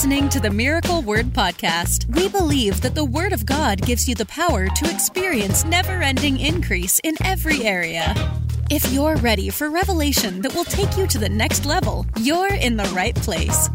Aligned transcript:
listening 0.00 0.30
to 0.30 0.40
the 0.40 0.48
Miracle 0.48 1.02
Word 1.02 1.26
Podcast. 1.26 2.06
We 2.16 2.26
believe 2.30 2.80
that 2.80 2.94
the 2.94 3.04
Word 3.04 3.34
of 3.34 3.44
God 3.44 3.82
gives 3.82 4.08
you 4.08 4.14
the 4.14 4.24
power 4.24 4.66
to 4.66 4.90
experience 4.90 5.62
never 5.66 6.00
ending 6.00 6.40
increase 6.40 6.98
in 7.04 7.16
every 7.22 7.64
area. 7.64 8.14
If 8.70 8.90
you're 8.94 9.16
ready 9.16 9.50
for 9.50 9.68
revelation 9.68 10.40
that 10.40 10.54
will 10.54 10.64
take 10.64 10.96
you 10.96 11.06
to 11.06 11.18
the 11.18 11.28
next 11.28 11.66
level, 11.66 12.06
you're 12.18 12.54
in 12.54 12.78
the 12.78 12.90
right 12.94 13.14
place. 13.14 13.68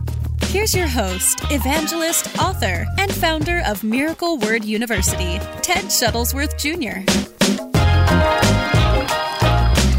Here's 0.45 0.73
your 0.73 0.87
host, 0.87 1.41
evangelist, 1.51 2.39
author, 2.39 2.87
and 2.97 3.13
founder 3.13 3.61
of 3.63 3.83
Miracle 3.83 4.39
Word 4.39 4.65
University, 4.65 5.37
Ted 5.61 5.85
Shuttlesworth 5.93 6.57
Jr. 6.57 7.05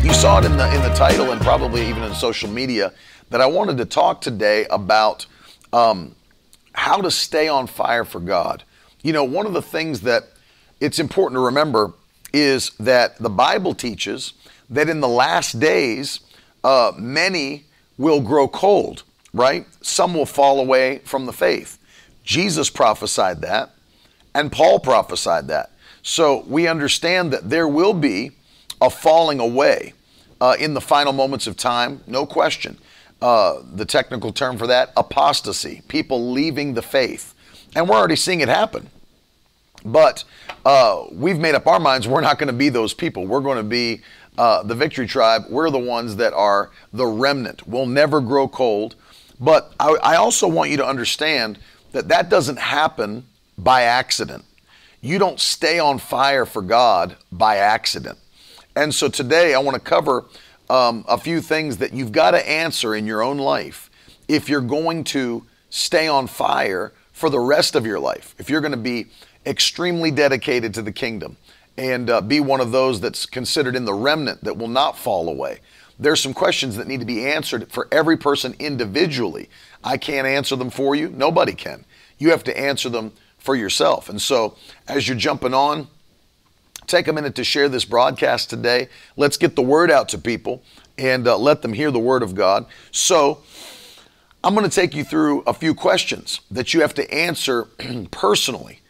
You 0.04 0.12
saw 0.12 0.40
it 0.40 0.44
in 0.44 0.56
the 0.56 0.74
in 0.74 0.82
the 0.82 0.92
title 0.96 1.30
and 1.30 1.40
probably 1.40 1.88
even 1.88 2.02
in 2.02 2.12
social 2.14 2.50
media 2.50 2.92
that 3.30 3.40
I 3.40 3.46
wanted 3.46 3.76
to 3.76 3.84
talk 3.84 4.20
today 4.20 4.66
about 4.70 5.26
um, 5.76 6.14
how 6.72 7.02
to 7.02 7.10
stay 7.10 7.48
on 7.48 7.66
fire 7.66 8.04
for 8.04 8.18
God. 8.18 8.64
You 9.02 9.12
know, 9.12 9.24
one 9.24 9.46
of 9.46 9.52
the 9.52 9.62
things 9.62 10.00
that 10.02 10.24
it's 10.80 10.98
important 10.98 11.36
to 11.36 11.44
remember 11.44 11.92
is 12.32 12.70
that 12.80 13.18
the 13.18 13.28
Bible 13.28 13.74
teaches 13.74 14.32
that 14.70 14.88
in 14.88 15.00
the 15.00 15.08
last 15.08 15.60
days, 15.60 16.20
uh, 16.64 16.92
many 16.96 17.64
will 17.98 18.20
grow 18.20 18.48
cold, 18.48 19.02
right? 19.34 19.66
Some 19.82 20.14
will 20.14 20.26
fall 20.26 20.60
away 20.60 20.98
from 21.04 21.26
the 21.26 21.32
faith. 21.32 21.78
Jesus 22.24 22.70
prophesied 22.70 23.42
that, 23.42 23.70
and 24.34 24.50
Paul 24.50 24.80
prophesied 24.80 25.48
that. 25.48 25.70
So 26.02 26.44
we 26.48 26.66
understand 26.66 27.32
that 27.32 27.50
there 27.50 27.68
will 27.68 27.94
be 27.94 28.32
a 28.80 28.88
falling 28.88 29.40
away 29.40 29.92
uh, 30.40 30.56
in 30.58 30.74
the 30.74 30.80
final 30.80 31.12
moments 31.12 31.46
of 31.46 31.56
time, 31.56 32.00
no 32.06 32.24
question 32.24 32.78
uh, 33.22 33.62
the 33.74 33.84
technical 33.84 34.32
term 34.32 34.58
for 34.58 34.66
that, 34.66 34.92
apostasy, 34.96 35.82
people 35.88 36.32
leaving 36.32 36.74
the 36.74 36.82
faith. 36.82 37.34
And 37.74 37.88
we're 37.88 37.96
already 37.96 38.16
seeing 38.16 38.40
it 38.40 38.48
happen. 38.48 38.90
But 39.84 40.24
uh, 40.64 41.04
we've 41.12 41.38
made 41.38 41.54
up 41.54 41.66
our 41.66 41.78
minds 41.78 42.08
we're 42.08 42.20
not 42.20 42.38
going 42.38 42.48
to 42.48 42.52
be 42.52 42.68
those 42.68 42.92
people. 42.92 43.26
We're 43.26 43.40
going 43.40 43.58
to 43.58 43.62
be 43.62 44.02
uh, 44.36 44.62
the 44.62 44.74
victory 44.74 45.06
tribe. 45.06 45.44
We're 45.48 45.70
the 45.70 45.78
ones 45.78 46.16
that 46.16 46.32
are 46.32 46.70
the 46.92 47.06
remnant. 47.06 47.66
We'll 47.66 47.86
never 47.86 48.20
grow 48.20 48.48
cold. 48.48 48.96
But 49.40 49.72
I, 49.78 49.96
I 50.02 50.16
also 50.16 50.48
want 50.48 50.70
you 50.70 50.76
to 50.78 50.86
understand 50.86 51.58
that 51.92 52.08
that 52.08 52.28
doesn't 52.28 52.58
happen 52.58 53.26
by 53.56 53.82
accident. 53.82 54.44
You 55.00 55.18
don't 55.18 55.40
stay 55.40 55.78
on 55.78 55.98
fire 55.98 56.44
for 56.46 56.62
God 56.62 57.16
by 57.30 57.56
accident. 57.56 58.18
And 58.74 58.94
so 58.94 59.08
today 59.08 59.54
I 59.54 59.58
want 59.58 59.74
to 59.76 59.80
cover 59.80 60.24
um, 60.68 61.04
a 61.08 61.18
few 61.18 61.40
things 61.40 61.78
that 61.78 61.92
you've 61.92 62.12
got 62.12 62.32
to 62.32 62.48
answer 62.48 62.94
in 62.94 63.06
your 63.06 63.22
own 63.22 63.38
life 63.38 63.90
if 64.28 64.48
you're 64.48 64.60
going 64.60 65.04
to 65.04 65.44
stay 65.70 66.08
on 66.08 66.26
fire 66.26 66.92
for 67.12 67.30
the 67.30 67.38
rest 67.38 67.74
of 67.74 67.86
your 67.86 67.98
life. 67.98 68.34
If 68.38 68.50
you're 68.50 68.60
going 68.60 68.72
to 68.72 68.76
be 68.76 69.06
extremely 69.44 70.10
dedicated 70.10 70.74
to 70.74 70.82
the 70.82 70.92
kingdom 70.92 71.36
and 71.78 72.10
uh, 72.10 72.20
be 72.20 72.40
one 72.40 72.60
of 72.60 72.72
those 72.72 73.00
that's 73.00 73.26
considered 73.26 73.76
in 73.76 73.84
the 73.84 73.94
remnant 73.94 74.42
that 74.44 74.56
will 74.56 74.68
not 74.68 74.98
fall 74.98 75.28
away. 75.28 75.60
There's 75.98 76.20
some 76.20 76.34
questions 76.34 76.76
that 76.76 76.88
need 76.88 77.00
to 77.00 77.06
be 77.06 77.26
answered 77.26 77.70
for 77.70 77.88
every 77.90 78.16
person 78.16 78.54
individually. 78.58 79.48
I 79.82 79.96
can't 79.96 80.26
answer 80.26 80.56
them 80.56 80.70
for 80.70 80.94
you. 80.94 81.08
Nobody 81.08 81.54
can. 81.54 81.84
You 82.18 82.30
have 82.30 82.44
to 82.44 82.58
answer 82.58 82.88
them 82.88 83.12
for 83.38 83.54
yourself. 83.54 84.08
And 84.08 84.20
so, 84.20 84.56
as 84.88 85.06
you're 85.06 85.16
jumping 85.16 85.54
on, 85.54 85.88
take 86.86 87.08
a 87.08 87.12
minute 87.12 87.34
to 87.36 87.44
share 87.44 87.68
this 87.68 87.84
broadcast 87.84 88.50
today. 88.50 88.88
Let's 89.16 89.36
get 89.36 89.56
the 89.56 89.62
word 89.62 89.90
out 89.90 90.08
to 90.10 90.18
people 90.18 90.62
and 90.98 91.26
uh, 91.26 91.36
let 91.36 91.62
them 91.62 91.72
hear 91.72 91.90
the 91.90 91.98
word 91.98 92.22
of 92.22 92.34
God. 92.34 92.66
So, 92.90 93.42
I'm 94.46 94.54
going 94.54 94.68
to 94.68 94.74
take 94.74 94.94
you 94.94 95.02
through 95.02 95.40
a 95.40 95.52
few 95.52 95.74
questions 95.74 96.40
that 96.52 96.72
you 96.72 96.80
have 96.80 96.94
to 96.94 97.12
answer 97.12 97.64
personally 98.12 98.80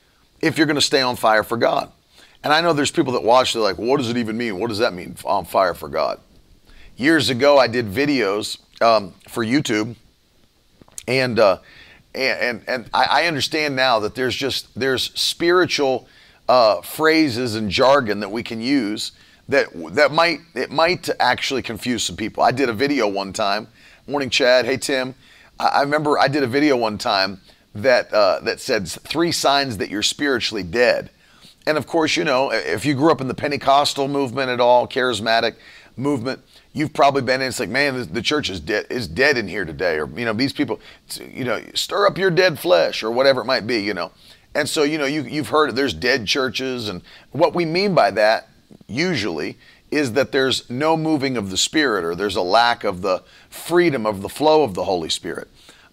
if 0.43 0.59
you're 0.59 0.67
going 0.67 0.77
to 0.77 0.83
stay 0.83 1.01
on 1.01 1.17
fire 1.17 1.43
for 1.43 1.57
God. 1.57 1.91
And 2.45 2.53
I 2.53 2.61
know 2.61 2.75
there's 2.75 2.91
people 2.91 3.15
that 3.15 3.23
watch, 3.23 3.55
they're 3.55 3.63
like, 3.63 3.79
what 3.79 3.97
does 3.97 4.11
it 4.11 4.19
even 4.19 4.37
mean? 4.37 4.59
What 4.61 4.69
does 4.69 4.79
that 4.79 4.93
mean, 4.93 5.17
on 5.25 5.47
fire 5.47 5.73
for 5.73 5.89
God? 5.89 6.21
Years 6.97 7.31
ago, 7.31 7.59
I 7.59 7.69
did 7.69 7.87
videos 7.87 8.59
um, 8.83 9.15
for 9.29 9.45
YouTube, 9.45 9.97
and, 11.09 11.39
uh, 11.39 11.59
and, 12.15 12.39
and, 12.39 12.69
and 12.69 12.91
I 12.93 13.27
understand 13.27 13.77
now 13.77 13.99
that 14.01 14.15
there's 14.15 14.37
just, 14.37 14.79
there's 14.79 15.05
spiritual 15.19 16.07
uh, 16.49 16.81
phrases 16.83 17.55
and 17.55 17.71
jargon 17.71 18.21
that 18.21 18.31
we 18.31 18.43
can 18.43 18.61
use 18.61 19.13
that 19.49 19.69
that 19.95 20.13
might 20.13 20.41
it 20.55 20.71
might 20.71 21.09
actually 21.21 21.63
confuse 21.63 22.03
some 22.03 22.17
people. 22.17 22.43
I 22.43 22.51
did 22.51 22.69
a 22.69 22.73
video 22.73 23.09
one 23.09 23.33
time. 23.33 23.69
Morning, 24.07 24.31
Chad. 24.31 24.65
Hey, 24.65 24.77
Tim. 24.77 25.15
I, 25.59 25.67
I 25.67 25.81
remember 25.83 26.19
I 26.19 26.29
did 26.29 26.43
a 26.43 26.49
video 26.49 26.77
one 26.77 26.99
time 26.99 27.41
that 27.75 28.13
uh, 28.13 28.41
that 28.41 28.61
said 28.61 28.89
three 28.89 29.33
signs 29.33 29.79
that 29.79 29.91
you're 29.91 30.03
spiritually 30.03 30.63
dead. 30.63 31.11
And 31.67 31.77
of 31.77 31.87
course, 31.87 32.17
you 32.17 32.25
know, 32.25 32.53
if 32.53 32.85
you 32.85 32.95
grew 32.95 33.11
up 33.11 33.21
in 33.21 33.29
the 33.29 33.35
Pentecostal 33.35 34.07
movement 34.07 34.51
at 34.51 34.61
all, 34.61 34.87
charismatic 34.87 35.57
movement, 35.97 36.41
you've 36.73 36.93
probably 36.93 37.23
been 37.23 37.41
in. 37.41 37.49
It's 37.49 37.59
like, 37.59 37.69
man, 37.69 37.99
the, 37.99 38.05
the 38.05 38.23
church 38.23 38.51
is 38.51 38.61
dead 38.61 38.87
is 38.91 39.09
dead 39.09 39.37
in 39.37 39.49
here 39.49 39.65
today, 39.65 39.99
or 39.99 40.09
you 40.19 40.25
know, 40.25 40.33
these 40.33 40.53
people, 40.53 40.81
you 41.21 41.45
know, 41.45 41.61
stir 41.75 42.07
up 42.07 42.19
your 42.19 42.31
dead 42.31 42.59
flesh, 42.59 43.03
or 43.03 43.11
whatever 43.11 43.41
it 43.41 43.47
might 43.47 43.67
be, 43.67 43.81
you 43.81 43.95
know. 43.95 44.13
And 44.57 44.67
so, 44.69 44.85
you 44.85 44.97
know, 44.97 45.05
you, 45.05 45.23
you've 45.23 45.51
heard 45.51 45.77
there's 45.77 45.93
dead 45.93 46.27
churches. 46.27 46.89
And 46.89 47.03
what 47.33 47.55
we 47.55 47.67
mean 47.67 47.95
by 47.95 48.11
that, 48.13 48.49
usually, 48.89 49.59
is 49.91 50.15
that 50.15 50.33
there's 50.33 50.69
no 50.71 50.97
moving 50.97 51.37
of 51.37 51.51
the 51.51 51.59
Spirit 51.59 52.05
or 52.05 52.15
there's 52.15 52.37
a 52.37 52.43
lack 52.43 52.83
of 52.83 53.03
the 53.03 53.23
freedom 53.51 54.07
of 54.07 54.23
the 54.23 54.31
flow 54.31 54.63
of 54.63 54.73
the 54.73 54.85
Holy 54.85 55.11
Spirit. 55.11 55.49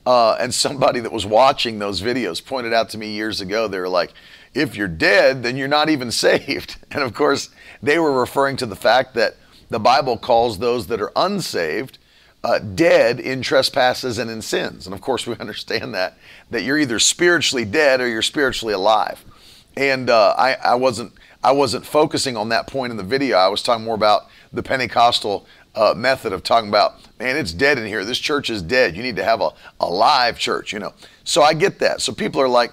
Uh, 0.05 0.37
and 0.39 0.53
somebody 0.53 1.01
that 1.01 1.11
was 1.11 1.25
watching 1.25 1.79
those 1.79 2.01
videos 2.01 2.43
pointed 2.43 2.71
out 2.73 2.89
to 2.89 2.97
me 2.97 3.09
years 3.09 3.41
ago, 3.41 3.67
they 3.67 3.79
were 3.79 3.89
like, 3.89 4.13
if 4.53 4.77
you're 4.77 4.87
dead, 4.87 5.43
then 5.43 5.57
you're 5.57 5.67
not 5.67 5.89
even 5.89 6.09
saved. 6.25 6.77
And 6.89 7.03
of 7.03 7.13
course, 7.13 7.49
they 7.81 7.99
were 7.99 8.17
referring 8.17 8.55
to 8.57 8.65
the 8.65 8.77
fact 8.77 9.13
that 9.15 9.35
the 9.69 9.79
Bible 9.79 10.17
calls 10.17 10.59
those 10.59 10.87
that 10.87 11.01
are 11.01 11.11
unsaved 11.17 11.97
uh, 12.43 12.59
dead 12.59 13.19
in 13.19 13.41
trespasses 13.41 14.17
and 14.17 14.29
in 14.29 14.41
sins. 14.41 14.85
And 14.85 14.93
of 14.93 15.01
course, 15.01 15.25
we 15.25 15.35
understand 15.39 15.93
that 15.93 16.17
that 16.49 16.63
you're 16.63 16.77
either 16.77 16.99
spiritually 16.99 17.65
dead 17.65 18.01
or 18.01 18.07
you're 18.07 18.21
spiritually 18.21 18.73
alive. 18.73 19.23
And 19.75 20.09
uh, 20.09 20.35
I, 20.37 20.55
I 20.55 20.75
wasn't 20.75 21.13
I 21.43 21.51
wasn't 21.51 21.85
focusing 21.85 22.37
on 22.37 22.49
that 22.49 22.67
point 22.67 22.91
in 22.91 22.97
the 22.97 23.03
video. 23.03 23.37
I 23.37 23.47
was 23.47 23.61
talking 23.61 23.83
more 23.83 23.95
about 23.95 24.27
the 24.51 24.63
Pentecostal 24.63 25.45
uh, 25.75 25.93
method 25.95 26.31
of 26.31 26.43
talking 26.43 26.69
about, 26.69 26.95
man, 27.19 27.35
it's 27.35 27.51
dead 27.51 27.77
in 27.77 27.85
here. 27.85 28.05
This 28.05 28.19
church 28.19 28.49
is 28.49 28.61
dead. 28.61 28.95
You 28.95 29.03
need 29.03 29.15
to 29.15 29.23
have 29.23 29.41
a, 29.41 29.49
a 29.79 29.87
live 29.87 30.37
church, 30.37 30.71
you 30.71 30.79
know. 30.79 30.93
So 31.23 31.41
I 31.41 31.53
get 31.53 31.79
that. 31.79 32.01
So 32.01 32.13
people 32.13 32.39
are 32.41 32.47
like, 32.47 32.71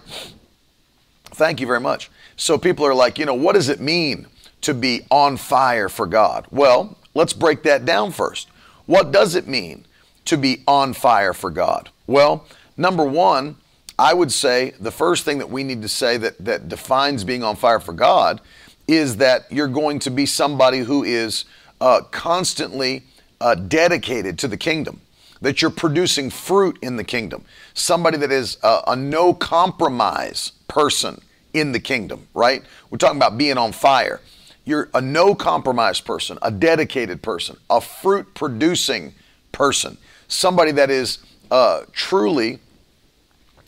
thank 1.32 1.60
you 1.60 1.66
very 1.66 1.80
much. 1.80 2.10
So 2.36 2.58
people 2.58 2.86
are 2.86 2.94
like, 2.94 3.18
you 3.18 3.24
know, 3.24 3.34
what 3.34 3.54
does 3.54 3.68
it 3.68 3.80
mean 3.80 4.26
to 4.60 4.74
be 4.74 5.06
on 5.10 5.36
fire 5.36 5.88
for 5.88 6.06
God? 6.06 6.46
Well, 6.50 6.96
let's 7.14 7.32
break 7.32 7.62
that 7.64 7.84
down 7.84 8.12
first. 8.12 8.48
What 8.90 9.12
does 9.12 9.36
it 9.36 9.46
mean 9.46 9.84
to 10.24 10.36
be 10.36 10.64
on 10.66 10.94
fire 10.94 11.32
for 11.32 11.48
God? 11.48 11.90
Well, 12.08 12.44
number 12.76 13.04
one, 13.04 13.54
I 13.96 14.12
would 14.12 14.32
say 14.32 14.72
the 14.80 14.90
first 14.90 15.24
thing 15.24 15.38
that 15.38 15.48
we 15.48 15.62
need 15.62 15.80
to 15.82 15.88
say 15.88 16.16
that, 16.16 16.44
that 16.44 16.68
defines 16.68 17.22
being 17.22 17.44
on 17.44 17.54
fire 17.54 17.78
for 17.78 17.92
God 17.92 18.40
is 18.88 19.18
that 19.18 19.46
you're 19.48 19.68
going 19.68 20.00
to 20.00 20.10
be 20.10 20.26
somebody 20.26 20.78
who 20.78 21.04
is 21.04 21.44
uh, 21.80 22.00
constantly 22.10 23.04
uh, 23.40 23.54
dedicated 23.54 24.40
to 24.40 24.48
the 24.48 24.56
kingdom, 24.56 25.00
that 25.40 25.62
you're 25.62 25.70
producing 25.70 26.28
fruit 26.28 26.76
in 26.82 26.96
the 26.96 27.04
kingdom, 27.04 27.44
somebody 27.74 28.16
that 28.16 28.32
is 28.32 28.58
a, 28.64 28.80
a 28.88 28.96
no 28.96 29.32
compromise 29.32 30.50
person 30.66 31.20
in 31.52 31.70
the 31.70 31.78
kingdom, 31.78 32.26
right? 32.34 32.64
We're 32.90 32.98
talking 32.98 33.18
about 33.18 33.38
being 33.38 33.56
on 33.56 33.70
fire. 33.70 34.20
You're 34.64 34.88
a 34.94 35.00
no 35.00 35.34
compromise 35.34 36.00
person, 36.00 36.38
a 36.42 36.50
dedicated 36.50 37.22
person, 37.22 37.56
a 37.68 37.80
fruit 37.80 38.34
producing 38.34 39.14
person, 39.52 39.96
somebody 40.28 40.72
that 40.72 40.90
is 40.90 41.18
uh, 41.50 41.82
truly 41.92 42.60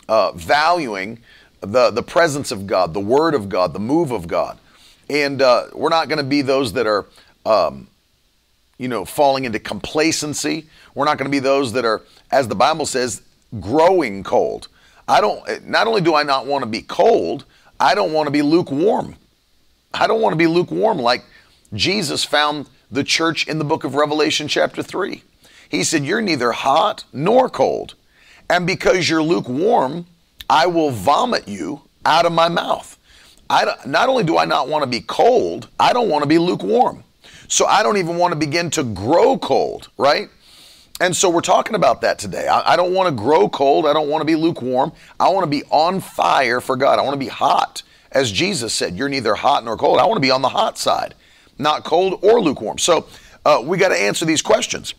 uh, 0.08 0.32
valuing 0.32 1.18
the, 1.60 1.90
the 1.90 2.02
presence 2.02 2.50
of 2.50 2.66
God, 2.66 2.92
the 2.92 3.00
Word 3.00 3.34
of 3.34 3.48
God, 3.48 3.72
the 3.72 3.80
move 3.80 4.10
of 4.10 4.28
God. 4.28 4.58
And 5.08 5.42
uh, 5.42 5.66
we're 5.72 5.88
not 5.88 6.08
going 6.08 6.18
to 6.18 6.24
be 6.24 6.42
those 6.42 6.72
that 6.74 6.86
are, 6.86 7.06
um, 7.46 7.88
you 8.78 8.88
know, 8.88 9.04
falling 9.04 9.44
into 9.44 9.58
complacency. 9.58 10.66
We're 10.94 11.04
not 11.04 11.18
going 11.18 11.30
to 11.30 11.34
be 11.34 11.38
those 11.38 11.72
that 11.72 11.84
are, 11.84 12.02
as 12.30 12.48
the 12.48 12.54
Bible 12.54 12.86
says, 12.86 13.22
growing 13.60 14.22
cold. 14.22 14.68
I 15.08 15.20
don't, 15.20 15.66
not 15.66 15.86
only 15.86 16.00
do 16.00 16.14
I 16.14 16.22
not 16.22 16.46
want 16.46 16.62
to 16.62 16.68
be 16.68 16.82
cold, 16.82 17.44
I 17.78 17.94
don't 17.94 18.12
want 18.12 18.26
to 18.26 18.30
be 18.30 18.42
lukewarm. 18.42 19.16
I 19.94 20.06
don't 20.06 20.20
want 20.20 20.32
to 20.32 20.38
be 20.38 20.46
lukewarm 20.46 20.98
like 20.98 21.24
Jesus 21.74 22.24
found 22.24 22.68
the 22.90 23.04
church 23.04 23.46
in 23.46 23.58
the 23.58 23.64
book 23.64 23.84
of 23.84 23.94
Revelation, 23.94 24.48
chapter 24.48 24.82
3. 24.82 25.22
He 25.68 25.84
said, 25.84 26.04
You're 26.04 26.20
neither 26.20 26.52
hot 26.52 27.04
nor 27.12 27.48
cold. 27.48 27.94
And 28.50 28.66
because 28.66 29.08
you're 29.08 29.22
lukewarm, 29.22 30.06
I 30.48 30.66
will 30.66 30.90
vomit 30.90 31.48
you 31.48 31.82
out 32.04 32.26
of 32.26 32.32
my 32.32 32.48
mouth. 32.48 32.98
I, 33.48 33.74
not 33.86 34.08
only 34.08 34.24
do 34.24 34.38
I 34.38 34.44
not 34.44 34.68
want 34.68 34.82
to 34.82 34.90
be 34.90 35.00
cold, 35.00 35.68
I 35.78 35.92
don't 35.92 36.08
want 36.08 36.22
to 36.22 36.28
be 36.28 36.38
lukewarm. 36.38 37.04
So 37.48 37.66
I 37.66 37.82
don't 37.82 37.98
even 37.98 38.16
want 38.16 38.32
to 38.32 38.38
begin 38.38 38.70
to 38.70 38.82
grow 38.82 39.38
cold, 39.38 39.88
right? 39.98 40.28
And 41.00 41.14
so 41.14 41.28
we're 41.28 41.40
talking 41.40 41.74
about 41.74 42.00
that 42.02 42.18
today. 42.18 42.48
I, 42.48 42.74
I 42.74 42.76
don't 42.76 42.94
want 42.94 43.08
to 43.08 43.22
grow 43.22 43.48
cold. 43.48 43.86
I 43.86 43.92
don't 43.92 44.08
want 44.08 44.22
to 44.22 44.26
be 44.26 44.36
lukewarm. 44.36 44.92
I 45.18 45.28
want 45.28 45.44
to 45.44 45.50
be 45.50 45.64
on 45.70 46.00
fire 46.00 46.60
for 46.60 46.76
God. 46.76 46.98
I 46.98 47.02
want 47.02 47.14
to 47.14 47.18
be 47.18 47.28
hot. 47.28 47.82
As 48.12 48.30
Jesus 48.30 48.72
said, 48.74 48.94
you're 48.94 49.08
neither 49.08 49.34
hot 49.34 49.64
nor 49.64 49.76
cold. 49.76 49.98
I 49.98 50.04
want 50.04 50.16
to 50.16 50.20
be 50.20 50.30
on 50.30 50.42
the 50.42 50.48
hot 50.48 50.78
side, 50.78 51.14
not 51.58 51.82
cold 51.82 52.20
or 52.22 52.40
lukewarm. 52.40 52.78
So 52.78 53.06
uh, 53.44 53.62
we 53.64 53.78
got 53.78 53.88
to 53.88 54.00
answer 54.00 54.24
these 54.24 54.42
questions. 54.42 54.94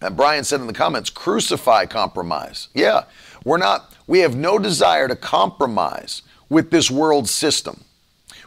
And 0.00 0.16
Brian 0.16 0.42
said 0.42 0.60
in 0.60 0.66
the 0.66 0.72
comments, 0.72 1.10
crucify 1.10 1.86
compromise. 1.86 2.68
Yeah, 2.74 3.04
we're 3.44 3.58
not, 3.58 3.94
we 4.06 4.18
have 4.20 4.36
no 4.36 4.58
desire 4.58 5.06
to 5.06 5.16
compromise 5.16 6.22
with 6.48 6.70
this 6.70 6.90
world 6.90 7.28
system, 7.28 7.84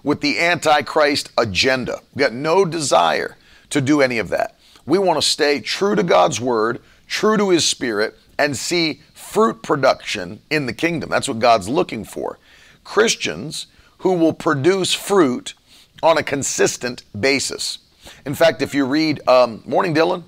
with 0.04 0.20
the 0.20 0.38
Antichrist 0.38 1.32
agenda. 1.38 2.02
We 2.14 2.20
got 2.20 2.34
no 2.34 2.66
desire 2.66 3.38
to 3.70 3.80
do 3.80 4.02
any 4.02 4.20
of 4.20 4.30
that. 4.30 4.60
We 4.86 5.00
want 5.00 5.20
to 5.20 5.28
stay 5.28 5.62
true 5.62 5.96
to 5.96 6.04
God's 6.04 6.42
word, 6.42 6.82
true 7.08 7.38
to 7.38 7.50
his 7.50 7.66
spirit, 7.66 8.16
and 8.38 8.56
see 8.56 9.02
fruit 9.14 9.64
production 9.64 10.42
in 10.50 10.66
the 10.66 10.74
kingdom. 10.74 11.10
That's 11.10 11.28
what 11.28 11.40
God's 11.40 11.70
looking 11.70 12.04
for. 12.04 12.38
Christians 12.86 13.68
who 13.98 14.14
will 14.14 14.32
produce 14.32 14.94
fruit 14.94 15.54
on 16.02 16.18
a 16.18 16.24
consistent 16.24 17.04
basis. 17.20 17.80
In 18.26 18.34
fact, 18.36 18.62
if 18.62 18.74
you 18.74 18.86
read, 18.86 19.28
um, 19.28 19.62
Morning 19.66 19.94
Dylan, 19.94 20.24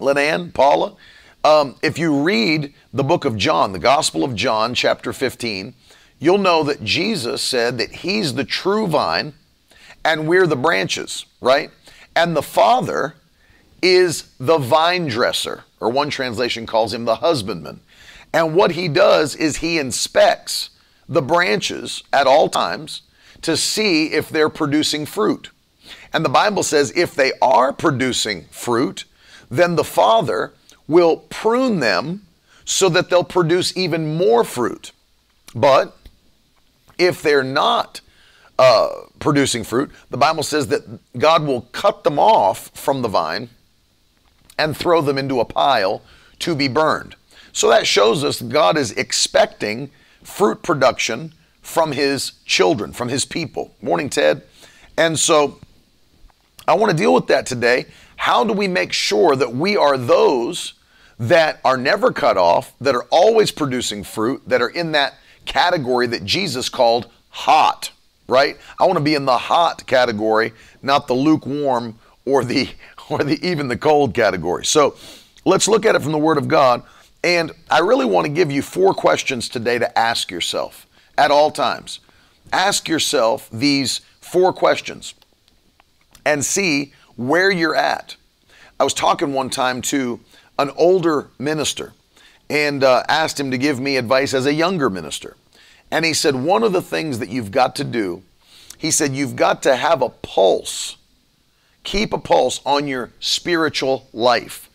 Lenan, 0.00 0.52
Paula, 0.52 0.96
um, 1.44 1.76
if 1.82 1.98
you 1.98 2.22
read 2.22 2.74
the 2.92 3.04
book 3.04 3.24
of 3.24 3.36
John, 3.36 3.72
the 3.72 3.78
Gospel 3.78 4.24
of 4.24 4.34
John, 4.34 4.74
chapter 4.74 5.12
15, 5.12 5.74
you'll 6.18 6.38
know 6.38 6.64
that 6.64 6.82
Jesus 6.82 7.42
said 7.42 7.78
that 7.78 7.92
He's 7.92 8.34
the 8.34 8.44
true 8.44 8.88
vine 8.88 9.34
and 10.04 10.26
we're 10.26 10.46
the 10.46 10.56
branches, 10.56 11.26
right? 11.40 11.70
And 12.16 12.34
the 12.34 12.42
Father 12.42 13.14
is 13.82 14.30
the 14.40 14.58
vine 14.58 15.06
dresser, 15.06 15.64
or 15.80 15.90
one 15.90 16.10
translation 16.10 16.66
calls 16.66 16.92
him 16.92 17.04
the 17.04 17.16
husbandman. 17.16 17.80
And 18.32 18.54
what 18.54 18.72
he 18.72 18.88
does 18.88 19.36
is 19.36 19.58
he 19.58 19.78
inspects 19.78 20.70
the 21.08 21.22
branches 21.22 22.02
at 22.12 22.26
all 22.26 22.48
times 22.48 23.02
to 23.42 23.56
see 23.56 24.06
if 24.12 24.28
they're 24.28 24.48
producing 24.48 25.06
fruit. 25.06 25.50
And 26.12 26.24
the 26.24 26.28
Bible 26.30 26.62
says 26.62 26.92
if 26.96 27.14
they 27.14 27.32
are 27.40 27.72
producing 27.72 28.44
fruit, 28.50 29.04
then 29.50 29.76
the 29.76 29.84
Father 29.84 30.52
will 30.86 31.18
prune 31.28 31.80
them 31.80 32.26
so 32.64 32.88
that 32.90 33.08
they'll 33.08 33.24
produce 33.24 33.76
even 33.76 34.16
more 34.16 34.44
fruit. 34.44 34.92
But 35.54 35.96
if 36.98 37.22
they're 37.22 37.44
not 37.44 38.00
uh, 38.58 38.88
producing 39.18 39.64
fruit, 39.64 39.90
the 40.10 40.16
Bible 40.16 40.42
says 40.42 40.66
that 40.68 40.82
God 41.16 41.44
will 41.44 41.62
cut 41.72 42.04
them 42.04 42.18
off 42.18 42.70
from 42.74 43.02
the 43.02 43.08
vine 43.08 43.48
and 44.58 44.76
throw 44.76 45.00
them 45.00 45.16
into 45.16 45.40
a 45.40 45.44
pile 45.44 46.02
to 46.40 46.54
be 46.54 46.68
burned. 46.68 47.14
So 47.52 47.68
that 47.70 47.86
shows 47.86 48.24
us 48.24 48.42
God 48.42 48.76
is 48.76 48.92
expecting 48.92 49.90
fruit 50.28 50.62
production 50.62 51.32
from 51.62 51.92
his 51.92 52.32
children, 52.44 52.92
from 52.92 53.08
his 53.08 53.24
people. 53.24 53.74
Morning, 53.82 54.08
Ted. 54.08 54.42
And 54.96 55.18
so 55.18 55.58
I 56.68 56.74
want 56.74 56.90
to 56.90 56.96
deal 56.96 57.14
with 57.14 57.26
that 57.28 57.46
today. 57.46 57.86
How 58.16 58.44
do 58.44 58.52
we 58.52 58.68
make 58.68 58.92
sure 58.92 59.34
that 59.34 59.54
we 59.54 59.76
are 59.76 59.96
those 59.96 60.74
that 61.18 61.60
are 61.64 61.76
never 61.76 62.12
cut 62.12 62.36
off, 62.36 62.72
that 62.80 62.94
are 62.94 63.04
always 63.10 63.50
producing 63.50 64.04
fruit, 64.04 64.42
that 64.46 64.62
are 64.62 64.68
in 64.68 64.92
that 64.92 65.14
category 65.44 66.06
that 66.06 66.24
Jesus 66.24 66.68
called 66.68 67.08
hot, 67.30 67.90
right? 68.28 68.56
I 68.78 68.84
want 68.84 68.98
to 68.98 69.04
be 69.04 69.14
in 69.14 69.24
the 69.24 69.38
hot 69.38 69.86
category, 69.86 70.52
not 70.82 71.06
the 71.06 71.14
lukewarm 71.14 71.98
or 72.24 72.44
the 72.44 72.68
or 73.10 73.24
the 73.24 73.44
even 73.44 73.68
the 73.68 73.76
cold 73.76 74.14
category. 74.14 74.66
So, 74.66 74.94
let's 75.44 75.66
look 75.66 75.86
at 75.86 75.94
it 75.94 76.02
from 76.02 76.12
the 76.12 76.18
word 76.18 76.36
of 76.36 76.46
God, 76.46 76.82
and 77.22 77.52
I 77.70 77.80
really 77.80 78.04
want 78.04 78.26
to 78.26 78.32
give 78.32 78.50
you 78.50 78.62
four 78.62 78.94
questions 78.94 79.48
today 79.48 79.78
to 79.78 79.98
ask 79.98 80.30
yourself 80.30 80.86
at 81.16 81.30
all 81.30 81.50
times. 81.50 82.00
Ask 82.52 82.88
yourself 82.88 83.48
these 83.52 84.00
four 84.20 84.52
questions 84.52 85.14
and 86.24 86.44
see 86.44 86.92
where 87.16 87.50
you're 87.50 87.76
at. 87.76 88.16
I 88.78 88.84
was 88.84 88.94
talking 88.94 89.32
one 89.32 89.50
time 89.50 89.82
to 89.82 90.20
an 90.58 90.70
older 90.76 91.28
minister 91.38 91.92
and 92.48 92.82
uh, 92.84 93.02
asked 93.08 93.38
him 93.38 93.50
to 93.50 93.58
give 93.58 93.80
me 93.80 93.96
advice 93.96 94.32
as 94.32 94.46
a 94.46 94.54
younger 94.54 94.88
minister. 94.88 95.36
And 95.90 96.04
he 96.04 96.14
said, 96.14 96.34
One 96.34 96.62
of 96.62 96.72
the 96.72 96.82
things 96.82 97.18
that 97.18 97.28
you've 97.28 97.50
got 97.50 97.74
to 97.76 97.84
do, 97.84 98.22
he 98.78 98.92
said, 98.92 99.12
you've 99.12 99.36
got 99.36 99.62
to 99.64 99.74
have 99.74 100.00
a 100.02 100.08
pulse, 100.08 100.96
keep 101.82 102.12
a 102.12 102.18
pulse 102.18 102.60
on 102.64 102.86
your 102.86 103.10
spiritual 103.18 104.08
life. 104.12 104.70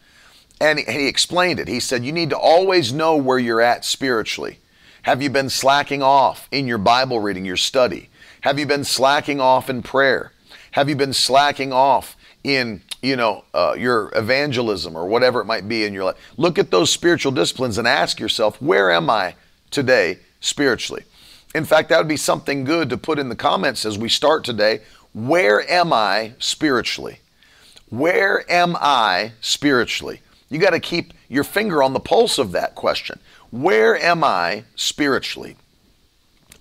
And 0.64 0.80
he, 0.80 1.08
explained 1.08 1.60
it. 1.60 1.68
He 1.68 1.82
said, 1.82 2.06
You 2.06 2.14
need 2.14 2.30
to 2.30 2.38
always 2.38 2.94
know 2.94 3.18
where 3.18 3.38
you're 3.38 3.60
at 3.60 3.84
spiritually. 3.84 4.60
Have 5.02 5.22
you 5.22 5.30
been 5.30 5.50
slacking 5.50 6.02
off 6.02 6.48
in 6.54 6.68
your 6.68 6.78
Bible 6.78 7.20
reading, 7.20 7.44
your 7.44 7.58
study? 7.58 8.10
Have 8.42 8.58
you 8.58 8.66
been 8.66 8.86
slacking 8.86 9.42
off 9.42 9.70
in 9.70 9.84
prayer? 9.84 10.32
Have 10.72 10.88
you 10.88 10.96
been 10.96 11.12
slacking 11.12 11.74
off 11.74 12.16
in 12.46 12.82
you 13.02 13.18
know 13.18 13.44
uh, 13.54 13.76
your 13.78 14.10
evangelism 14.16 14.96
or 14.96 15.06
whatever 15.06 15.42
it 15.42 15.46
might 15.46 15.68
be 15.68 15.84
in 15.84 15.92
your 15.92 16.06
life? 16.06 16.34
Look 16.38 16.58
at 16.58 16.72
those 16.72 16.90
spiritual 16.90 17.34
disciplines 17.34 17.78
and 17.78 17.86
ask 17.86 18.18
yourself, 18.18 18.62
where 18.62 18.90
am 18.90 19.10
I 19.10 19.36
today 19.70 20.20
spiritually? 20.40 21.04
In 21.54 21.66
fact, 21.66 21.90
that 21.90 21.98
would 21.98 22.08
be 22.08 22.16
something 22.16 22.64
good 22.64 22.90
to 22.90 22.98
put 22.98 23.20
in 23.20 23.28
the 23.28 23.36
comments 23.36 23.86
as 23.86 23.98
we 23.98 24.08
start 24.08 24.46
today. 24.46 24.80
Where 25.12 25.70
am 25.70 25.92
I 25.92 26.36
spiritually? 26.40 27.20
Where 27.90 28.50
am 28.50 28.78
I 28.80 29.34
spiritually? 29.42 30.22
You 30.54 30.60
got 30.60 30.70
to 30.70 30.80
keep 30.80 31.16
your 31.30 31.44
finger 31.44 31.82
on 31.82 31.94
the 31.94 32.00
pulse 32.00 32.38
of 32.38 32.52
that 32.52 32.76
question. 32.76 33.20
Where 33.50 33.98
am 33.98 34.24
I 34.24 34.66
spiritually? 34.76 35.58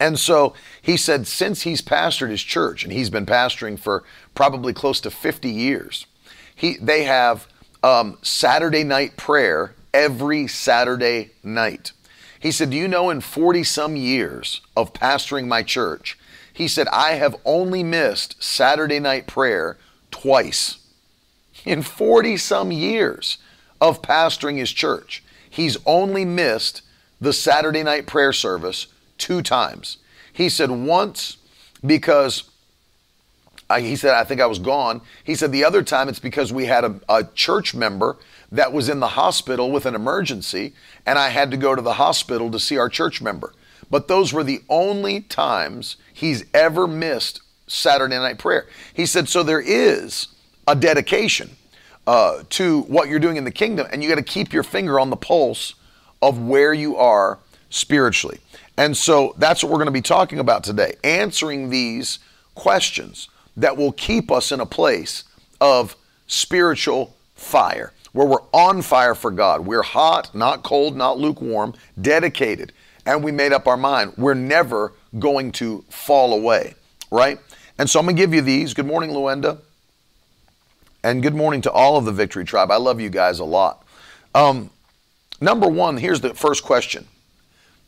And 0.01 0.19
so 0.19 0.55
he 0.81 0.97
said, 0.97 1.27
since 1.27 1.63
he's 1.63 1.83
pastored 1.83 2.31
his 2.31 2.43
church, 2.43 2.85
and 2.85 2.93
he's 2.93 3.11
been 3.11 3.27
pastoring 3.27 3.79
for 3.79 4.03
probably 4.35 4.73
close 4.73 4.99
to 5.03 5.11
50 5.11 5.51
years, 5.51 6.07
he, 6.57 6.79
they 6.79 7.05
have 7.05 7.47
um, 7.83 8.17
Saturday 8.23 8.83
night 8.83 9.19
prayer 9.19 9.75
every 9.93 10.47
Saturday 10.47 11.33
night. 11.43 11.93
He 12.41 12.51
said, 12.51 12.71
Do 12.71 12.79
you 12.79 12.89
know 12.89 13.11
in 13.11 13.21
40 13.21 13.63
some 13.63 13.95
years 13.95 14.63
of 14.75 14.95
pastoring 14.95 15.49
my 15.49 15.63
church, 15.63 16.19
he 16.51 16.67
said, 16.67 16.89
I 16.89 17.13
have 17.13 17.37
only 17.45 17.83
missed 17.83 18.43
Saturday 18.43 19.01
night 19.01 19.27
prayer 19.27 19.77
twice. 20.11 20.79
In 21.67 21.83
40 21.83 22.39
some 22.39 22.73
years 22.73 23.37
of 23.83 24.01
pastoring 24.01 24.59
his 24.59 24.71
church, 24.71 25.25
he's 25.51 25.77
only 25.85 26.25
missed 26.25 26.83
the 27.21 27.33
Saturday 27.33 27.83
night 27.83 28.07
prayer 28.07 28.33
service 28.33 28.87
two 29.19 29.43
times. 29.43 29.99
He 30.33 30.49
said 30.49 30.71
once 30.71 31.37
because 31.85 32.45
I, 33.69 33.81
he 33.81 33.97
said, 33.97 34.15
I 34.15 34.23
think 34.23 34.41
I 34.41 34.47
was 34.47 34.61
gone. 34.61 35.01
He 35.25 35.35
said 35.35 35.51
the 35.51 35.65
other 35.65 35.83
time 35.83 36.09
it's 36.09 36.21
because 36.21 36.53
we 36.53 36.67
had 36.67 36.85
a, 36.85 37.01
a 37.09 37.25
church 37.35 37.75
member 37.75 38.19
that 38.53 38.73
was 38.73 38.89
in 38.89 39.01
the 39.01 39.09
hospital 39.09 39.71
with 39.73 39.85
an 39.85 39.95
emergency, 39.97 40.75
and 41.05 41.19
I 41.19 41.31
had 41.31 41.51
to 41.51 41.57
go 41.57 41.75
to 41.75 41.83
the 41.83 41.95
hospital 41.95 42.51
to 42.53 42.61
see 42.61 42.79
our 42.79 42.89
church 42.89 43.21
member. 43.21 43.53
But 43.91 44.07
those 44.07 44.33
were 44.33 44.45
the 44.45 44.63
only 44.69 45.23
times 45.23 45.97
he's 46.13 46.45
ever 46.55 46.87
missed 46.87 47.41
Saturday 47.67 48.17
night 48.17 48.39
prayer. 48.39 48.67
He 48.95 49.07
said, 49.07 49.29
so 49.29 49.43
there 49.43 49.61
is 49.61 50.29
a 50.69 50.77
dedication 50.77 51.57
uh, 52.07 52.43
to 52.51 52.83
what 52.83 53.09
you're 53.09 53.21
doing 53.21 53.37
in 53.37 53.45
the 53.45 53.51
kingdom, 53.53 53.87
and 53.93 54.03
you 54.03 54.09
got 54.09 54.17
to 54.17 54.23
keep 54.23 54.53
your 54.53 54.63
finger 54.63 54.99
on 54.99 55.11
the 55.11 55.17
pulse 55.17 55.75
of 56.21 56.41
where 56.41 56.73
you 56.73 56.97
are 56.97 57.39
spiritually. 57.71 58.39
And 58.77 58.97
so 58.97 59.35
that's 59.39 59.63
what 59.63 59.71
we're 59.71 59.79
going 59.79 59.87
to 59.87 59.93
be 59.93 60.03
talking 60.03 60.39
about 60.39 60.65
today, 60.65 60.95
answering 61.05 61.71
these 61.71 62.19
questions 62.55 63.29
that 63.57 63.77
will 63.77 63.93
keep 63.93 64.31
us 64.31 64.51
in 64.51 64.61
a 64.61 64.67
place 64.67 65.25
of 65.61 65.97
spiritual 66.27 67.15
fire, 67.35 67.93
where 68.13 68.27
we're 68.27 68.43
on 68.53 68.83
fire 68.83 69.15
for 69.15 69.31
God. 69.31 69.67
We're 69.67 69.83
hot, 69.83 70.35
not 70.35 70.63
cold, 70.63 70.97
not 70.97 71.19
lukewarm, 71.19 71.75
dedicated. 72.01 72.73
And 73.05 73.23
we 73.23 73.33
made 73.33 73.53
up 73.53 73.67
our 73.67 73.77
mind. 73.77 74.15
We're 74.17 74.35
never 74.35 74.93
going 75.19 75.53
to 75.53 75.85
fall 75.91 76.33
away, 76.33 76.75
right? 77.11 77.39
And 77.79 77.91
so 77.91 77.99
I'm 77.99 78.07
going 78.07 78.17
to 78.17 78.23
give 78.23 78.33
you 78.33 78.43
these. 78.43 78.75
Good 78.75 78.87
morning, 78.87 79.11
Luenda. 79.11 79.59
And 81.05 81.21
good 81.21 81.35
morning 81.35 81.61
to 81.63 81.73
all 81.73 81.97
of 81.97 82.05
the 82.05 82.13
Victory 82.13 82.45
Tribe. 82.45 82.71
I 82.71 82.77
love 82.77 83.01
you 83.01 83.11
guys 83.11 83.41
a 83.41 83.45
lot. 83.45 83.85
Um, 84.37 84.71
number 85.41 85.67
one, 85.67 85.97
here's 85.97 86.21
the 86.21 86.35
first 86.35 86.63
question 86.63 87.09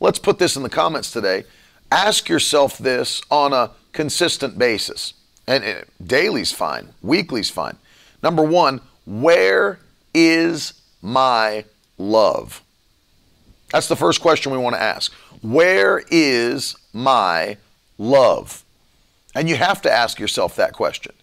Let's 0.01 0.19
put 0.19 0.37
this 0.37 0.57
in 0.57 0.63
the 0.63 0.69
comments 0.69 1.11
today. 1.11 1.45
Ask 1.91 2.27
yourself 2.27 2.77
this 2.77 3.21
on 3.31 3.53
a 3.53 3.71
consistent 3.93 4.57
basis. 4.57 5.13
And 5.47 5.63
uh, 5.63 5.81
daily's 6.05 6.51
fine, 6.51 6.89
weekly's 7.01 7.49
fine. 7.49 7.77
Number 8.21 8.43
one, 8.43 8.81
where 9.05 9.79
is 10.13 10.73
my 11.01 11.63
love? 11.97 12.61
That's 13.71 13.87
the 13.87 13.95
first 13.95 14.19
question 14.19 14.51
we 14.51 14.57
want 14.57 14.75
to 14.75 14.81
ask. 14.81 15.13
Where 15.41 16.03
is 16.11 16.75
my 16.91 17.57
love? 17.97 18.65
And 19.35 19.47
you 19.47 19.55
have 19.55 19.81
to 19.83 19.91
ask 19.91 20.19
yourself 20.19 20.55
that 20.57 20.73
question 20.73 21.13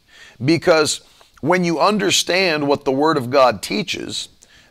because 0.43 1.03
when 1.43 1.65
you 1.65 1.81
understand 1.81 2.69
what 2.69 2.85
the 2.85 2.93
Word 2.93 3.17
of 3.17 3.29
God 3.29 3.63
teaches, 3.63 4.29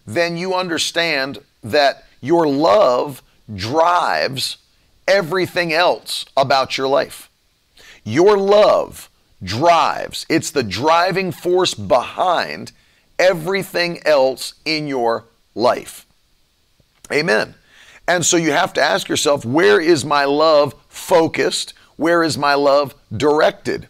then 0.07 0.37
you 0.37 0.55
understand 0.55 1.37
that 1.61 2.05
your 2.21 2.47
love 2.47 3.21
drives 3.53 4.57
everything 5.07 5.73
else 5.73 6.25
about 6.37 6.77
your 6.77 6.87
life. 6.87 7.29
Your 8.05 8.37
love 8.37 9.09
drives, 9.43 10.25
it's 10.29 10.49
the 10.49 10.63
driving 10.63 11.31
force 11.31 11.73
behind 11.73 12.71
everything 13.19 13.99
else 14.05 14.53
in 14.63 14.87
your 14.87 15.25
life. 15.53 16.05
Amen. 17.11 17.53
And 18.07 18.25
so 18.25 18.37
you 18.37 18.51
have 18.53 18.71
to 18.73 18.81
ask 18.81 19.09
yourself, 19.09 19.43
where 19.43 19.81
is 19.81 20.05
my 20.05 20.23
love 20.23 20.73
focused? 20.87 21.73
Where 21.97 22.23
is 22.23 22.37
my 22.37 22.53
love 22.53 22.95
directed? 23.15 23.89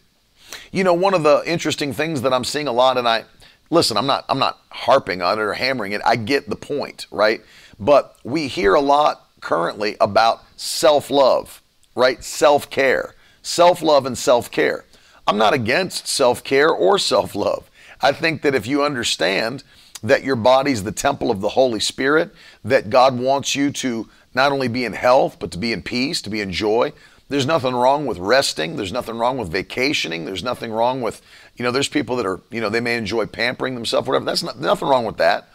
You 0.72 0.86
know, 0.86 0.94
one 0.94 1.14
of 1.14 1.24
the 1.24 1.44
interesting 1.46 1.92
things 1.92 2.22
that 2.22 2.34
I'm 2.34 2.46
seeing 2.46 2.68
a 2.68 2.72
lot, 2.72 2.98
and 2.98 3.08
I 3.08 3.26
listen, 3.70 3.98
I'm 3.98 4.06
not 4.06 4.26
I'm 4.30 4.40
not 4.40 4.60
harping 4.70 5.22
on 5.22 5.38
it 5.38 5.42
or 5.42 5.54
hammering 5.54 5.92
it. 5.92 6.02
I 6.06 6.16
get 6.16 6.50
the 6.50 6.56
point, 6.56 7.08
right? 7.12 7.42
But 7.80 8.16
we 8.24 8.48
hear 8.48 8.74
a 8.76 8.82
lot 8.82 9.28
currently 9.42 9.98
about 10.00 10.44
self-love, 10.56 11.62
right? 11.96 12.24
Self-care. 12.24 13.16
Self-love 13.42 14.06
and 14.06 14.18
self-care. 14.18 14.86
I'm 15.28 15.38
not 15.38 15.54
against 15.54 16.08
self-care 16.08 16.70
or 16.70 17.00
self-love. 17.00 17.70
I 18.02 18.12
think 18.12 18.44
that 18.44 18.56
if 18.56 18.68
you 18.68 18.84
understand 18.84 19.64
that 20.04 20.24
your 20.24 20.36
body's 20.36 20.84
the 20.84 20.92
temple 20.92 21.32
of 21.32 21.42
the 21.42 21.50
Holy 21.50 21.80
Spirit, 21.80 22.34
that 22.64 22.90
God 22.90 23.20
wants 23.20 23.56
you 23.56 23.72
to 23.72 24.10
not 24.34 24.52
only 24.52 24.68
be 24.68 24.86
in 24.86 24.94
health, 24.94 25.38
but 25.40 25.52
to 25.52 25.58
be 25.58 25.74
in 25.74 25.82
peace, 25.82 26.22
to 26.22 26.30
be 26.30 26.42
in 26.42 26.52
joy. 26.52 26.94
There's 27.32 27.46
nothing 27.46 27.74
wrong 27.74 28.06
with 28.06 28.18
resting. 28.18 28.76
There's 28.76 28.92
nothing 28.92 29.18
wrong 29.18 29.38
with 29.38 29.48
vacationing. 29.48 30.26
There's 30.26 30.44
nothing 30.44 30.70
wrong 30.70 31.02
with, 31.02 31.22
you 31.56 31.64
know, 31.64 31.72
there's 31.72 31.88
people 31.88 32.18
that 32.18 32.26
are, 32.26 32.42
you 32.50 32.60
know, 32.60 32.70
they 32.70 32.82
may 32.82 32.98
enjoy 32.98 33.26
pampering 33.26 33.74
themselves, 33.74 34.06
whatever. 34.06 34.26
That's 34.26 34.44
not, 34.44 34.60
nothing 34.60 34.90
wrong 34.90 35.06
with 35.06 35.16
that. 35.16 35.48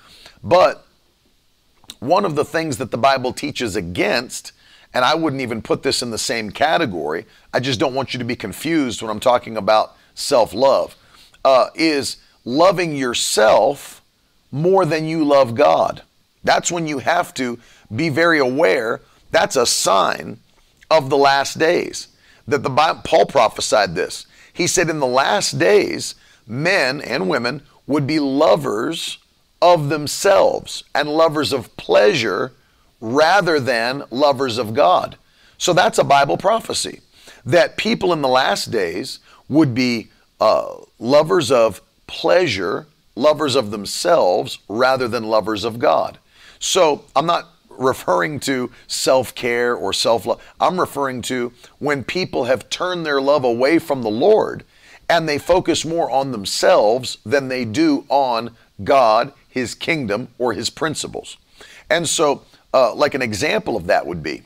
But 0.43 0.87
one 2.01 2.25
of 2.25 2.35
the 2.35 2.47
things 2.47 2.79
that 2.79 2.93
the 2.93 2.97
Bible 2.97 3.35
teaches 3.35 3.77
against, 3.77 4.53
and 4.95 5.05
I 5.05 5.15
wouldn't 5.17 5.43
even 5.43 5.61
put 5.61 5.83
this 5.83 6.01
in 6.01 6.11
the 6.11 6.17
same 6.17 6.51
category, 6.51 7.27
I 7.53 7.61
just 7.61 7.79
don't 7.79 7.93
want 7.93 8.15
you 8.15 8.19
to 8.21 8.25
be 8.25 8.37
confused 8.37 9.03
when 9.03 9.11
I'm 9.11 9.21
talking 9.21 9.59
about 9.59 9.99
self 10.15 10.55
love, 10.55 10.97
uh, 11.45 11.67
is 11.75 12.17
loving 12.47 12.97
yourself 12.97 14.01
more 14.51 14.87
than 14.87 15.07
you 15.07 15.27
love 15.27 15.55
God. 15.55 16.01
That's 16.43 16.73
when 16.73 16.87
you 16.87 17.01
have 17.01 17.35
to 17.35 17.59
be 17.95 18.09
very 18.09 18.39
aware. 18.39 19.03
That's 19.31 19.57
a 19.57 19.67
sign 19.67 20.39
of 20.91 21.11
the 21.11 21.17
last 21.17 21.59
days. 21.59 22.09
That 22.47 22.63
the 22.63 22.71
Bible, 22.71 23.01
Paul 23.05 23.27
prophesied 23.27 23.95
this. 23.95 24.27
He 24.53 24.67
said, 24.67 24.89
in 24.89 25.01
the 25.01 25.07
last 25.07 25.59
days, 25.59 26.15
men 26.47 27.01
and 27.01 27.29
women 27.29 27.63
would 27.87 28.07
be 28.07 28.21
lovers 28.21 29.19
of 29.61 29.89
themselves 29.89 30.85
and 30.95 31.09
lovers 31.09 31.53
of 31.53 31.77
pleasure 31.77 32.53
rather 33.01 33.59
than 33.59 34.05
lovers 34.11 34.59
of 34.59 34.75
God. 34.75 35.17
So 35.59 35.73
that's 35.73 35.99
a 35.99 36.05
Bible 36.05 36.37
prophecy 36.37 37.01
that 37.45 37.77
people 37.77 38.13
in 38.13 38.23
the 38.23 38.29
last 38.29 38.71
days 38.71 39.21
would 39.49 39.75
be 39.75 40.09
uh, 40.41 40.77
lovers 40.99 41.51
of 41.51 41.81
pleasure 42.07 42.87
lovers 43.17 43.57
of 43.57 43.71
themselves 43.71 44.59
rather 44.69 45.09
than 45.09 45.25
lovers 45.25 45.65
of 45.65 45.79
God. 45.79 46.19
So 46.61 47.05
I'm 47.17 47.27
not 47.27 47.49
referring 47.79 48.41
to 48.41 48.71
self 48.87 49.35
care 49.35 49.75
or 49.75 49.93
self 49.93 50.27
love. 50.27 50.43
I'm 50.61 50.79
referring 50.79 51.23
to 51.23 51.53
when 51.79 52.05
people 52.05 52.45
have 52.45 52.69
turned 52.71 53.07
their 53.07 53.21
love 53.21 53.45
away 53.45 53.79
from 53.79 54.03
the 54.03 54.11
Lord 54.11 54.65
and 55.09 55.29
they 55.29 55.39
focus 55.39 55.85
more 55.85 56.11
on 56.11 56.33
themselves 56.33 57.19
than 57.25 57.49
they 57.49 57.65
do 57.65 58.05
on 58.09 58.57
God, 58.83 59.33
His 59.49 59.75
kingdom, 59.75 60.29
or 60.39 60.53
His 60.53 60.71
principles. 60.71 61.37
And 61.89 62.09
so, 62.09 62.43
uh, 62.75 62.95
like 62.95 63.15
an 63.15 63.23
example 63.23 63.77
of 63.77 63.87
that 63.87 64.07
would 64.07 64.23
be, 64.23 64.43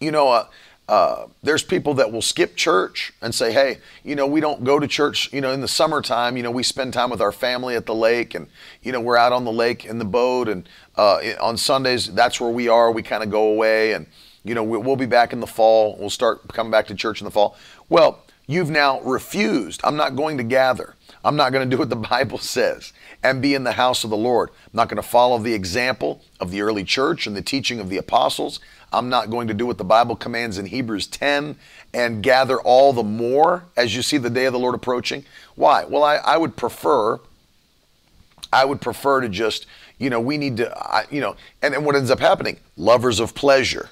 you 0.00 0.12
know, 0.12 0.28
uh, 0.28 0.46
uh, 0.86 1.26
there's 1.42 1.62
people 1.62 1.94
that 1.94 2.12
will 2.12 2.22
skip 2.22 2.56
church 2.56 3.12
and 3.22 3.34
say, 3.34 3.52
hey, 3.52 3.78
you 4.04 4.14
know, 4.14 4.26
we 4.26 4.40
don't 4.40 4.64
go 4.64 4.78
to 4.78 4.86
church, 4.86 5.32
you 5.32 5.40
know, 5.40 5.50
in 5.50 5.62
the 5.62 5.68
summertime, 5.68 6.36
you 6.36 6.42
know, 6.42 6.50
we 6.50 6.62
spend 6.62 6.92
time 6.92 7.08
with 7.08 7.22
our 7.22 7.32
family 7.32 7.74
at 7.74 7.86
the 7.86 7.94
lake 7.94 8.34
and, 8.34 8.46
you 8.82 8.92
know, 8.92 9.00
we're 9.00 9.16
out 9.16 9.32
on 9.32 9.44
the 9.44 9.52
lake 9.52 9.86
in 9.86 9.98
the 9.98 10.04
boat 10.04 10.46
and 10.46 10.68
uh, 10.96 11.20
on 11.40 11.56
Sundays, 11.56 12.12
that's 12.12 12.40
where 12.40 12.50
we 12.50 12.68
are. 12.68 12.90
We 12.90 13.02
kind 13.02 13.22
of 13.22 13.30
go 13.30 13.48
away 13.48 13.92
and, 13.92 14.06
you 14.44 14.54
know, 14.54 14.62
we'll 14.62 14.96
be 14.96 15.06
back 15.06 15.32
in 15.32 15.40
the 15.40 15.46
fall. 15.46 15.96
We'll 15.98 16.10
start 16.10 16.46
coming 16.48 16.70
back 16.70 16.86
to 16.88 16.94
church 16.94 17.20
in 17.20 17.24
the 17.24 17.30
fall. 17.30 17.56
Well, 17.88 18.22
you've 18.46 18.70
now 18.70 19.00
refused. 19.00 19.80
I'm 19.84 19.96
not 19.96 20.16
going 20.16 20.36
to 20.38 20.44
gather. 20.44 20.94
I'm 21.24 21.36
not 21.36 21.52
going 21.52 21.68
to 21.68 21.76
do 21.76 21.78
what 21.78 21.88
the 21.88 21.96
Bible 22.10 22.38
says 22.38 22.92
and 23.22 23.40
be 23.40 23.54
in 23.54 23.64
the 23.64 23.72
house 23.72 24.04
of 24.04 24.10
the 24.10 24.16
Lord. 24.16 24.50
I'm 24.50 24.76
not 24.76 24.88
going 24.88 25.02
to 25.02 25.08
follow 25.08 25.38
the 25.38 25.54
example 25.54 26.22
of 26.38 26.50
the 26.50 26.60
early 26.60 26.84
church 26.84 27.26
and 27.26 27.34
the 27.34 27.42
teaching 27.42 27.80
of 27.80 27.88
the 27.88 27.96
apostles. 27.96 28.60
I'm 28.92 29.08
not 29.08 29.30
going 29.30 29.48
to 29.48 29.54
do 29.54 29.66
what 29.66 29.78
the 29.78 29.84
Bible 29.84 30.14
commands 30.14 30.58
in 30.58 30.66
Hebrews 30.66 31.06
10 31.08 31.56
and 31.92 32.22
gather 32.22 32.60
all 32.60 32.92
the 32.92 33.02
more 33.02 33.64
as 33.76 33.96
you 33.96 34.02
see 34.02 34.18
the 34.18 34.30
day 34.30 34.44
of 34.44 34.52
the 34.52 34.58
Lord 34.58 34.74
approaching. 34.74 35.24
Why? 35.56 35.84
Well, 35.84 36.04
I, 36.04 36.16
I 36.16 36.36
would 36.36 36.56
prefer, 36.56 37.18
I 38.52 38.64
would 38.64 38.80
prefer 38.80 39.20
to 39.20 39.28
just, 39.28 39.66
you 39.98 40.10
know, 40.10 40.20
we 40.20 40.36
need 40.36 40.56
to, 40.58 40.76
I, 40.76 41.04
you 41.10 41.20
know, 41.20 41.36
and, 41.62 41.74
and 41.74 41.84
what 41.84 41.96
ends 41.96 42.10
up 42.10 42.20
happening? 42.20 42.58
Lovers 42.76 43.20
of 43.20 43.34
pleasure 43.34 43.90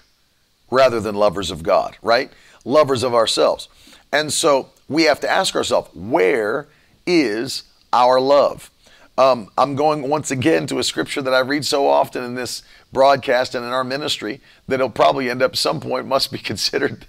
rather 0.70 1.00
than 1.00 1.14
lovers 1.14 1.50
of 1.50 1.62
God, 1.62 1.96
right? 2.02 2.30
Lovers 2.64 3.02
of 3.02 3.14
ourselves. 3.14 3.68
And 4.12 4.32
so 4.32 4.70
we 4.88 5.04
have 5.04 5.20
to 5.20 5.30
ask 5.30 5.54
ourselves, 5.54 5.90
where 5.94 6.66
is 7.06 7.64
our 7.92 8.20
love? 8.20 8.70
Um, 9.18 9.50
I'm 9.58 9.76
going 9.76 10.08
once 10.08 10.30
again 10.30 10.66
to 10.68 10.78
a 10.78 10.82
scripture 10.82 11.20
that 11.20 11.34
I 11.34 11.40
read 11.40 11.66
so 11.66 11.86
often 11.86 12.24
in 12.24 12.34
this 12.34 12.62
broadcast 12.92 13.54
and 13.54 13.64
in 13.64 13.70
our 13.70 13.84
ministry 13.84 14.40
that 14.68 14.76
it'll 14.76 14.88
probably 14.88 15.28
end 15.28 15.42
up 15.42 15.54
some 15.54 15.80
point 15.80 16.06
must 16.06 16.32
be 16.32 16.38
considered 16.52 17.06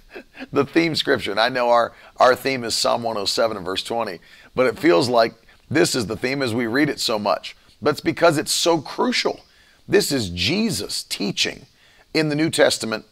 the 0.52 0.66
theme 0.66 0.94
scripture. 0.94 1.30
And 1.30 1.40
I 1.40 1.48
know 1.48 1.70
our, 1.70 1.92
our 2.18 2.36
theme 2.36 2.64
is 2.64 2.74
Psalm 2.74 3.02
107 3.02 3.56
and 3.56 3.64
verse 3.64 3.82
20, 3.82 4.18
but 4.54 4.66
it 4.66 4.78
feels 4.78 5.08
like 5.08 5.34
this 5.70 5.94
is 5.94 6.06
the 6.06 6.16
theme 6.16 6.42
as 6.42 6.54
we 6.54 6.66
read 6.66 6.90
it 6.90 7.00
so 7.00 7.18
much. 7.18 7.56
But 7.84 7.90
it's 7.90 8.00
because 8.00 8.38
it's 8.38 8.50
so 8.50 8.80
crucial. 8.80 9.44
This 9.86 10.10
is 10.10 10.30
Jesus 10.30 11.02
teaching 11.02 11.66
in 12.14 12.30
the 12.30 12.34
New 12.34 12.48
Testament. 12.48 13.04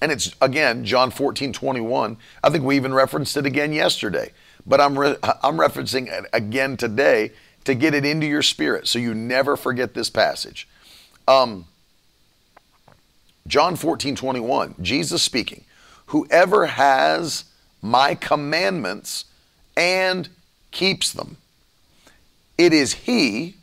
And 0.00 0.10
it's 0.10 0.34
again 0.40 0.86
John 0.86 1.10
14, 1.10 1.52
21. 1.52 2.16
I 2.42 2.48
think 2.48 2.64
we 2.64 2.76
even 2.76 2.94
referenced 2.94 3.36
it 3.36 3.44
again 3.44 3.74
yesterday, 3.74 4.32
but 4.66 4.80
I'm, 4.80 4.98
re- 4.98 5.18
I'm 5.42 5.58
referencing 5.58 6.10
it 6.10 6.24
again 6.32 6.78
today 6.78 7.32
to 7.64 7.74
get 7.74 7.92
it 7.92 8.06
into 8.06 8.26
your 8.26 8.40
spirit 8.40 8.88
so 8.88 8.98
you 8.98 9.12
never 9.12 9.54
forget 9.58 9.92
this 9.92 10.08
passage. 10.08 10.66
Um, 11.28 11.66
John 13.46 13.76
14, 13.76 14.16
21, 14.16 14.76
Jesus 14.80 15.22
speaking, 15.22 15.64
Whoever 16.06 16.66
has 16.66 17.44
my 17.82 18.14
commandments 18.14 19.26
and 19.76 20.30
keeps 20.70 21.12
them, 21.12 21.36
it 22.64 22.72
is 22.72 22.92
he 22.92 23.54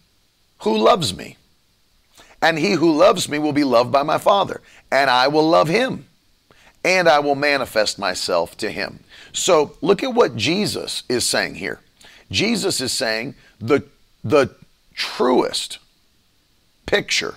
who 0.60 0.78
loves 0.78 1.16
me. 1.16 1.38
And 2.42 2.58
he 2.58 2.72
who 2.74 2.96
loves 2.96 3.28
me 3.28 3.38
will 3.40 3.54
be 3.54 3.64
loved 3.64 3.92
by 3.92 4.04
my 4.04 4.18
Father, 4.18 4.62
and 4.92 5.10
I 5.10 5.28
will 5.28 5.48
love 5.48 5.68
him, 5.68 6.06
and 6.86 7.10
I 7.10 7.20
will 7.20 7.36
manifest 7.36 8.00
myself 8.00 8.56
to 8.58 8.72
him. 8.72 9.02
So 9.34 9.76
look 9.82 10.04
at 10.04 10.14
what 10.14 10.38
Jesus 10.38 11.04
is 11.10 11.28
saying 11.28 11.56
here. 11.56 11.82
Jesus 12.32 12.80
is 12.80 12.94
saying 12.94 13.36
the, 13.60 13.84
the 14.24 14.56
truest 14.94 15.80
picture 16.86 17.36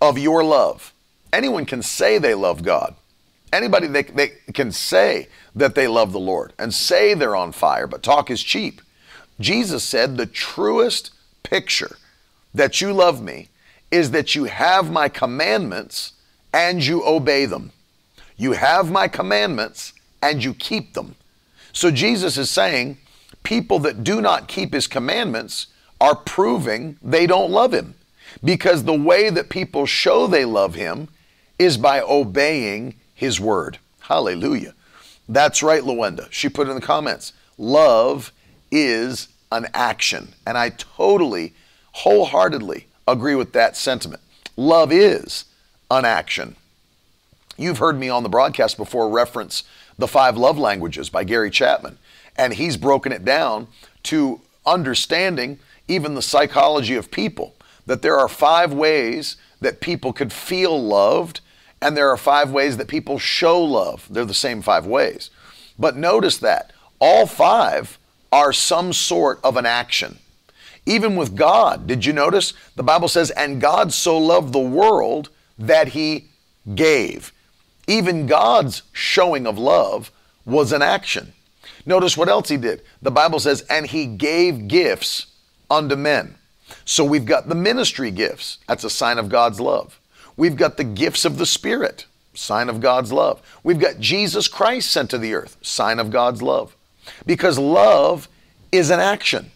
of 0.00 0.18
your 0.18 0.44
love. 0.44 0.92
Anyone 1.32 1.64
can 1.64 1.82
say 1.82 2.18
they 2.18 2.34
love 2.34 2.62
God. 2.62 2.94
Anybody 3.52 3.86
they, 3.86 4.02
they 4.02 4.28
can 4.52 4.70
say 4.70 5.28
that 5.54 5.74
they 5.74 5.88
love 5.88 6.12
the 6.12 6.20
Lord 6.20 6.52
and 6.58 6.74
say 6.74 7.14
they're 7.14 7.36
on 7.36 7.52
fire, 7.52 7.86
but 7.86 8.02
talk 8.02 8.30
is 8.30 8.42
cheap. 8.42 8.82
Jesus 9.40 9.84
said 9.84 10.16
the 10.16 10.26
truest 10.26 11.12
picture 11.42 11.96
that 12.54 12.80
you 12.80 12.92
love 12.92 13.22
me 13.22 13.48
is 13.90 14.10
that 14.10 14.34
you 14.34 14.44
have 14.44 14.90
my 14.90 15.08
commandments 15.08 16.12
and 16.52 16.84
you 16.84 17.04
obey 17.06 17.46
them. 17.46 17.70
You 18.36 18.52
have 18.52 18.90
my 18.90 19.08
commandments 19.08 19.92
and 20.22 20.42
you 20.42 20.54
keep 20.54 20.94
them. 20.94 21.14
So 21.72 21.90
Jesus 21.90 22.36
is 22.36 22.50
saying 22.50 22.98
people 23.42 23.78
that 23.80 24.02
do 24.02 24.20
not 24.20 24.48
keep 24.48 24.72
his 24.72 24.86
commandments 24.86 25.68
are 26.00 26.16
proving 26.16 26.98
they 27.02 27.26
don't 27.26 27.50
love 27.50 27.72
him. 27.72 27.94
Because 28.42 28.84
the 28.84 28.98
way 28.98 29.30
that 29.30 29.48
people 29.48 29.86
show 29.86 30.26
they 30.26 30.44
love 30.44 30.74
him 30.74 31.08
is 31.58 31.76
by 31.76 32.00
obeying 32.00 32.94
his 33.14 33.40
word. 33.40 33.78
Hallelujah. 34.00 34.74
That's 35.28 35.62
right, 35.62 35.82
Luenda. 35.82 36.30
She 36.30 36.48
put 36.48 36.68
in 36.68 36.74
the 36.74 36.80
comments 36.80 37.32
love 37.58 38.32
is 38.70 39.28
an 39.52 39.66
action. 39.74 40.34
And 40.46 40.58
I 40.58 40.70
totally, 40.70 41.54
wholeheartedly 41.92 42.86
agree 43.06 43.34
with 43.34 43.52
that 43.52 43.76
sentiment. 43.76 44.22
Love 44.56 44.92
is 44.92 45.44
an 45.90 46.04
action. 46.04 46.56
You've 47.56 47.78
heard 47.78 47.98
me 47.98 48.08
on 48.08 48.22
the 48.22 48.28
broadcast 48.28 48.76
before 48.76 49.08
reference 49.08 49.64
The 49.98 50.08
Five 50.08 50.36
Love 50.36 50.58
Languages 50.58 51.08
by 51.08 51.24
Gary 51.24 51.50
Chapman. 51.50 51.98
And 52.36 52.54
he's 52.54 52.76
broken 52.76 53.12
it 53.12 53.24
down 53.24 53.68
to 54.04 54.40
understanding 54.66 55.58
even 55.88 56.14
the 56.14 56.22
psychology 56.22 56.96
of 56.96 57.10
people. 57.10 57.54
that 57.86 58.02
there 58.02 58.18
are 58.18 58.28
five 58.28 58.72
ways 58.72 59.36
that 59.60 59.80
people 59.80 60.12
could 60.12 60.32
feel 60.32 60.82
loved, 60.82 61.40
and 61.80 61.96
there 61.96 62.10
are 62.10 62.16
five 62.16 62.50
ways 62.50 62.76
that 62.76 62.88
people 62.88 63.18
show 63.18 63.62
love. 63.62 64.06
They're 64.10 64.24
the 64.24 64.34
same 64.34 64.60
five 64.60 64.86
ways. 64.86 65.30
But 65.78 65.96
notice 65.96 66.38
that 66.38 66.72
all 66.98 67.26
five 67.26 67.98
are 68.32 68.52
some 68.52 68.92
sort 68.92 69.40
of 69.42 69.56
an 69.56 69.66
action. 69.66 70.18
Even 70.84 71.16
with 71.16 71.34
God, 71.34 71.86
did 71.86 72.04
you 72.04 72.12
notice? 72.12 72.54
The 72.76 72.82
Bible 72.82 73.08
says, 73.08 73.30
and 73.30 73.60
God 73.60 73.92
so 73.92 74.16
loved 74.16 74.52
the 74.52 74.58
world 74.58 75.30
that 75.58 75.88
he 75.88 76.26
gave. 76.74 77.32
Even 77.86 78.26
God's 78.26 78.82
showing 78.92 79.46
of 79.46 79.58
love 79.58 80.10
was 80.44 80.72
an 80.72 80.82
action. 80.82 81.32
Notice 81.84 82.16
what 82.16 82.28
else 82.28 82.48
he 82.48 82.56
did. 82.56 82.82
The 83.02 83.10
Bible 83.10 83.40
says, 83.40 83.62
and 83.70 83.86
he 83.86 84.06
gave 84.06 84.68
gifts 84.68 85.26
unto 85.70 85.96
men. 85.96 86.36
So 86.84 87.04
we've 87.04 87.24
got 87.24 87.48
the 87.48 87.54
ministry 87.54 88.10
gifts. 88.10 88.58
That's 88.66 88.84
a 88.84 88.90
sign 88.90 89.18
of 89.18 89.28
God's 89.28 89.60
love. 89.60 90.00
We've 90.36 90.56
got 90.56 90.76
the 90.76 90.84
gifts 90.84 91.24
of 91.24 91.38
the 91.38 91.46
Spirit, 91.46 92.06
sign 92.34 92.68
of 92.68 92.80
God's 92.80 93.12
love. 93.12 93.40
We've 93.62 93.78
got 93.78 94.00
Jesus 94.00 94.48
Christ 94.48 94.90
sent 94.90 95.10
to 95.10 95.18
the 95.18 95.34
earth, 95.34 95.56
sign 95.62 95.98
of 95.98 96.10
God's 96.10 96.42
love. 96.42 96.76
Because 97.24 97.58
love 97.58 98.28
is 98.72 98.90
an 98.90 99.00
action. 99.00 99.50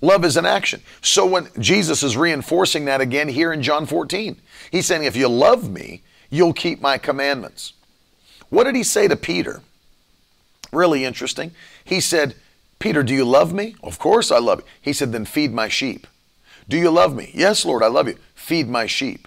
Love 0.00 0.24
is 0.24 0.36
an 0.36 0.46
action. 0.46 0.80
So 1.00 1.26
when 1.26 1.48
Jesus 1.58 2.02
is 2.02 2.16
reinforcing 2.16 2.84
that 2.84 3.00
again 3.00 3.28
here 3.28 3.52
in 3.52 3.62
John 3.62 3.86
14, 3.86 4.36
he's 4.70 4.86
saying, 4.86 5.04
If 5.04 5.16
you 5.16 5.28
love 5.28 5.70
me, 5.70 6.02
you'll 6.30 6.52
keep 6.52 6.80
my 6.80 6.98
commandments. 6.98 7.72
What 8.48 8.64
did 8.64 8.76
he 8.76 8.82
say 8.82 9.08
to 9.08 9.16
Peter? 9.16 9.62
Really 10.72 11.04
interesting. 11.04 11.52
He 11.84 12.00
said, 12.00 12.34
Peter, 12.78 13.02
do 13.02 13.14
you 13.14 13.24
love 13.24 13.52
me? 13.52 13.74
Of 13.82 13.98
course 13.98 14.30
I 14.30 14.38
love 14.38 14.60
you. 14.60 14.64
He 14.80 14.92
said, 14.92 15.12
Then 15.12 15.24
feed 15.24 15.52
my 15.52 15.68
sheep. 15.68 16.06
Do 16.68 16.76
you 16.76 16.90
love 16.90 17.16
me? 17.16 17.30
Yes, 17.34 17.64
Lord, 17.64 17.82
I 17.82 17.88
love 17.88 18.08
you. 18.08 18.18
Feed 18.34 18.68
my 18.68 18.86
sheep. 18.86 19.26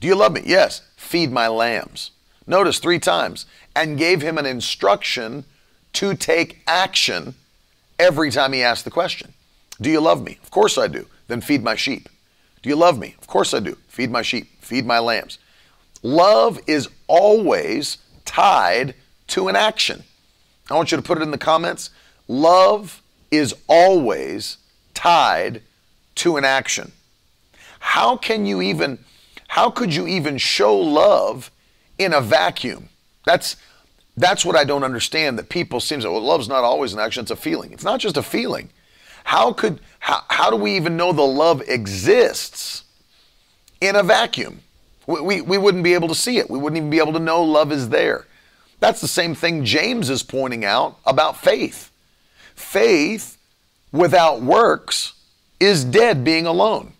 Do 0.00 0.06
you 0.06 0.14
love 0.14 0.32
me? 0.32 0.42
Yes, 0.44 0.82
feed 0.96 1.32
my 1.32 1.48
lambs. 1.48 2.10
Notice 2.46 2.78
three 2.78 2.98
times, 2.98 3.46
and 3.74 3.98
gave 3.98 4.20
him 4.20 4.36
an 4.36 4.44
instruction 4.44 5.44
to 5.94 6.14
take 6.14 6.62
action 6.66 7.34
every 7.98 8.30
time 8.30 8.52
he 8.52 8.62
asked 8.62 8.84
the 8.84 8.90
question. 8.90 9.32
Do 9.80 9.90
you 9.90 10.00
love 10.00 10.22
me? 10.22 10.38
Of 10.42 10.50
course 10.50 10.78
I 10.78 10.86
do. 10.86 11.06
Then 11.28 11.40
feed 11.40 11.62
my 11.62 11.74
sheep. 11.74 12.08
Do 12.62 12.68
you 12.68 12.76
love 12.76 12.98
me? 12.98 13.14
Of 13.20 13.26
course 13.26 13.54
I 13.54 13.60
do. 13.60 13.76
Feed 13.88 14.10
my 14.10 14.22
sheep. 14.22 14.48
Feed 14.60 14.86
my 14.86 14.98
lambs. 14.98 15.38
Love 16.02 16.60
is 16.66 16.88
always 17.06 17.98
tied 18.24 18.94
to 19.28 19.48
an 19.48 19.56
action. 19.56 20.04
I 20.70 20.74
want 20.74 20.90
you 20.90 20.96
to 20.96 21.02
put 21.02 21.18
it 21.18 21.22
in 21.22 21.30
the 21.30 21.38
comments. 21.38 21.90
Love 22.28 23.02
is 23.30 23.54
always 23.66 24.58
tied 24.94 25.62
to 26.16 26.36
an 26.36 26.44
action. 26.44 26.92
How 27.80 28.16
can 28.16 28.46
you 28.46 28.62
even 28.62 28.98
how 29.48 29.70
could 29.70 29.94
you 29.94 30.06
even 30.06 30.38
show 30.38 30.76
love 30.76 31.50
in 31.98 32.12
a 32.12 32.20
vacuum? 32.20 32.88
That's 33.24 33.56
that's 34.16 34.44
what 34.44 34.56
I 34.56 34.64
don't 34.64 34.84
understand. 34.84 35.38
That 35.38 35.48
people 35.48 35.80
seem 35.80 36.00
to 36.00 36.10
well, 36.10 36.20
love's 36.20 36.48
not 36.48 36.64
always 36.64 36.92
an 36.92 37.00
action; 37.00 37.22
it's 37.22 37.30
a 37.30 37.36
feeling. 37.36 37.72
It's 37.72 37.84
not 37.84 38.00
just 38.00 38.16
a 38.16 38.22
feeling. 38.22 38.70
How 39.24 39.52
could 39.52 39.80
how, 40.00 40.22
how 40.28 40.50
do 40.50 40.56
we 40.56 40.76
even 40.76 40.96
know 40.96 41.12
the 41.12 41.22
love 41.22 41.62
exists 41.62 42.84
in 43.80 43.96
a 43.96 44.02
vacuum? 44.02 44.60
We, 45.06 45.20
we, 45.20 45.40
we 45.40 45.58
wouldn't 45.58 45.84
be 45.84 45.94
able 45.94 46.08
to 46.08 46.14
see 46.14 46.38
it. 46.38 46.48
We 46.48 46.58
wouldn't 46.58 46.76
even 46.76 46.90
be 46.90 46.98
able 46.98 47.12
to 47.14 47.18
know 47.18 47.42
love 47.42 47.72
is 47.72 47.88
there. 47.88 48.26
That's 48.80 49.00
the 49.00 49.08
same 49.08 49.34
thing 49.34 49.64
James 49.64 50.10
is 50.10 50.22
pointing 50.22 50.64
out 50.64 50.98
about 51.06 51.38
faith. 51.38 51.90
Faith 52.54 53.38
without 53.92 54.42
works 54.42 55.14
is 55.60 55.84
dead 55.84 56.24
being 56.24 56.46
alone. 56.46 56.92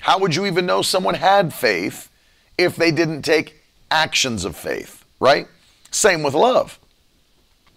How 0.00 0.18
would 0.18 0.34
you 0.34 0.46
even 0.46 0.66
know 0.66 0.82
someone 0.82 1.14
had 1.14 1.52
faith 1.52 2.10
if 2.58 2.76
they 2.76 2.90
didn't 2.90 3.22
take 3.22 3.62
actions 3.90 4.44
of 4.44 4.54
faith, 4.56 5.04
right? 5.18 5.48
Same 5.94 6.24
with 6.24 6.34
love. 6.34 6.80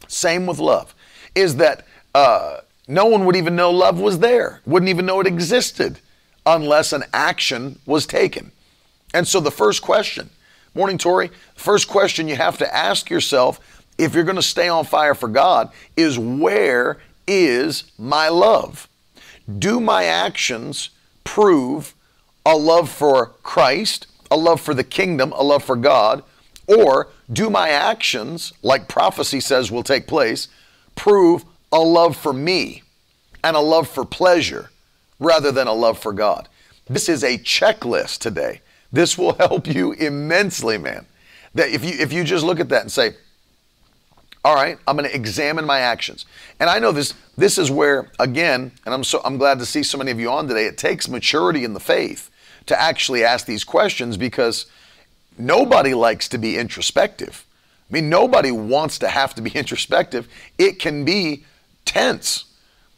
Same 0.08 0.47
with 0.47 0.58
love. 0.58 0.95
Is 1.36 1.58
that 1.58 1.86
uh, 2.15 2.62
no 2.88 3.06
one 3.06 3.25
would 3.25 3.36
even 3.36 3.56
know 3.56 3.69
love 3.69 3.99
was 3.99 4.19
there, 4.19 4.62
wouldn't 4.65 4.89
even 4.89 5.06
know 5.06 5.19
it 5.19 5.27
existed 5.27 5.99
unless 6.45 6.93
an 6.93 7.03
action 7.13 7.77
was 7.86 8.08
taken. 8.08 8.51
And 9.13 9.27
so 9.27 9.39
the 9.39 9.51
first 9.51 9.84
question, 9.84 10.32
morning, 10.73 10.97
Tori, 10.97 11.30
first 11.56 11.88
question 11.88 12.27
you 12.27 12.36
have 12.36 12.58
to 12.58 12.75
ask 12.75 13.10
yourself 13.10 13.60
if 13.99 14.15
you're 14.15 14.23
going 14.23 14.36
to 14.36 14.41
stay 14.41 14.67
on 14.67 14.86
fire 14.86 15.13
for 15.13 15.27
God 15.27 15.71
is 15.95 16.17
where 16.17 16.97
is 17.27 17.84
my 17.99 18.30
love? 18.30 18.89
Do 19.60 19.80
my 19.80 20.06
actions 20.06 20.89
prove 21.23 21.93
a 22.45 22.56
love 22.56 22.89
for 22.89 23.27
Christ, 23.43 24.08
a 24.32 24.38
love 24.38 24.60
for 24.60 24.73
the 24.73 24.84
kingdom, 24.84 25.34
a 25.34 25.43
love 25.43 25.63
for 25.63 25.75
God? 25.75 26.23
Or 26.67 27.08
do 27.32 27.49
my 27.49 27.69
actions, 27.69 28.53
like 28.62 28.88
prophecy 28.88 29.39
says 29.39 29.71
will 29.71 29.84
take 29.84 30.08
place, 30.08 30.47
prove 30.95 31.45
a 31.71 31.80
love 31.80 32.15
for 32.15 32.34
me 32.34 32.84
and 33.43 33.56
a 33.56 33.62
love 33.62 33.88
for 33.88 34.06
pleasure 34.06 34.69
rather 35.19 35.51
than 35.51 35.67
a 35.67 35.73
love 35.73 35.97
for 35.97 36.13
God? 36.13 36.49
This 36.89 37.10
is 37.10 37.23
a 37.23 37.38
checklist 37.38 38.19
today. 38.19 38.62
This 38.91 39.17
will 39.17 39.34
help 39.39 39.67
you 39.67 39.93
immensely, 39.93 40.77
man. 40.77 41.06
That 41.56 41.69
if 41.69 41.84
you 41.84 41.91
if 41.99 42.13
you 42.13 42.23
just 42.23 42.45
look 42.45 42.60
at 42.60 42.69
that 42.69 42.82
and 42.82 42.91
say, 42.91 43.15
all 44.45 44.56
right, 44.56 44.77
I'm 44.88 44.95
going 44.95 45.10
to 45.10 45.15
examine 45.15 45.65
my 45.65 45.80
actions. 45.80 46.25
And 46.60 46.69
I 46.69 46.80
know 46.80 46.91
this 46.91 47.13
this 47.38 47.58
is 47.58 47.71
where 47.71 48.12
again, 48.19 48.71
and 48.86 48.93
I'm 48.93 49.03
so 49.03 49.21
I'm 49.25 49.38
glad 49.38 49.60
to 49.60 49.65
see 49.65 49.84
so 49.84 49.97
many 49.97 50.12
of 50.12 50.19
you 50.19 50.30
on 50.30 50.47
today. 50.47 50.65
It 50.65 50.77
takes 50.77 51.08
maturity 51.08 51.63
in 51.63 51.73
the 51.73 51.80
faith 51.80 52.30
to 52.67 52.80
actually 52.80 53.23
ask 53.23 53.45
these 53.45 53.63
questions 53.63 54.17
because 54.17 54.67
nobody 55.39 55.93
likes 55.93 56.28
to 56.30 56.38
be 56.38 56.58
introspective. 56.58 57.45
I 57.89 57.93
mean, 57.93 58.10
nobody 58.10 58.52
wants 58.52 59.00
to 59.00 59.08
have 59.08 59.34
to 59.36 59.41
be 59.41 59.50
introspective. 59.56 60.28
It 60.58 60.80
can 60.80 61.06
be 61.06 61.45
tense 61.86 62.45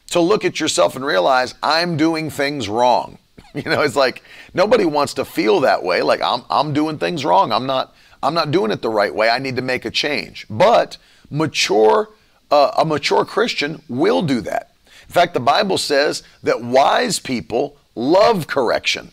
to 0.10 0.20
look 0.20 0.44
at 0.44 0.60
yourself 0.60 0.96
and 0.96 1.06
realize 1.06 1.54
I'm 1.62 1.98
doing 1.98 2.30
things 2.30 2.68
wrong. 2.68 3.18
You 3.56 3.64
know, 3.64 3.82
it's 3.82 3.96
like 3.96 4.22
nobody 4.54 4.86
wants 4.86 5.16
to 5.16 5.26
feel 5.26 5.62
that 5.62 5.82
way 5.82 6.04
like 6.04 6.22
I'm 6.22 6.44
I'm 6.52 6.72
doing 6.72 7.00
things 7.00 7.26
wrong. 7.26 7.52
I'm 7.52 7.66
not 7.66 7.96
I'm 8.22 8.36
not 8.36 8.52
doing 8.52 8.70
it 8.70 8.84
the 8.84 8.90
right 8.90 9.14
way. 9.14 9.28
I 9.28 9.40
need 9.40 9.56
to 9.56 9.64
make 9.64 9.86
a 9.86 9.92
change. 9.92 10.46
But 10.52 10.98
mature, 11.32 12.12
uh, 12.52 12.72
a 12.78 12.86
mature 12.86 13.26
Christian 13.26 13.82
will 13.90 14.22
do 14.22 14.42
that. 14.42 14.76
In 15.08 15.14
fact, 15.14 15.34
the 15.34 15.40
Bible 15.40 15.80
says 15.80 16.22
that 16.44 16.62
wise 16.62 17.18
people 17.18 17.78
love 17.96 18.46
correction 18.46 19.12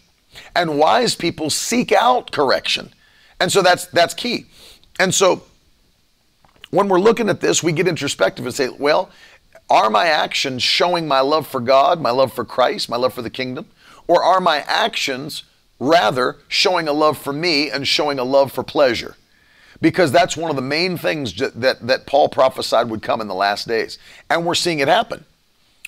and 0.55 0.79
wise 0.79 1.15
people 1.15 1.49
seek 1.49 1.91
out 1.91 2.31
correction. 2.31 2.93
And 3.41 3.51
so 3.51 3.63
that's 3.63 3.87
that's 3.87 4.15
key. 4.15 4.47
And 4.99 5.15
so 5.15 5.43
when 6.71 6.89
we're 6.89 7.01
looking 7.01 7.29
at 7.29 7.41
this, 7.41 7.63
we 7.63 7.73
get 7.73 7.87
introspective 7.87 8.45
and 8.45 8.55
say, 8.55 8.69
well, 8.69 9.11
are 9.69 9.91
my 9.91 10.07
actions 10.07 10.63
showing 10.63 11.07
my 11.07 11.21
love 11.21 11.47
for 11.47 11.61
God, 11.61 12.01
my 12.01 12.11
love 12.11 12.33
for 12.33 12.45
Christ, 12.45 12.89
my 12.89 12.97
love 12.97 13.13
for 13.13 13.23
the 13.23 13.31
kingdom? 13.31 13.67
Or 14.07 14.23
are 14.23 14.41
my 14.41 14.59
actions 14.67 15.45
rather 15.79 16.37
showing 16.49 16.89
a 16.89 16.93
love 16.93 17.19
for 17.19 17.33
me 17.33 17.71
and 17.71 17.87
showing 17.87 18.19
a 18.19 18.25
love 18.25 18.53
for 18.53 18.63
pleasure? 18.63 19.17
because 19.81 20.13
that's 20.13 20.37
one 20.37 20.51
of 20.51 20.57
the 20.57 20.63
main 20.63 20.97
things 20.97 21.35
that, 21.35 21.87
that 21.87 22.07
Paul 22.07 22.29
prophesied 22.29 22.89
would 22.91 23.03
come 23.03 23.21
in 23.21 23.29
the 23.29 23.35
last 23.35 23.69
days. 23.69 23.99
And 24.31 24.47
we're 24.47 24.55
seeing 24.55 24.79
it 24.79 24.89
happen. 24.89 25.25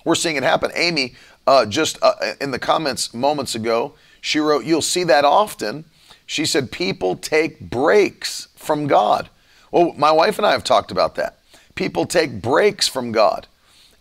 We're 0.05 0.15
seeing 0.15 0.37
it 0.37 0.43
happen. 0.43 0.71
Amy, 0.75 1.15
uh, 1.47 1.67
just 1.67 1.99
uh, 2.03 2.13
in 2.41 2.51
the 2.51 2.59
comments 2.59 3.15
moments 3.15 3.55
ago, 3.55 3.95
she 4.21 4.39
wrote, 4.39 4.65
You'll 4.65 4.83
see 4.83 5.05
that 5.05 5.25
often. 5.25 5.85
She 6.29 6.45
said, 6.45 6.71
People 6.71 7.17
take 7.17 7.59
breaks 7.59 8.49
from 8.55 8.87
God. 8.87 9.31
Well, 9.73 9.95
my 9.97 10.13
wife 10.13 10.37
and 10.37 10.47
I 10.47 10.53
have 10.53 10.63
talked 10.63 10.91
about 10.91 11.15
that. 11.15 11.39
People 11.75 12.05
take 12.05 12.43
breaks 12.43 12.87
from 12.87 13.13
God. 13.13 13.47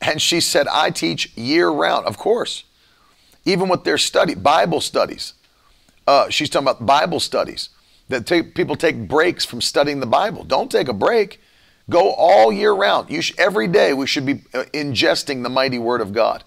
And 0.01 0.21
she 0.21 0.41
said, 0.41 0.67
I 0.67 0.91
teach 0.91 1.35
year 1.37 1.69
round, 1.69 2.05
of 2.05 2.17
course, 2.17 2.65
even 3.45 3.69
with 3.69 3.85
their 3.85 3.97
study, 3.97 4.35
Bible 4.35 4.81
studies. 4.81 5.35
Uh, 6.05 6.29
she's 6.29 6.49
talking 6.49 6.67
about 6.67 6.85
Bible 6.85 7.21
studies 7.21 7.69
that 8.09 8.25
take, 8.25 8.53
people 8.55 8.75
take 8.75 9.07
breaks 9.07 9.45
from 9.45 9.61
studying 9.61 10.01
the 10.01 10.05
Bible. 10.05 10.43
Don't 10.43 10.69
take 10.69 10.89
a 10.89 10.93
break. 10.93 11.39
Go 11.89 12.11
all 12.11 12.51
year 12.51 12.73
round. 12.73 13.09
You 13.09 13.21
sh- 13.21 13.33
every 13.37 13.67
day 13.67 13.93
we 13.93 14.05
should 14.05 14.25
be 14.25 14.41
uh, 14.53 14.65
ingesting 14.73 15.43
the 15.43 15.49
mighty 15.49 15.79
Word 15.79 16.01
of 16.01 16.11
God. 16.11 16.43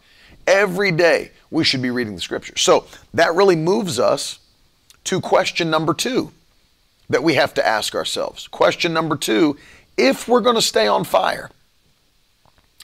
Every 0.47 0.93
day 0.93 1.31
we 1.51 1.65
should 1.65 1.81
be 1.81 1.91
reading 1.91 2.15
the 2.15 2.21
Scripture. 2.21 2.57
So 2.59 2.85
that 3.15 3.35
really 3.35 3.57
moves 3.57 3.99
us 3.99 4.41
to 5.05 5.21
question 5.21 5.71
number 5.71 5.95
two 5.95 6.33
that 7.09 7.23
we 7.23 7.35
have 7.35 7.53
to 7.55 7.67
ask 7.67 7.95
ourselves. 7.95 8.49
Question 8.49 8.93
number 8.93 9.17
two 9.17 9.57
if 9.97 10.29
we're 10.29 10.41
going 10.41 10.57
to 10.57 10.63
stay 10.63 10.87
on 10.87 11.05
fire, 11.05 11.51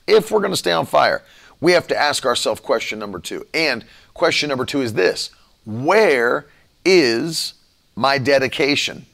if 0.07 0.31
we're 0.31 0.41
going 0.41 0.53
to 0.53 0.57
stay 0.57 0.73
on 0.73 0.87
fire, 0.87 1.23
we 1.61 1.73
have 1.73 1.87
to 1.89 1.97
ask 1.97 2.27
ourselves 2.27 2.61
question 2.61 2.99
number 2.99 3.19
two. 3.19 3.47
And 3.55 3.85
question 4.15 4.49
number 4.49 4.65
two 4.65 4.83
is 4.83 4.95
this 4.95 5.31
Where 5.65 6.47
is 6.85 7.55
my 7.95 8.19
dedication? 8.19 9.07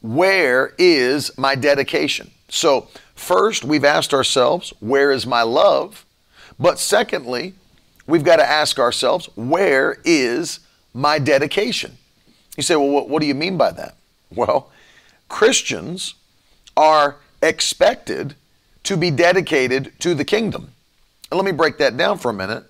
Where 0.00 0.74
is 0.78 1.36
my 1.38 1.54
dedication? 1.54 2.30
So, 2.48 2.88
first, 3.14 3.64
we've 3.64 3.84
asked 3.84 4.12
ourselves, 4.12 4.72
where 4.80 5.10
is 5.10 5.26
my 5.26 5.42
love? 5.42 6.04
But 6.58 6.78
secondly, 6.78 7.54
we've 8.06 8.22
got 8.22 8.36
to 8.36 8.48
ask 8.48 8.78
ourselves, 8.78 9.28
where 9.34 9.98
is 10.04 10.60
my 10.94 11.18
dedication? 11.18 11.98
You 12.56 12.62
say, 12.62 12.76
well, 12.76 12.88
what, 12.88 13.08
what 13.08 13.20
do 13.20 13.26
you 13.26 13.34
mean 13.34 13.56
by 13.56 13.72
that? 13.72 13.96
Well, 14.30 14.70
Christians 15.28 16.14
are 16.76 17.16
expected 17.42 18.34
to 18.84 18.96
be 18.96 19.10
dedicated 19.10 19.92
to 20.00 20.14
the 20.14 20.24
kingdom. 20.24 20.72
And 21.30 21.38
let 21.38 21.44
me 21.44 21.52
break 21.52 21.78
that 21.78 21.96
down 21.96 22.18
for 22.18 22.30
a 22.30 22.34
minute. 22.34 22.64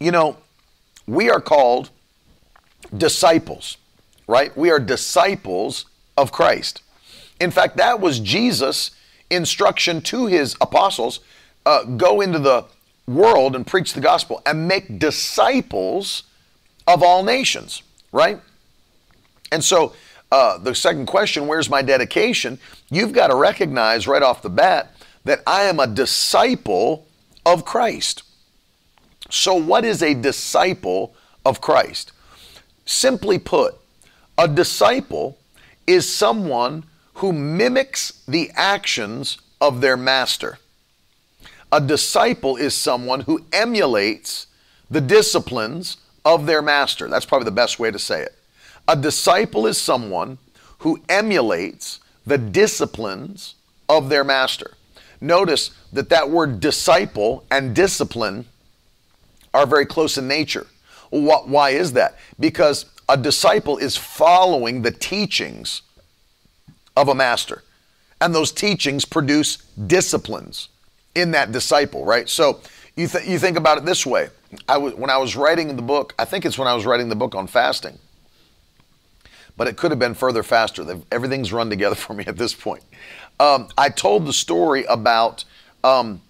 You 0.00 0.12
know, 0.12 0.36
we 1.06 1.30
are 1.30 1.40
called 1.40 1.90
disciples, 2.96 3.78
right? 4.26 4.56
We 4.56 4.70
are 4.70 4.78
disciples 4.78 5.86
of 6.16 6.30
Christ. 6.30 6.82
In 7.40 7.50
fact, 7.50 7.76
that 7.78 8.00
was 8.00 8.20
Jesus' 8.20 8.90
instruction 9.30 10.00
to 10.02 10.26
his 10.26 10.56
apostles 10.60 11.20
uh, 11.66 11.84
go 11.84 12.20
into 12.20 12.38
the 12.38 12.64
world 13.08 13.56
and 13.56 13.66
preach 13.66 13.94
the 13.94 14.00
gospel 14.00 14.42
and 14.46 14.68
make 14.68 14.98
disciples 14.98 16.24
of 16.86 17.02
all 17.02 17.24
nations, 17.24 17.82
right? 18.12 18.40
And 19.50 19.64
so, 19.64 19.94
uh, 20.30 20.58
the 20.58 20.74
second 20.74 21.06
question, 21.06 21.46
where's 21.46 21.70
my 21.70 21.80
dedication? 21.80 22.58
You've 22.90 23.12
got 23.12 23.28
to 23.28 23.34
recognize 23.34 24.06
right 24.06 24.22
off 24.22 24.42
the 24.42 24.50
bat 24.50 24.94
that 25.24 25.40
I 25.46 25.62
am 25.64 25.80
a 25.80 25.86
disciple 25.86 27.06
of 27.46 27.64
Christ. 27.64 28.22
So, 29.30 29.54
what 29.54 29.84
is 29.84 30.02
a 30.02 30.14
disciple 30.14 31.14
of 31.44 31.60
Christ? 31.60 32.12
Simply 32.84 33.38
put, 33.38 33.74
a 34.36 34.46
disciple 34.46 35.38
is 35.86 36.14
someone 36.14 36.84
who 37.14 37.32
mimics 37.32 38.22
the 38.28 38.50
actions 38.54 39.38
of 39.60 39.80
their 39.80 39.96
master. 39.96 40.58
A 41.70 41.80
disciple 41.80 42.56
is 42.56 42.74
someone 42.74 43.20
who 43.20 43.44
emulates 43.52 44.46
the 44.90 45.00
disciplines 45.00 45.98
of 46.24 46.46
their 46.46 46.62
master. 46.62 47.08
That's 47.08 47.26
probably 47.26 47.44
the 47.44 47.50
best 47.50 47.78
way 47.78 47.90
to 47.90 47.98
say 47.98 48.22
it. 48.22 48.34
A 48.86 48.96
disciple 48.96 49.66
is 49.66 49.78
someone 49.78 50.38
who 50.78 51.00
emulates 51.08 52.00
the 52.26 52.38
disciplines 52.38 53.54
of 53.88 54.08
their 54.08 54.24
master. 54.24 54.72
Notice 55.20 55.70
that 55.92 56.08
that 56.08 56.30
word 56.30 56.60
disciple 56.60 57.44
and 57.50 57.74
discipline 57.74 58.46
are 59.52 59.66
very 59.66 59.84
close 59.84 60.16
in 60.16 60.26
nature. 60.28 60.66
Why 61.10 61.70
is 61.70 61.92
that? 61.94 62.16
Because 62.38 62.86
a 63.08 63.16
disciple 63.16 63.76
is 63.78 63.96
following 63.96 64.82
the 64.82 64.90
teachings 64.90 65.82
of 66.96 67.08
a 67.08 67.14
master. 67.14 67.62
And 68.20 68.34
those 68.34 68.52
teachings 68.52 69.04
produce 69.04 69.56
disciplines 69.86 70.68
in 71.18 71.32
that 71.32 71.52
disciple, 71.52 72.04
right? 72.04 72.28
So 72.28 72.60
you, 72.96 73.06
th- 73.06 73.26
you 73.26 73.38
think 73.38 73.56
about 73.56 73.78
it 73.78 73.84
this 73.84 74.06
way. 74.06 74.28
I 74.68 74.74
w- 74.74 74.96
when 74.96 75.10
I 75.10 75.18
was 75.18 75.36
writing 75.36 75.74
the 75.76 75.82
book, 75.82 76.14
I 76.18 76.24
think 76.24 76.44
it's 76.44 76.58
when 76.58 76.68
I 76.68 76.74
was 76.74 76.86
writing 76.86 77.08
the 77.08 77.16
book 77.16 77.34
on 77.34 77.46
fasting, 77.46 77.98
but 79.56 79.68
it 79.68 79.76
could 79.76 79.90
have 79.90 79.98
been 79.98 80.14
further 80.14 80.42
faster. 80.42 80.84
Everything's 81.12 81.52
run 81.52 81.70
together 81.70 81.94
for 82.06 82.14
me 82.14 82.24
at 82.26 82.36
this 82.36 82.54
point. 82.54 82.82
Um, 83.40 83.68
I 83.76 83.88
told 83.88 84.26
the 84.26 84.32
story 84.32 84.84
about, 84.84 85.44
um, 85.84 86.22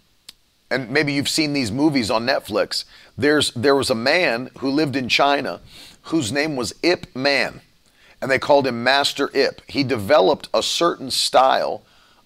and 0.71 0.91
maybe 0.91 1.13
you've 1.13 1.29
seen 1.29 1.53
these 1.53 1.73
movies 1.73 2.11
on 2.11 2.27
Netflix. 2.27 2.85
There's 3.17 3.51
there 3.53 3.75
was 3.75 3.89
a 3.89 3.95
man 3.95 4.51
who 4.59 4.71
lived 4.71 4.95
in 4.95 5.09
China, 5.09 5.61
whose 6.03 6.31
name 6.31 6.55
was 6.55 6.75
Ip 6.83 7.15
Man, 7.17 7.63
and 8.21 8.31
they 8.31 8.39
called 8.39 8.67
him 8.67 8.85
Master 8.85 9.31
Ip. 9.35 9.63
He 9.69 9.85
developed 9.85 10.49
a 10.53 10.63
certain 10.63 11.11
style 11.11 11.83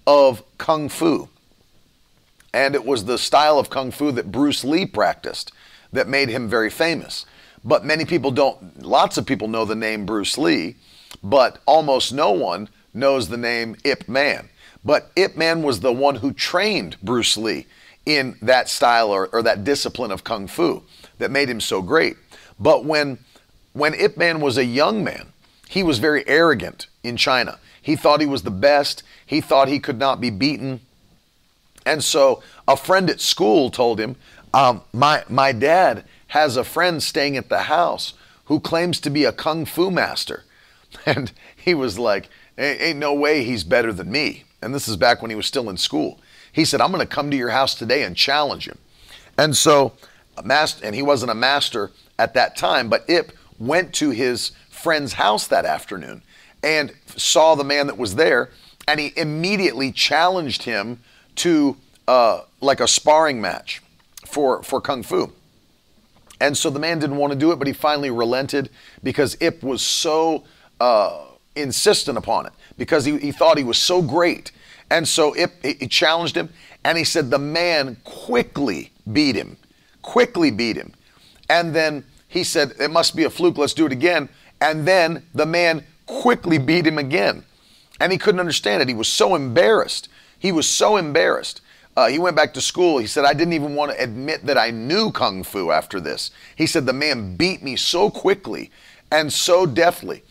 of 0.06 0.42
kung 0.58 0.88
fu, 0.88 1.28
and 2.52 2.74
it 2.74 2.84
was 2.84 3.04
the 3.04 3.18
style 3.18 3.58
of 3.58 3.70
kung 3.70 3.90
fu 3.90 4.12
that 4.12 4.32
Bruce 4.32 4.64
Lee 4.64 4.86
practiced 4.86 5.52
that 5.92 6.08
made 6.08 6.28
him 6.28 6.48
very 6.48 6.70
famous. 6.70 7.26
But 7.64 7.84
many 7.84 8.04
people 8.04 8.30
don't. 8.30 8.82
Lots 8.82 9.16
of 9.16 9.26
people 9.26 9.48
know 9.48 9.64
the 9.64 9.74
name 9.74 10.04
Bruce 10.04 10.36
Lee, 10.36 10.76
but 11.22 11.58
almost 11.66 12.12
no 12.12 12.32
one 12.32 12.68
knows 12.92 13.28
the 13.28 13.36
name 13.36 13.76
Ip 13.84 14.08
Man. 14.08 14.48
But 14.84 15.10
Ip 15.16 15.36
Man 15.36 15.62
was 15.62 15.80
the 15.80 15.92
one 15.92 16.16
who 16.16 16.32
trained 16.32 16.96
Bruce 17.02 17.36
Lee 17.36 17.66
in 18.04 18.36
that 18.42 18.68
style 18.68 19.10
or, 19.10 19.28
or 19.28 19.42
that 19.42 19.62
discipline 19.62 20.10
of 20.10 20.24
kung 20.24 20.48
fu 20.48 20.82
that 21.18 21.30
made 21.30 21.48
him 21.48 21.60
so 21.60 21.82
great. 21.82 22.16
But 22.58 22.84
when 22.84 23.18
when 23.72 23.94
Ip 23.94 24.16
Man 24.16 24.40
was 24.40 24.58
a 24.58 24.64
young 24.64 25.04
man, 25.04 25.32
he 25.68 25.82
was 25.82 25.98
very 25.98 26.26
arrogant 26.26 26.88
in 27.04 27.16
China. 27.16 27.58
He 27.80 27.96
thought 27.96 28.20
he 28.20 28.26
was 28.26 28.42
the 28.42 28.50
best. 28.50 29.02
He 29.24 29.40
thought 29.40 29.68
he 29.68 29.78
could 29.78 29.98
not 29.98 30.20
be 30.20 30.30
beaten. 30.30 30.80
And 31.84 32.02
so 32.02 32.42
a 32.66 32.76
friend 32.76 33.10
at 33.10 33.20
school 33.20 33.70
told 33.70 33.98
him, 33.98 34.16
um, 34.54 34.82
my, 34.92 35.24
my 35.28 35.52
dad 35.52 36.04
has 36.28 36.56
a 36.56 36.64
friend 36.64 37.02
staying 37.02 37.36
at 37.36 37.48
the 37.48 37.62
house 37.62 38.14
who 38.46 38.60
claims 38.60 39.00
to 39.00 39.10
be 39.10 39.24
a 39.24 39.32
kung 39.32 39.64
fu 39.64 39.90
master. 39.90 40.44
And 41.06 41.32
he 41.56 41.72
was 41.72 41.98
like, 41.98 42.28
ain't 42.58 42.98
no 42.98 43.14
way 43.14 43.44
he's 43.44 43.64
better 43.64 43.94
than 43.94 44.12
me. 44.12 44.44
And 44.60 44.74
this 44.74 44.88
is 44.88 44.96
back 44.96 45.22
when 45.22 45.30
he 45.30 45.34
was 45.34 45.46
still 45.46 45.70
in 45.70 45.78
school. 45.78 46.20
He 46.52 46.66
said, 46.66 46.82
I'm 46.82 46.92
going 46.92 47.06
to 47.06 47.12
come 47.12 47.30
to 47.30 47.36
your 47.36 47.48
house 47.48 47.74
today 47.74 48.02
and 48.02 48.14
challenge 48.14 48.68
him. 48.68 48.76
And 49.38 49.56
so, 49.56 49.94
master, 50.44 50.84
and 50.84 50.94
he 50.94 51.00
wasn't 51.00 51.30
a 51.30 51.34
master 51.34 51.92
at 52.18 52.34
that 52.34 52.56
time, 52.56 52.90
but 52.90 53.08
Ip 53.08 53.32
went 53.58 53.94
to 53.94 54.10
his 54.10 54.52
friend's 54.68 55.14
house 55.14 55.46
that 55.46 55.64
afternoon 55.64 56.22
and 56.62 56.92
saw 57.16 57.54
the 57.54 57.64
man 57.64 57.86
that 57.86 57.98
was 57.98 58.14
there, 58.14 58.50
and 58.86 59.00
he 59.00 59.12
immediately 59.16 59.92
challenged 59.92 60.64
him 60.64 61.00
to 61.36 61.76
uh, 62.08 62.42
like 62.60 62.80
a 62.80 62.88
sparring 62.88 63.40
match 63.40 63.82
for, 64.26 64.62
for 64.62 64.80
Kung 64.80 65.02
Fu. 65.02 65.32
And 66.40 66.56
so 66.56 66.70
the 66.70 66.80
man 66.80 66.98
didn't 66.98 67.16
want 67.16 67.32
to 67.32 67.38
do 67.38 67.52
it, 67.52 67.56
but 67.56 67.68
he 67.68 67.72
finally 67.72 68.10
relented 68.10 68.68
because 69.02 69.36
Ip 69.40 69.62
was 69.62 69.80
so 69.80 70.44
uh, 70.80 71.24
insistent 71.54 72.18
upon 72.18 72.46
it 72.46 72.52
because 72.76 73.04
he, 73.04 73.16
he 73.18 73.30
thought 73.30 73.58
he 73.58 73.64
was 73.64 73.78
so 73.78 74.02
great. 74.02 74.50
And 74.90 75.06
so 75.06 75.32
it, 75.34 75.52
he 75.62 75.86
challenged 75.86 76.36
him, 76.36 76.50
and 76.84 76.98
he 76.98 77.04
said 77.04 77.30
the 77.30 77.38
man 77.38 77.96
quickly 78.04 78.90
beat 79.12 79.36
him, 79.36 79.56
quickly 80.02 80.50
beat 80.50 80.76
him. 80.76 80.92
And 81.48 81.74
then 81.74 82.04
he 82.28 82.44
said, 82.44 82.74
It 82.78 82.90
must 82.90 83.14
be 83.14 83.24
a 83.24 83.30
fluke, 83.30 83.56
let's 83.56 83.74
do 83.74 83.86
it 83.86 83.92
again. 83.92 84.28
And 84.60 84.86
then 84.86 85.24
the 85.34 85.46
man 85.46 85.84
quickly 86.06 86.58
beat 86.58 86.86
him 86.86 86.98
again. 86.98 87.44
And 88.00 88.10
he 88.10 88.18
couldn't 88.18 88.40
understand 88.40 88.82
it. 88.82 88.88
He 88.88 88.94
was 88.94 89.08
so 89.08 89.34
embarrassed. 89.34 90.08
He 90.42 90.50
was 90.50 90.68
so 90.68 90.96
embarrassed. 90.96 91.60
Uh, 91.96 92.08
he 92.08 92.18
went 92.18 92.34
back 92.34 92.52
to 92.54 92.60
school. 92.60 92.98
He 92.98 93.06
said, 93.06 93.24
I 93.24 93.32
didn't 93.32 93.52
even 93.52 93.76
want 93.76 93.92
to 93.92 94.02
admit 94.02 94.44
that 94.46 94.58
I 94.58 94.72
knew 94.72 95.12
Kung 95.12 95.44
Fu 95.44 95.70
after 95.70 96.00
this. 96.00 96.32
He 96.56 96.66
said, 96.66 96.84
The 96.84 96.92
man 96.92 97.36
beat 97.36 97.62
me 97.62 97.76
so 97.76 98.10
quickly 98.10 98.72
and 99.12 99.32
so 99.32 99.66
deftly. 99.66 100.24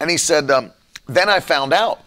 And 0.00 0.08
he 0.08 0.18
said, 0.18 0.50
um, 0.52 0.70
then 1.08 1.28
I 1.28 1.40
found 1.40 1.72
out 1.72 2.00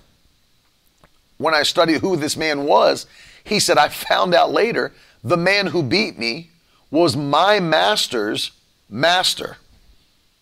when 1.38 1.54
I 1.54 1.64
studied 1.64 2.00
who 2.00 2.16
this 2.16 2.38
man 2.38 2.64
was. 2.64 3.08
He 3.44 3.60
said, 3.60 3.78
I 3.78 3.90
found 3.90 4.34
out 4.34 4.54
later 4.54 4.94
the 5.22 5.38
man 5.38 5.68
who 5.68 5.84
beat 5.84 6.18
me 6.18 6.52
was 6.92 7.18
my 7.18 7.60
master's 7.60 8.52
master. 8.90 9.58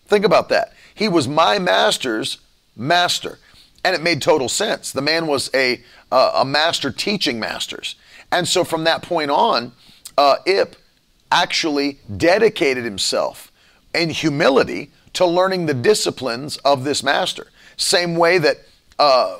Think 0.06 0.24
about 0.24 0.50
that. 0.50 0.72
He 0.94 1.08
was 1.08 1.26
my 1.26 1.58
master's 1.58 2.38
master. 2.76 3.40
And 3.84 3.94
it 3.94 4.02
made 4.02 4.20
total 4.20 4.48
sense. 4.48 4.92
The 4.92 5.02
man 5.02 5.26
was 5.26 5.50
a, 5.54 5.82
uh, 6.10 6.32
a 6.36 6.44
master 6.44 6.90
teaching 6.90 7.38
masters. 7.38 7.94
And 8.30 8.46
so 8.46 8.64
from 8.64 8.84
that 8.84 9.02
point 9.02 9.30
on, 9.30 9.72
uh, 10.16 10.36
Ip 10.46 10.76
actually 11.30 11.98
dedicated 12.16 12.84
himself 12.84 13.52
in 13.94 14.10
humility 14.10 14.90
to 15.14 15.26
learning 15.26 15.66
the 15.66 15.74
disciplines 15.74 16.56
of 16.58 16.84
this 16.84 17.02
master. 17.02 17.46
Same 17.76 18.16
way 18.16 18.38
that 18.38 18.58
uh, 18.98 19.38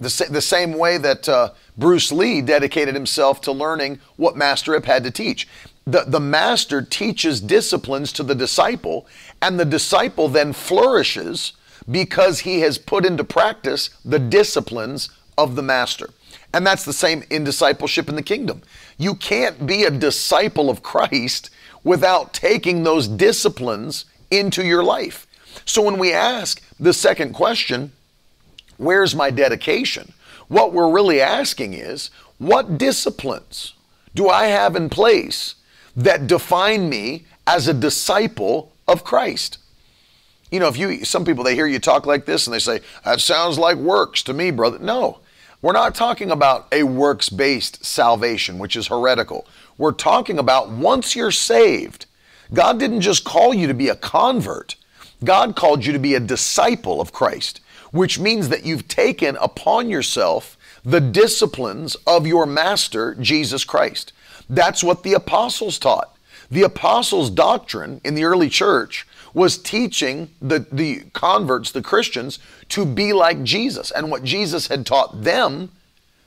the, 0.00 0.28
the 0.30 0.40
same 0.40 0.72
way 0.72 0.98
that 0.98 1.28
uh, 1.28 1.50
Bruce 1.76 2.12
Lee 2.12 2.40
dedicated 2.40 2.94
himself 2.94 3.40
to 3.42 3.52
learning 3.52 4.00
what 4.16 4.36
Master 4.36 4.74
Ip 4.74 4.84
had 4.84 5.04
to 5.04 5.10
teach. 5.10 5.48
The, 5.86 6.04
the 6.06 6.20
master 6.20 6.82
teaches 6.82 7.40
disciplines 7.40 8.12
to 8.12 8.22
the 8.22 8.34
disciple, 8.34 9.06
and 9.40 9.58
the 9.58 9.64
disciple 9.64 10.28
then 10.28 10.52
flourishes 10.52 11.54
because 11.90 12.40
he 12.40 12.60
has 12.60 12.78
put 12.78 13.04
into 13.04 13.24
practice 13.24 13.90
the 14.04 14.18
disciplines 14.18 15.08
of 15.36 15.56
the 15.56 15.62
master. 15.62 16.10
And 16.52 16.66
that's 16.66 16.84
the 16.84 16.92
same 16.92 17.22
in 17.30 17.44
discipleship 17.44 18.08
in 18.08 18.16
the 18.16 18.22
kingdom. 18.22 18.62
You 18.96 19.14
can't 19.14 19.66
be 19.66 19.84
a 19.84 19.90
disciple 19.90 20.70
of 20.70 20.82
Christ 20.82 21.50
without 21.84 22.32
taking 22.32 22.82
those 22.82 23.08
disciplines 23.08 24.04
into 24.30 24.64
your 24.64 24.82
life. 24.82 25.26
So 25.64 25.82
when 25.82 25.98
we 25.98 26.12
ask 26.12 26.62
the 26.78 26.92
second 26.92 27.34
question, 27.34 27.92
where's 28.76 29.14
my 29.14 29.30
dedication? 29.30 30.12
What 30.48 30.72
we're 30.72 30.90
really 30.90 31.20
asking 31.20 31.74
is, 31.74 32.10
what 32.38 32.78
disciplines 32.78 33.74
do 34.14 34.28
I 34.28 34.46
have 34.46 34.76
in 34.76 34.88
place 34.88 35.54
that 35.96 36.26
define 36.26 36.88
me 36.88 37.24
as 37.46 37.68
a 37.68 37.74
disciple 37.74 38.72
of 38.86 39.04
Christ? 39.04 39.58
You 40.50 40.60
know, 40.60 40.68
if 40.68 40.76
you 40.76 41.04
some 41.04 41.24
people 41.24 41.44
they 41.44 41.54
hear 41.54 41.66
you 41.66 41.78
talk 41.78 42.06
like 42.06 42.24
this 42.24 42.46
and 42.46 42.54
they 42.54 42.58
say, 42.58 42.80
"That 43.04 43.20
sounds 43.20 43.58
like 43.58 43.76
works 43.76 44.22
to 44.24 44.32
me, 44.32 44.50
brother." 44.50 44.78
No. 44.78 45.18
We're 45.60 45.72
not 45.72 45.96
talking 45.96 46.30
about 46.30 46.68
a 46.70 46.84
works-based 46.84 47.84
salvation, 47.84 48.60
which 48.60 48.76
is 48.76 48.86
heretical. 48.86 49.44
We're 49.76 49.90
talking 49.90 50.38
about 50.38 50.70
once 50.70 51.16
you're 51.16 51.32
saved, 51.32 52.06
God 52.54 52.78
didn't 52.78 53.00
just 53.00 53.24
call 53.24 53.52
you 53.52 53.66
to 53.66 53.74
be 53.74 53.88
a 53.88 53.96
convert, 53.96 54.76
God 55.24 55.56
called 55.56 55.84
you 55.84 55.92
to 55.92 55.98
be 55.98 56.14
a 56.14 56.20
disciple 56.20 57.00
of 57.00 57.12
Christ, 57.12 57.60
which 57.90 58.20
means 58.20 58.50
that 58.50 58.64
you've 58.64 58.86
taken 58.86 59.36
upon 59.40 59.90
yourself 59.90 60.56
the 60.84 61.00
disciplines 61.00 61.96
of 62.06 62.24
your 62.24 62.46
master, 62.46 63.16
Jesus 63.16 63.64
Christ. 63.64 64.12
That's 64.48 64.84
what 64.84 65.02
the 65.02 65.14
apostles 65.14 65.78
taught. 65.80 66.16
The 66.50 66.62
apostles' 66.62 67.30
doctrine 67.30 68.00
in 68.04 68.14
the 68.14 68.24
early 68.24 68.48
church 68.48 69.06
was 69.34 69.58
teaching 69.58 70.30
the, 70.40 70.66
the 70.72 71.04
converts, 71.12 71.70
the 71.70 71.82
Christians, 71.82 72.38
to 72.70 72.84
be 72.84 73.12
like 73.12 73.42
Jesus. 73.42 73.90
And 73.90 74.10
what 74.10 74.24
Jesus 74.24 74.68
had 74.68 74.86
taught 74.86 75.22
them, 75.22 75.70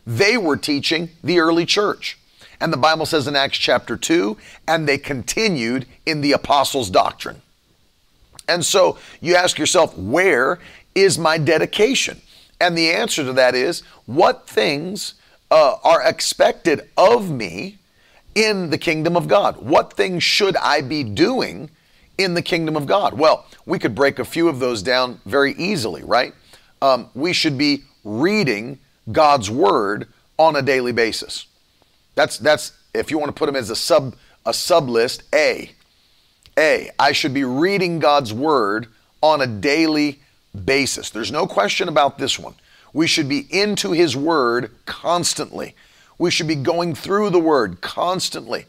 they 0.05 0.37
were 0.37 0.57
teaching 0.57 1.09
the 1.23 1.39
early 1.39 1.65
church. 1.65 2.17
And 2.59 2.71
the 2.71 2.77
Bible 2.77 3.05
says 3.05 3.27
in 3.27 3.35
Acts 3.35 3.57
chapter 3.57 3.97
2, 3.97 4.37
and 4.67 4.87
they 4.87 4.97
continued 4.97 5.87
in 6.05 6.21
the 6.21 6.31
apostles' 6.33 6.89
doctrine. 6.91 7.41
And 8.47 8.63
so 8.63 8.97
you 9.19 9.35
ask 9.35 9.57
yourself, 9.57 9.97
where 9.97 10.59
is 10.93 11.17
my 11.17 11.37
dedication? 11.37 12.21
And 12.59 12.77
the 12.77 12.91
answer 12.91 13.23
to 13.23 13.33
that 13.33 13.55
is, 13.55 13.81
what 14.05 14.47
things 14.47 15.15
uh, 15.49 15.77
are 15.83 16.03
expected 16.03 16.87
of 16.97 17.31
me 17.31 17.77
in 18.35 18.69
the 18.69 18.77
kingdom 18.77 19.17
of 19.17 19.27
God? 19.27 19.57
What 19.57 19.93
things 19.93 20.21
should 20.21 20.55
I 20.57 20.81
be 20.81 21.03
doing 21.03 21.71
in 22.23 22.34
the 22.34 22.41
kingdom 22.41 22.75
of 22.75 22.86
God? 22.86 23.17
Well, 23.17 23.45
we 23.65 23.79
could 23.79 23.95
break 23.95 24.19
a 24.19 24.25
few 24.25 24.47
of 24.47 24.60
those 24.60 24.81
down 24.81 25.19
very 25.25 25.53
easily, 25.53 26.03
right? 26.03 26.34
Um, 26.81 27.10
we 27.13 27.34
should 27.34 27.57
be 27.57 27.84
reading 28.03 28.79
God's 29.12 29.49
word 29.49 30.07
on 30.38 30.55
a 30.55 30.62
daily 30.62 30.91
basis. 30.91 31.45
That's 32.15 32.38
that's 32.38 32.73
if 32.93 33.12
you 33.12 33.17
want 33.17 33.29
to 33.29 33.38
put 33.38 33.45
them 33.45 33.55
as 33.55 33.69
a 33.69 33.75
sub 33.75 34.15
a 34.45 34.53
sub 34.53 34.89
list, 34.89 35.23
A. 35.34 35.71
A. 36.57 36.89
I 36.99 37.12
should 37.12 37.34
be 37.34 37.43
reading 37.43 37.99
God's 37.99 38.34
word 38.34 38.88
on 39.21 39.41
a 39.41 39.47
daily 39.47 40.19
basis. 40.65 41.10
There's 41.10 41.31
no 41.31 41.47
question 41.47 41.88
about 41.88 42.17
this 42.17 42.38
one. 42.38 42.55
We 42.93 43.07
should 43.07 43.29
be 43.29 43.47
into 43.49 43.91
his 43.91 44.17
word 44.17 44.71
constantly. 44.86 45.75
We 46.17 46.31
should 46.31 46.47
be 46.47 46.55
going 46.55 46.93
through 46.93 47.29
the 47.29 47.39
word 47.39 47.81
constantly. 47.81 48.65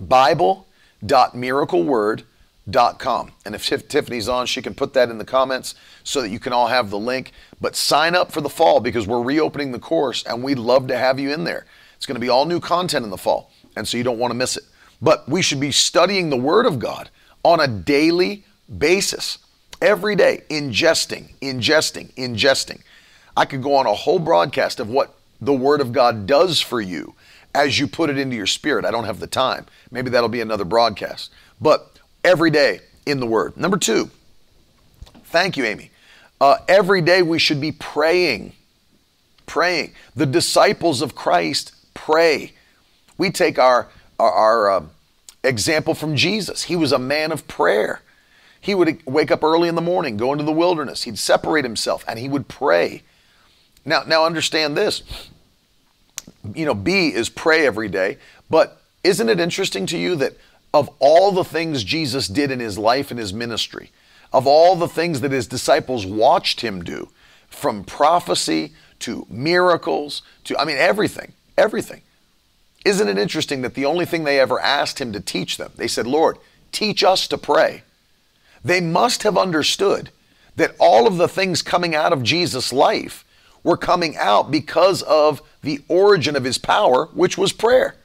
Bible 0.00 0.67
www.miracleword.com. 1.04 3.32
And 3.44 3.54
if 3.54 3.88
Tiffany's 3.88 4.28
on, 4.28 4.46
she 4.46 4.62
can 4.62 4.74
put 4.74 4.94
that 4.94 5.10
in 5.10 5.18
the 5.18 5.24
comments 5.24 5.74
so 6.04 6.22
that 6.22 6.30
you 6.30 6.38
can 6.38 6.52
all 6.52 6.68
have 6.68 6.90
the 6.90 6.98
link. 6.98 7.32
But 7.60 7.76
sign 7.76 8.14
up 8.14 8.32
for 8.32 8.40
the 8.40 8.48
fall 8.48 8.80
because 8.80 9.06
we're 9.06 9.22
reopening 9.22 9.72
the 9.72 9.78
course 9.78 10.24
and 10.24 10.42
we'd 10.42 10.58
love 10.58 10.86
to 10.88 10.98
have 10.98 11.18
you 11.18 11.32
in 11.32 11.44
there. 11.44 11.66
It's 11.96 12.06
going 12.06 12.16
to 12.16 12.20
be 12.20 12.28
all 12.28 12.44
new 12.44 12.60
content 12.60 13.04
in 13.04 13.10
the 13.10 13.18
fall, 13.18 13.50
and 13.74 13.88
so 13.88 13.96
you 13.96 14.04
don't 14.04 14.20
want 14.20 14.30
to 14.30 14.36
miss 14.36 14.56
it. 14.56 14.62
But 15.02 15.28
we 15.28 15.42
should 15.42 15.58
be 15.58 15.72
studying 15.72 16.30
the 16.30 16.36
Word 16.36 16.64
of 16.64 16.78
God 16.78 17.10
on 17.42 17.60
a 17.60 17.66
daily 17.66 18.44
basis, 18.78 19.38
every 19.82 20.14
day, 20.14 20.44
ingesting, 20.48 21.30
ingesting, 21.40 22.12
ingesting. 22.14 22.82
I 23.36 23.46
could 23.46 23.62
go 23.62 23.74
on 23.74 23.86
a 23.86 23.94
whole 23.94 24.20
broadcast 24.20 24.78
of 24.78 24.88
what 24.88 25.16
the 25.40 25.52
Word 25.52 25.80
of 25.80 25.92
God 25.92 26.26
does 26.26 26.60
for 26.60 26.80
you 26.80 27.14
as 27.54 27.78
you 27.78 27.86
put 27.86 28.10
it 28.10 28.18
into 28.18 28.36
your 28.36 28.46
spirit. 28.46 28.84
I 28.84 28.90
don't 28.90 29.04
have 29.04 29.20
the 29.20 29.26
time. 29.26 29.66
Maybe 29.90 30.10
that'll 30.10 30.28
be 30.28 30.40
another 30.40 30.64
broadcast. 30.64 31.32
But 31.60 31.98
every 32.24 32.50
day 32.50 32.80
in 33.06 33.20
the 33.20 33.26
Word. 33.26 33.56
Number 33.56 33.76
two, 33.76 34.10
thank 35.24 35.56
you, 35.56 35.64
Amy. 35.64 35.90
Uh, 36.40 36.58
every 36.68 37.00
day 37.00 37.22
we 37.22 37.38
should 37.38 37.60
be 37.60 37.72
praying. 37.72 38.52
Praying. 39.46 39.94
The 40.14 40.26
disciples 40.26 41.02
of 41.02 41.14
Christ 41.14 41.72
pray. 41.94 42.52
We 43.16 43.30
take 43.30 43.58
our, 43.58 43.88
our, 44.18 44.30
our 44.30 44.70
uh, 44.70 44.84
example 45.42 45.94
from 45.94 46.16
Jesus. 46.16 46.64
He 46.64 46.76
was 46.76 46.92
a 46.92 46.98
man 46.98 47.32
of 47.32 47.48
prayer. 47.48 48.02
He 48.60 48.74
would 48.74 49.04
wake 49.06 49.30
up 49.30 49.42
early 49.42 49.68
in 49.68 49.74
the 49.74 49.80
morning, 49.80 50.16
go 50.16 50.32
into 50.32 50.44
the 50.44 50.52
wilderness. 50.52 51.04
He'd 51.04 51.18
separate 51.18 51.64
himself 51.64 52.04
and 52.06 52.18
he 52.18 52.28
would 52.28 52.48
pray. 52.48 53.02
Now, 53.84 54.02
now 54.06 54.24
understand 54.24 54.76
this 54.76 55.02
you 56.54 56.64
know, 56.64 56.74
B 56.74 57.08
is 57.08 57.28
pray 57.28 57.66
every 57.66 57.88
day. 57.88 58.18
But 58.50 58.80
isn't 59.04 59.28
it 59.28 59.40
interesting 59.40 59.86
to 59.86 59.98
you 59.98 60.16
that 60.16 60.34
of 60.72 60.90
all 60.98 61.32
the 61.32 61.44
things 61.44 61.84
Jesus 61.84 62.28
did 62.28 62.50
in 62.50 62.60
his 62.60 62.78
life 62.78 63.10
and 63.10 63.18
his 63.18 63.32
ministry, 63.32 63.90
of 64.32 64.46
all 64.46 64.76
the 64.76 64.88
things 64.88 65.20
that 65.20 65.32
his 65.32 65.46
disciples 65.46 66.04
watched 66.04 66.60
him 66.60 66.84
do, 66.84 67.08
from 67.48 67.84
prophecy 67.84 68.72
to 69.00 69.26
miracles 69.30 70.22
to, 70.44 70.58
I 70.58 70.64
mean, 70.64 70.76
everything, 70.76 71.32
everything. 71.56 72.02
Isn't 72.84 73.08
it 73.08 73.18
interesting 73.18 73.62
that 73.62 73.74
the 73.74 73.86
only 73.86 74.04
thing 74.04 74.24
they 74.24 74.40
ever 74.40 74.60
asked 74.60 75.00
him 75.00 75.12
to 75.12 75.20
teach 75.20 75.56
them, 75.56 75.72
they 75.76 75.88
said, 75.88 76.06
Lord, 76.06 76.38
teach 76.72 77.02
us 77.02 77.26
to 77.28 77.38
pray. 77.38 77.82
They 78.64 78.80
must 78.80 79.22
have 79.22 79.38
understood 79.38 80.10
that 80.56 80.74
all 80.78 81.06
of 81.06 81.16
the 81.16 81.28
things 81.28 81.62
coming 81.62 81.94
out 81.94 82.12
of 82.12 82.22
Jesus' 82.22 82.72
life 82.72 83.24
were 83.62 83.76
coming 83.76 84.16
out 84.16 84.50
because 84.50 85.02
of 85.02 85.42
the 85.62 85.80
origin 85.88 86.36
of 86.36 86.44
his 86.44 86.58
power, 86.58 87.06
which 87.06 87.36
was 87.36 87.52
prayer. 87.52 87.96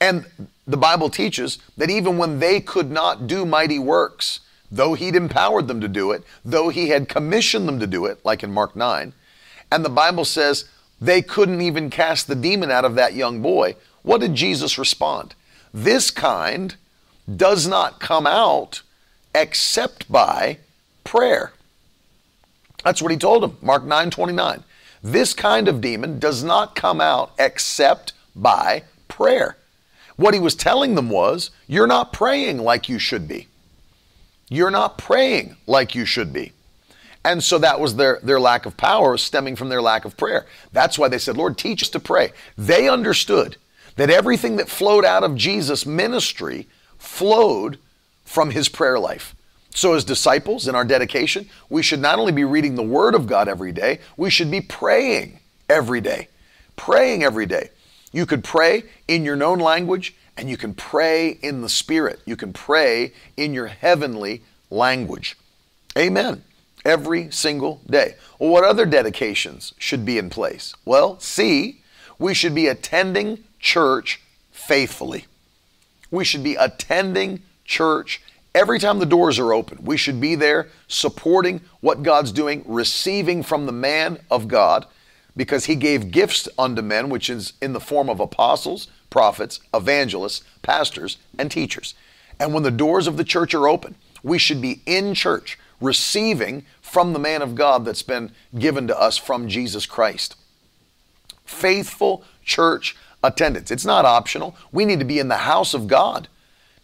And 0.00 0.26
the 0.66 0.76
Bible 0.76 1.08
teaches 1.10 1.58
that 1.76 1.90
even 1.90 2.18
when 2.18 2.38
they 2.38 2.60
could 2.60 2.90
not 2.90 3.26
do 3.26 3.46
mighty 3.46 3.78
works, 3.78 4.40
though 4.70 4.94
he'd 4.94 5.16
empowered 5.16 5.68
them 5.68 5.80
to 5.80 5.88
do 5.88 6.10
it, 6.10 6.22
though 6.44 6.68
he 6.68 6.88
had 6.88 7.08
commissioned 7.08 7.68
them 7.68 7.80
to 7.80 7.86
do 7.86 8.06
it, 8.06 8.24
like 8.24 8.42
in 8.42 8.52
Mark 8.52 8.74
9, 8.74 9.12
and 9.70 9.84
the 9.84 9.90
Bible 9.90 10.24
says 10.24 10.66
they 11.00 11.22
couldn't 11.22 11.60
even 11.60 11.90
cast 11.90 12.26
the 12.26 12.34
demon 12.34 12.70
out 12.70 12.84
of 12.84 12.94
that 12.94 13.14
young 13.14 13.40
boy, 13.40 13.76
what 14.02 14.20
did 14.20 14.34
Jesus 14.34 14.78
respond? 14.78 15.34
This 15.72 16.10
kind 16.10 16.76
does 17.34 17.66
not 17.66 18.00
come 18.00 18.26
out 18.26 18.82
except 19.34 20.10
by 20.10 20.58
prayer. 21.02 21.53
That's 22.84 23.02
what 23.02 23.10
he 23.10 23.16
told 23.18 23.42
him, 23.42 23.56
Mark 23.62 23.84
9 23.84 24.10
29. 24.10 24.62
This 25.02 25.34
kind 25.34 25.68
of 25.68 25.80
demon 25.80 26.18
does 26.18 26.42
not 26.42 26.74
come 26.74 27.00
out 27.00 27.32
except 27.38 28.12
by 28.34 28.84
prayer. 29.08 29.56
What 30.16 30.34
he 30.34 30.40
was 30.40 30.54
telling 30.54 30.94
them 30.94 31.10
was, 31.10 31.50
you're 31.66 31.86
not 31.86 32.12
praying 32.12 32.58
like 32.58 32.88
you 32.88 32.98
should 32.98 33.26
be. 33.26 33.48
You're 34.48 34.70
not 34.70 34.98
praying 34.98 35.56
like 35.66 35.94
you 35.94 36.04
should 36.04 36.32
be. 36.32 36.52
And 37.24 37.42
so 37.42 37.58
that 37.58 37.80
was 37.80 37.96
their, 37.96 38.20
their 38.22 38.38
lack 38.38 38.66
of 38.66 38.76
power 38.76 39.16
stemming 39.16 39.56
from 39.56 39.70
their 39.70 39.82
lack 39.82 40.04
of 40.04 40.16
prayer. 40.16 40.46
That's 40.72 40.98
why 40.98 41.08
they 41.08 41.18
said, 41.18 41.36
Lord, 41.36 41.56
teach 41.56 41.82
us 41.82 41.88
to 41.90 42.00
pray. 42.00 42.32
They 42.56 42.88
understood 42.88 43.56
that 43.96 44.10
everything 44.10 44.56
that 44.56 44.68
flowed 44.68 45.04
out 45.04 45.24
of 45.24 45.34
Jesus' 45.34 45.86
ministry 45.86 46.68
flowed 46.98 47.78
from 48.24 48.50
his 48.50 48.68
prayer 48.68 48.98
life. 48.98 49.34
So, 49.76 49.94
as 49.94 50.04
disciples 50.04 50.68
in 50.68 50.76
our 50.76 50.84
dedication, 50.84 51.50
we 51.68 51.82
should 51.82 51.98
not 51.98 52.20
only 52.20 52.30
be 52.30 52.44
reading 52.44 52.76
the 52.76 52.82
Word 52.82 53.14
of 53.14 53.26
God 53.26 53.48
every 53.48 53.72
day, 53.72 53.98
we 54.16 54.30
should 54.30 54.50
be 54.50 54.60
praying 54.60 55.40
every 55.68 56.00
day. 56.00 56.28
Praying 56.76 57.24
every 57.24 57.44
day. 57.44 57.70
You 58.12 58.24
could 58.24 58.44
pray 58.44 58.84
in 59.08 59.24
your 59.24 59.34
known 59.34 59.58
language 59.58 60.14
and 60.36 60.48
you 60.48 60.56
can 60.56 60.74
pray 60.74 61.30
in 61.42 61.60
the 61.60 61.68
Spirit. 61.68 62.20
You 62.24 62.36
can 62.36 62.52
pray 62.52 63.12
in 63.36 63.52
your 63.52 63.66
heavenly 63.66 64.42
language. 64.70 65.36
Amen. 65.98 66.44
Every 66.84 67.32
single 67.32 67.80
day. 67.90 68.14
Well, 68.38 68.50
what 68.50 68.62
other 68.62 68.86
dedications 68.86 69.74
should 69.78 70.04
be 70.04 70.18
in 70.18 70.30
place? 70.30 70.74
Well, 70.84 71.18
C, 71.18 71.80
we 72.18 72.32
should 72.32 72.54
be 72.54 72.68
attending 72.68 73.42
church 73.58 74.20
faithfully. 74.52 75.26
We 76.12 76.24
should 76.24 76.44
be 76.44 76.54
attending 76.54 77.42
church 77.64 78.22
Every 78.54 78.78
time 78.78 79.00
the 79.00 79.06
doors 79.06 79.38
are 79.38 79.52
open, 79.52 79.78
we 79.82 79.96
should 79.96 80.20
be 80.20 80.36
there 80.36 80.68
supporting 80.86 81.60
what 81.80 82.04
God's 82.04 82.30
doing, 82.30 82.64
receiving 82.66 83.42
from 83.42 83.66
the 83.66 83.72
man 83.72 84.18
of 84.30 84.46
God, 84.46 84.86
because 85.36 85.64
he 85.64 85.74
gave 85.74 86.12
gifts 86.12 86.48
unto 86.56 86.80
men, 86.80 87.08
which 87.08 87.28
is 87.28 87.54
in 87.60 87.72
the 87.72 87.80
form 87.80 88.08
of 88.08 88.20
apostles, 88.20 88.86
prophets, 89.10 89.58
evangelists, 89.72 90.44
pastors, 90.62 91.18
and 91.36 91.50
teachers. 91.50 91.94
And 92.38 92.54
when 92.54 92.62
the 92.62 92.70
doors 92.70 93.08
of 93.08 93.16
the 93.16 93.24
church 93.24 93.54
are 93.54 93.66
open, 93.66 93.96
we 94.22 94.38
should 94.38 94.62
be 94.62 94.82
in 94.86 95.14
church 95.14 95.58
receiving 95.80 96.64
from 96.80 97.12
the 97.12 97.18
man 97.18 97.42
of 97.42 97.56
God 97.56 97.84
that's 97.84 98.02
been 98.02 98.30
given 98.56 98.86
to 98.86 98.98
us 98.98 99.16
from 99.16 99.48
Jesus 99.48 99.86
Christ. 99.86 100.36
Faithful 101.44 102.22
church 102.44 102.96
attendance. 103.22 103.70
It's 103.70 103.84
not 103.84 104.04
optional. 104.04 104.56
We 104.70 104.84
need 104.84 105.00
to 105.00 105.04
be 105.04 105.18
in 105.18 105.28
the 105.28 105.38
house 105.38 105.74
of 105.74 105.88
God. 105.88 106.28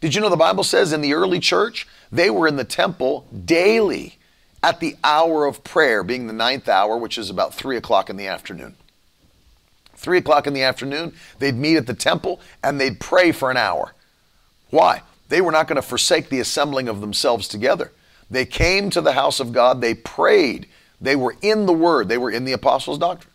Did 0.00 0.14
you 0.14 0.20
know 0.20 0.30
the 0.30 0.36
Bible 0.36 0.64
says 0.64 0.92
in 0.92 1.02
the 1.02 1.12
early 1.12 1.40
church, 1.40 1.86
they 2.10 2.30
were 2.30 2.48
in 2.48 2.56
the 2.56 2.64
temple 2.64 3.26
daily 3.44 4.18
at 4.62 4.80
the 4.80 4.96
hour 5.04 5.46
of 5.46 5.62
prayer, 5.64 6.02
being 6.02 6.26
the 6.26 6.32
ninth 6.32 6.68
hour, 6.68 6.96
which 6.96 7.18
is 7.18 7.30
about 7.30 7.54
three 7.54 7.76
o'clock 7.76 8.10
in 8.10 8.16
the 8.16 8.26
afternoon. 8.26 8.76
Three 9.94 10.18
o'clock 10.18 10.46
in 10.46 10.54
the 10.54 10.62
afternoon, 10.62 11.14
they'd 11.38 11.54
meet 11.54 11.76
at 11.76 11.86
the 11.86 11.94
temple 11.94 12.40
and 12.64 12.80
they'd 12.80 12.98
pray 12.98 13.32
for 13.32 13.50
an 13.50 13.58
hour. 13.58 13.94
Why? 14.70 15.02
They 15.28 15.42
were 15.42 15.52
not 15.52 15.68
going 15.68 15.76
to 15.76 15.82
forsake 15.82 16.30
the 16.30 16.40
assembling 16.40 16.88
of 16.88 17.00
themselves 17.00 17.46
together. 17.46 17.92
They 18.30 18.46
came 18.46 18.88
to 18.90 19.00
the 19.00 19.12
house 19.12 19.40
of 19.40 19.52
God, 19.52 19.80
they 19.80 19.94
prayed, 19.94 20.66
they 21.00 21.16
were 21.16 21.36
in 21.42 21.66
the 21.66 21.72
Word, 21.72 22.08
they 22.08 22.18
were 22.18 22.30
in 22.30 22.44
the 22.44 22.52
apostles' 22.52 22.98
doctrine. 22.98 23.32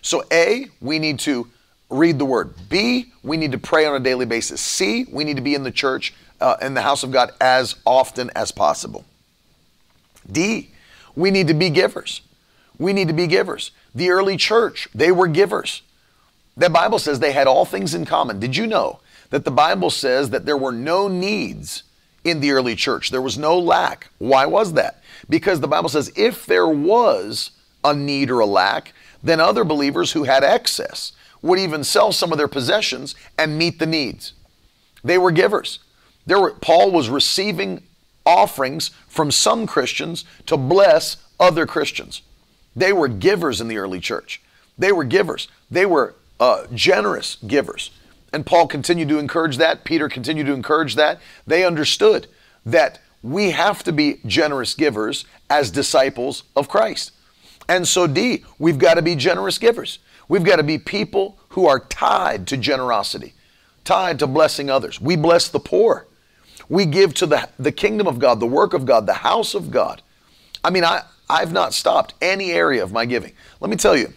So, 0.00 0.24
A, 0.32 0.66
we 0.80 0.98
need 0.98 1.18
to 1.20 1.48
read 1.92 2.18
the 2.18 2.24
word. 2.24 2.54
B, 2.68 3.12
we 3.22 3.36
need 3.36 3.52
to 3.52 3.58
pray 3.58 3.86
on 3.86 3.94
a 3.94 4.00
daily 4.00 4.26
basis. 4.26 4.60
C, 4.60 5.06
we 5.10 5.24
need 5.24 5.36
to 5.36 5.42
be 5.42 5.54
in 5.54 5.62
the 5.62 5.70
church, 5.70 6.14
uh, 6.40 6.56
in 6.60 6.74
the 6.74 6.82
house 6.82 7.02
of 7.02 7.12
God 7.12 7.32
as 7.40 7.76
often 7.84 8.30
as 8.34 8.50
possible. 8.50 9.04
D, 10.30 10.70
we 11.14 11.30
need 11.30 11.48
to 11.48 11.54
be 11.54 11.70
givers. 11.70 12.22
We 12.78 12.92
need 12.92 13.08
to 13.08 13.14
be 13.14 13.26
givers. 13.26 13.70
The 13.94 14.10
early 14.10 14.36
church, 14.36 14.88
they 14.94 15.12
were 15.12 15.28
givers. 15.28 15.82
The 16.56 16.70
Bible 16.70 16.98
says 16.98 17.20
they 17.20 17.32
had 17.32 17.46
all 17.46 17.64
things 17.64 17.94
in 17.94 18.04
common. 18.04 18.40
Did 18.40 18.56
you 18.56 18.66
know 18.66 19.00
that 19.30 19.44
the 19.44 19.50
Bible 19.50 19.90
says 19.90 20.30
that 20.30 20.46
there 20.46 20.56
were 20.56 20.72
no 20.72 21.08
needs 21.08 21.82
in 22.24 22.40
the 22.40 22.50
early 22.52 22.74
church? 22.74 23.10
There 23.10 23.22
was 23.22 23.38
no 23.38 23.58
lack. 23.58 24.08
Why 24.18 24.46
was 24.46 24.72
that? 24.74 25.02
Because 25.28 25.60
the 25.60 25.68
Bible 25.68 25.88
says 25.88 26.12
if 26.16 26.46
there 26.46 26.68
was 26.68 27.50
a 27.84 27.94
need 27.94 28.30
or 28.30 28.40
a 28.40 28.46
lack, 28.46 28.92
then 29.22 29.40
other 29.40 29.64
believers 29.64 30.12
who 30.12 30.24
had 30.24 30.42
excess 30.42 31.12
would 31.42 31.58
even 31.58 31.84
sell 31.84 32.12
some 32.12 32.32
of 32.32 32.38
their 32.38 32.48
possessions 32.48 33.14
and 33.36 33.58
meet 33.58 33.78
the 33.78 33.86
needs. 33.86 34.32
They 35.04 35.18
were 35.18 35.32
givers. 35.32 35.80
There 36.24 36.40
were, 36.40 36.52
Paul 36.52 36.92
was 36.92 37.10
receiving 37.10 37.82
offerings 38.24 38.90
from 39.08 39.30
some 39.30 39.66
Christians 39.66 40.24
to 40.46 40.56
bless 40.56 41.16
other 41.40 41.66
Christians. 41.66 42.22
They 42.76 42.92
were 42.92 43.08
givers 43.08 43.60
in 43.60 43.68
the 43.68 43.78
early 43.78 44.00
church. 44.00 44.40
They 44.78 44.92
were 44.92 45.04
givers. 45.04 45.48
They 45.70 45.84
were 45.84 46.14
uh, 46.40 46.66
generous 46.72 47.36
givers. 47.46 47.90
And 48.32 48.46
Paul 48.46 48.66
continued 48.66 49.08
to 49.10 49.18
encourage 49.18 49.58
that. 49.58 49.84
Peter 49.84 50.08
continued 50.08 50.46
to 50.46 50.54
encourage 50.54 50.94
that. 50.94 51.20
They 51.46 51.64
understood 51.64 52.28
that 52.64 53.00
we 53.22 53.50
have 53.50 53.84
to 53.84 53.92
be 53.92 54.20
generous 54.26 54.74
givers 54.74 55.24
as 55.50 55.70
disciples 55.70 56.44
of 56.56 56.68
Christ. 56.68 57.12
And 57.68 57.86
so, 57.86 58.06
D, 58.06 58.44
we've 58.58 58.78
got 58.78 58.94
to 58.94 59.02
be 59.02 59.14
generous 59.14 59.58
givers. 59.58 59.98
We've 60.32 60.44
got 60.44 60.56
to 60.56 60.62
be 60.62 60.78
people 60.78 61.36
who 61.50 61.66
are 61.66 61.78
tied 61.78 62.46
to 62.46 62.56
generosity, 62.56 63.34
tied 63.84 64.18
to 64.20 64.26
blessing 64.26 64.70
others. 64.70 64.98
We 64.98 65.14
bless 65.14 65.48
the 65.48 65.60
poor. 65.60 66.06
We 66.70 66.86
give 66.86 67.12
to 67.16 67.26
the, 67.26 67.50
the 67.58 67.70
kingdom 67.70 68.06
of 68.06 68.18
God, 68.18 68.40
the 68.40 68.46
work 68.46 68.72
of 68.72 68.86
God, 68.86 69.04
the 69.04 69.12
house 69.12 69.54
of 69.54 69.70
God. 69.70 70.00
I 70.64 70.70
mean, 70.70 70.84
I, 70.84 71.02
I've 71.28 71.52
not 71.52 71.74
stopped 71.74 72.14
any 72.22 72.50
area 72.50 72.82
of 72.82 72.92
my 72.92 73.04
giving. 73.04 73.34
Let 73.60 73.68
me 73.68 73.76
tell 73.76 73.94
you, 73.94 74.14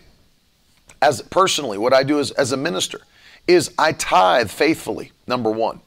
as 1.02 1.22
personally, 1.22 1.78
what 1.78 1.92
I 1.92 2.04
do 2.04 2.18
as, 2.22 2.32
as 2.32 2.54
a 2.54 2.58
minister 2.58 3.02
is 3.46 3.74
I 3.78 3.92
tithe 3.92 4.50
faithfully, 4.50 5.12
number 5.28 5.52
one. 5.52 5.82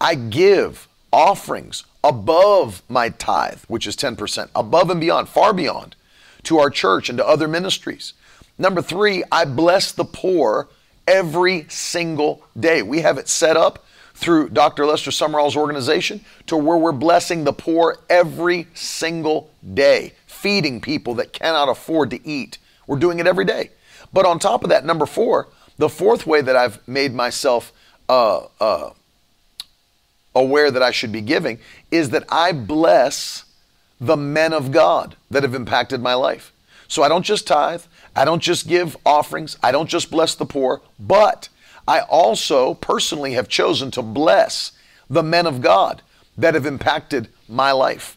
I 0.00 0.14
give 0.14 0.88
offerings 1.12 1.84
above 2.02 2.82
my 2.88 3.10
tithe, 3.10 3.60
which 3.68 3.86
is 3.86 3.94
10%, 3.94 4.48
above 4.54 4.88
and 4.88 5.02
beyond, 5.02 5.28
far 5.28 5.52
beyond, 5.52 5.96
to 6.44 6.60
our 6.60 6.70
church 6.70 7.10
and 7.10 7.18
to 7.18 7.26
other 7.26 7.46
ministries. 7.46 8.14
Number 8.58 8.82
three, 8.82 9.22
I 9.30 9.44
bless 9.44 9.92
the 9.92 10.04
poor 10.04 10.68
every 11.06 11.66
single 11.68 12.42
day. 12.58 12.82
We 12.82 13.00
have 13.00 13.18
it 13.18 13.28
set 13.28 13.56
up 13.56 13.84
through 14.14 14.48
Dr. 14.48 14.86
Lester 14.86 15.10
Sumrall's 15.10 15.56
organization 15.56 16.24
to 16.46 16.56
where 16.56 16.78
we're 16.78 16.92
blessing 16.92 17.44
the 17.44 17.52
poor 17.52 17.98
every 18.08 18.66
single 18.74 19.50
day, 19.74 20.14
feeding 20.26 20.80
people 20.80 21.14
that 21.14 21.32
cannot 21.32 21.68
afford 21.68 22.10
to 22.10 22.26
eat. 22.26 22.58
We're 22.86 22.98
doing 22.98 23.18
it 23.18 23.26
every 23.26 23.44
day. 23.44 23.70
But 24.12 24.24
on 24.24 24.38
top 24.38 24.62
of 24.62 24.70
that, 24.70 24.84
number 24.84 25.04
four, 25.04 25.48
the 25.76 25.90
fourth 25.90 26.26
way 26.26 26.40
that 26.40 26.56
I've 26.56 26.86
made 26.88 27.14
myself 27.14 27.72
uh, 28.08 28.46
uh, 28.60 28.90
aware 30.34 30.70
that 30.70 30.82
I 30.82 30.90
should 30.90 31.12
be 31.12 31.20
giving 31.20 31.58
is 31.90 32.10
that 32.10 32.24
I 32.30 32.52
bless 32.52 33.44
the 34.00 34.16
men 34.16 34.52
of 34.52 34.72
God 34.72 35.16
that 35.30 35.42
have 35.42 35.54
impacted 35.54 36.00
my 36.00 36.14
life. 36.14 36.52
So 36.88 37.02
I 37.02 37.08
don't 37.08 37.24
just 37.24 37.46
tithe, 37.46 37.82
I 38.16 38.24
don't 38.24 38.42
just 38.42 38.66
give 38.66 38.96
offerings, 39.04 39.58
I 39.62 39.70
don't 39.70 39.88
just 39.88 40.10
bless 40.10 40.34
the 40.34 40.46
poor, 40.46 40.80
but 40.98 41.50
I 41.86 42.00
also 42.00 42.74
personally 42.74 43.34
have 43.34 43.46
chosen 43.46 43.90
to 43.92 44.02
bless 44.02 44.72
the 45.08 45.22
men 45.22 45.46
of 45.46 45.60
God 45.60 46.02
that 46.36 46.54
have 46.54 46.66
impacted 46.66 47.28
my 47.48 47.72
life. 47.72 48.16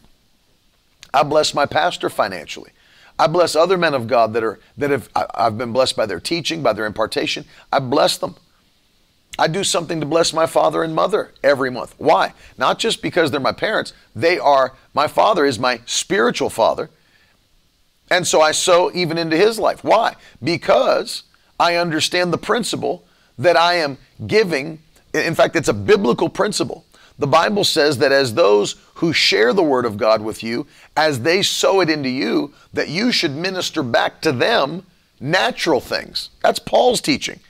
I 1.12 1.22
bless 1.22 1.54
my 1.54 1.66
pastor 1.66 2.08
financially. 2.08 2.70
I 3.18 3.26
bless 3.26 3.54
other 3.54 3.76
men 3.76 3.92
of 3.92 4.06
God 4.06 4.32
that 4.32 4.42
are 4.42 4.58
that 4.78 4.90
have 4.90 5.10
I've 5.14 5.58
been 5.58 5.72
blessed 5.72 5.96
by 5.96 6.06
their 6.06 6.20
teaching, 6.20 6.62
by 6.62 6.72
their 6.72 6.86
impartation. 6.86 7.44
I 7.70 7.78
bless 7.78 8.16
them. 8.16 8.36
I 9.38 9.46
do 9.46 9.62
something 9.62 10.00
to 10.00 10.06
bless 10.06 10.32
my 10.32 10.46
father 10.46 10.82
and 10.82 10.94
mother 10.94 11.32
every 11.42 11.70
month. 11.70 11.94
Why? 11.98 12.32
Not 12.56 12.78
just 12.78 13.02
because 13.02 13.30
they're 13.30 13.40
my 13.40 13.52
parents. 13.52 13.92
They 14.14 14.38
are 14.38 14.74
my 14.94 15.06
father 15.06 15.44
is 15.44 15.58
my 15.58 15.80
spiritual 15.84 16.50
father 16.50 16.90
and 18.10 18.26
so 18.26 18.40
I 18.40 18.52
sow 18.52 18.90
even 18.92 19.18
into 19.18 19.36
his 19.36 19.58
life. 19.58 19.84
Why? 19.84 20.16
Because 20.42 21.22
I 21.58 21.76
understand 21.76 22.32
the 22.32 22.38
principle 22.38 23.04
that 23.38 23.56
I 23.56 23.74
am 23.74 23.98
giving. 24.26 24.80
In 25.14 25.34
fact, 25.34 25.56
it's 25.56 25.68
a 25.68 25.74
biblical 25.74 26.28
principle. 26.28 26.84
The 27.18 27.26
Bible 27.26 27.64
says 27.64 27.98
that 27.98 28.12
as 28.12 28.34
those 28.34 28.76
who 28.94 29.12
share 29.12 29.52
the 29.52 29.62
word 29.62 29.84
of 29.84 29.98
God 29.98 30.22
with 30.22 30.42
you, 30.42 30.66
as 30.96 31.20
they 31.20 31.42
sow 31.42 31.80
it 31.80 31.90
into 31.90 32.08
you, 32.08 32.54
that 32.72 32.88
you 32.88 33.12
should 33.12 33.32
minister 33.32 33.82
back 33.82 34.22
to 34.22 34.32
them 34.32 34.86
natural 35.20 35.80
things. 35.80 36.30
That's 36.42 36.58
Paul's 36.58 37.00
teaching. 37.00 37.40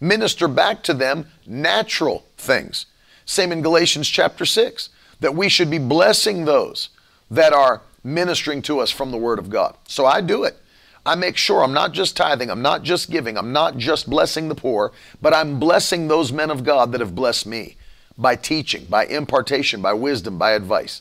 Minister 0.00 0.48
back 0.48 0.82
to 0.84 0.94
them 0.94 1.26
natural 1.46 2.24
things. 2.36 2.86
Same 3.24 3.52
in 3.52 3.62
Galatians 3.62 4.08
chapter 4.08 4.44
6, 4.44 4.88
that 5.20 5.34
we 5.34 5.48
should 5.48 5.70
be 5.70 5.78
blessing 5.78 6.44
those 6.44 6.88
that 7.30 7.52
are 7.52 7.82
ministering 8.02 8.62
to 8.62 8.80
us 8.80 8.90
from 8.90 9.10
the 9.10 9.18
Word 9.18 9.38
of 9.38 9.50
God. 9.50 9.76
So 9.86 10.06
I 10.06 10.20
do 10.20 10.44
it. 10.44 10.56
I 11.04 11.14
make 11.14 11.36
sure 11.36 11.62
I'm 11.62 11.72
not 11.72 11.92
just 11.92 12.16
tithing, 12.16 12.50
I'm 12.50 12.62
not 12.62 12.82
just 12.82 13.10
giving, 13.10 13.38
I'm 13.38 13.52
not 13.52 13.78
just 13.78 14.08
blessing 14.08 14.48
the 14.48 14.54
poor, 14.54 14.92
but 15.22 15.32
I'm 15.32 15.58
blessing 15.58 16.08
those 16.08 16.30
men 16.30 16.50
of 16.50 16.62
God 16.62 16.92
that 16.92 17.00
have 17.00 17.14
blessed 17.14 17.46
me 17.46 17.76
by 18.18 18.36
teaching, 18.36 18.84
by 18.84 19.06
impartation, 19.06 19.80
by 19.80 19.94
wisdom, 19.94 20.36
by 20.36 20.52
advice. 20.52 21.00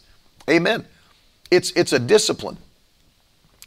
Amen. 0.50 0.86
It's 1.52 1.72
it's 1.72 1.92
a 1.92 2.00
discipline. 2.00 2.58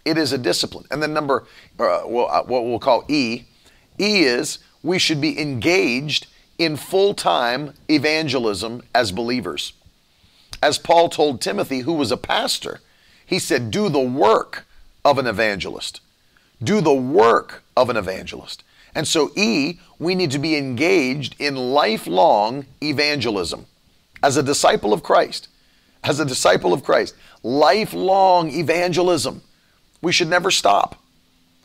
It 0.05 0.17
is 0.17 0.33
a 0.33 0.39
discipline. 0.39 0.87
And 0.91 1.03
then 1.03 1.13
number, 1.13 1.45
uh, 1.79 2.03
well, 2.07 2.29
uh, 2.31 2.43
what 2.45 2.65
we'll 2.65 2.79
call 2.79 3.05
E, 3.09 3.43
E 4.01 4.23
is 4.25 4.59
we 4.83 4.99
should 4.99 5.21
be 5.21 5.39
engaged 5.39 6.27
in 6.59 6.77
full 6.77 7.15
time 7.15 7.75
evangelism 7.89 8.83
as 8.95 9.13
believers. 9.13 9.75
As 10.63 10.79
Paul 10.79 11.09
told 11.09 11.41
Timothy, 11.41 11.81
who 11.81 11.93
was 11.93 12.11
a 12.11 12.17
pastor, 12.17 12.81
he 13.25 13.39
said, 13.39 13.71
Do 13.71 13.89
the 13.89 14.01
work 14.01 14.67
of 15.05 15.19
an 15.19 15.27
evangelist. 15.27 16.01
Do 16.63 16.81
the 16.81 16.95
work 16.95 17.63
of 17.77 17.91
an 17.91 17.97
evangelist. 17.97 18.63
And 18.95 19.09
so, 19.09 19.31
E, 19.37 19.81
we 19.99 20.15
need 20.15 20.31
to 20.33 20.39
be 20.39 20.57
engaged 20.57 21.35
in 21.39 21.57
lifelong 21.57 22.67
evangelism. 22.83 23.67
As 24.23 24.37
a 24.37 24.43
disciple 24.43 24.93
of 24.93 25.03
Christ, 25.03 25.49
as 26.05 26.21
a 26.21 26.25
disciple 26.25 26.73
of 26.73 26.85
Christ, 26.85 27.15
lifelong 27.43 28.51
evangelism. 28.51 29.43
We 30.01 30.13
should 30.13 30.29
never 30.29 30.51
stop. 30.51 30.97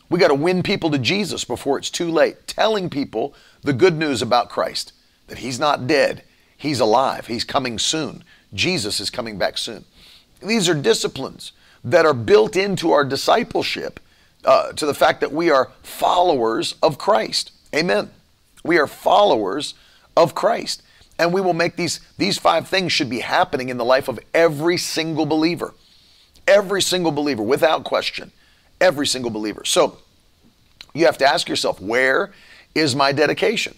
We 0.10 0.20
got 0.20 0.30
to 0.30 0.36
win 0.36 0.64
people 0.64 0.90
to 0.92 0.98
Jesus 0.98 1.44
before 1.44 1.78
it's 1.78 1.90
too 1.90 2.10
late, 2.10 2.48
telling 2.48 2.90
people 2.90 3.34
the 3.62 3.74
good 3.74 3.98
news 3.98 4.22
about 4.22 4.50
Christ 4.50 4.94
that 5.28 5.40
He's 5.40 5.60
not 5.60 5.88
dead, 5.88 6.24
He's 6.56 6.80
alive, 6.80 7.28
He's 7.28 7.44
coming 7.44 7.78
soon. 7.78 8.24
Jesus 8.54 9.00
is 9.00 9.10
coming 9.10 9.38
back 9.38 9.58
soon. 9.58 9.84
These 10.42 10.70
are 10.70 10.74
disciplines 10.74 11.52
that 11.84 12.06
are 12.06 12.14
built 12.14 12.56
into 12.56 12.92
our 12.92 13.04
discipleship 13.04 14.00
uh, 14.46 14.72
to 14.74 14.86
the 14.86 14.94
fact 14.94 15.22
that 15.22 15.32
we 15.32 15.50
are 15.50 15.72
followers 15.84 16.76
of 16.82 16.98
Christ. 16.98 17.52
Amen. 17.76 18.12
We 18.64 18.78
are 18.78 18.88
followers 18.88 19.74
of 20.16 20.36
Christ. 20.36 20.84
And 21.20 21.34
we 21.34 21.42
will 21.42 21.54
make 21.54 21.76
these, 21.76 22.00
these 22.18 22.38
five 22.38 22.68
things 22.68 22.92
should 22.92 23.10
be 23.10 23.20
happening 23.20 23.70
in 23.70 23.78
the 23.78 23.86
life 23.86 24.08
of 24.08 24.20
every 24.34 24.78
single 24.78 25.26
believer. 25.26 25.74
Every 26.48 26.82
single 26.82 27.12
believer, 27.12 27.44
without 27.44 27.84
question. 27.84 28.32
Every 28.80 29.08
single 29.08 29.32
believer. 29.32 29.66
So 29.66 29.98
you 30.94 31.06
have 31.06 31.18
to 31.20 31.26
ask 31.26 31.50
yourself, 31.50 31.82
where 31.82 32.32
is 32.76 32.96
my 32.96 33.12
dedication? 33.12 33.76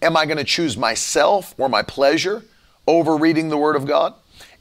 Am 0.00 0.16
I 0.16 0.24
going 0.24 0.38
to 0.38 0.44
choose 0.44 0.76
myself 0.76 1.54
or 1.58 1.68
my 1.68 1.82
pleasure 1.82 2.44
over 2.86 3.16
reading 3.16 3.48
the 3.48 3.58
Word 3.58 3.76
of 3.76 3.86
God? 3.86 4.14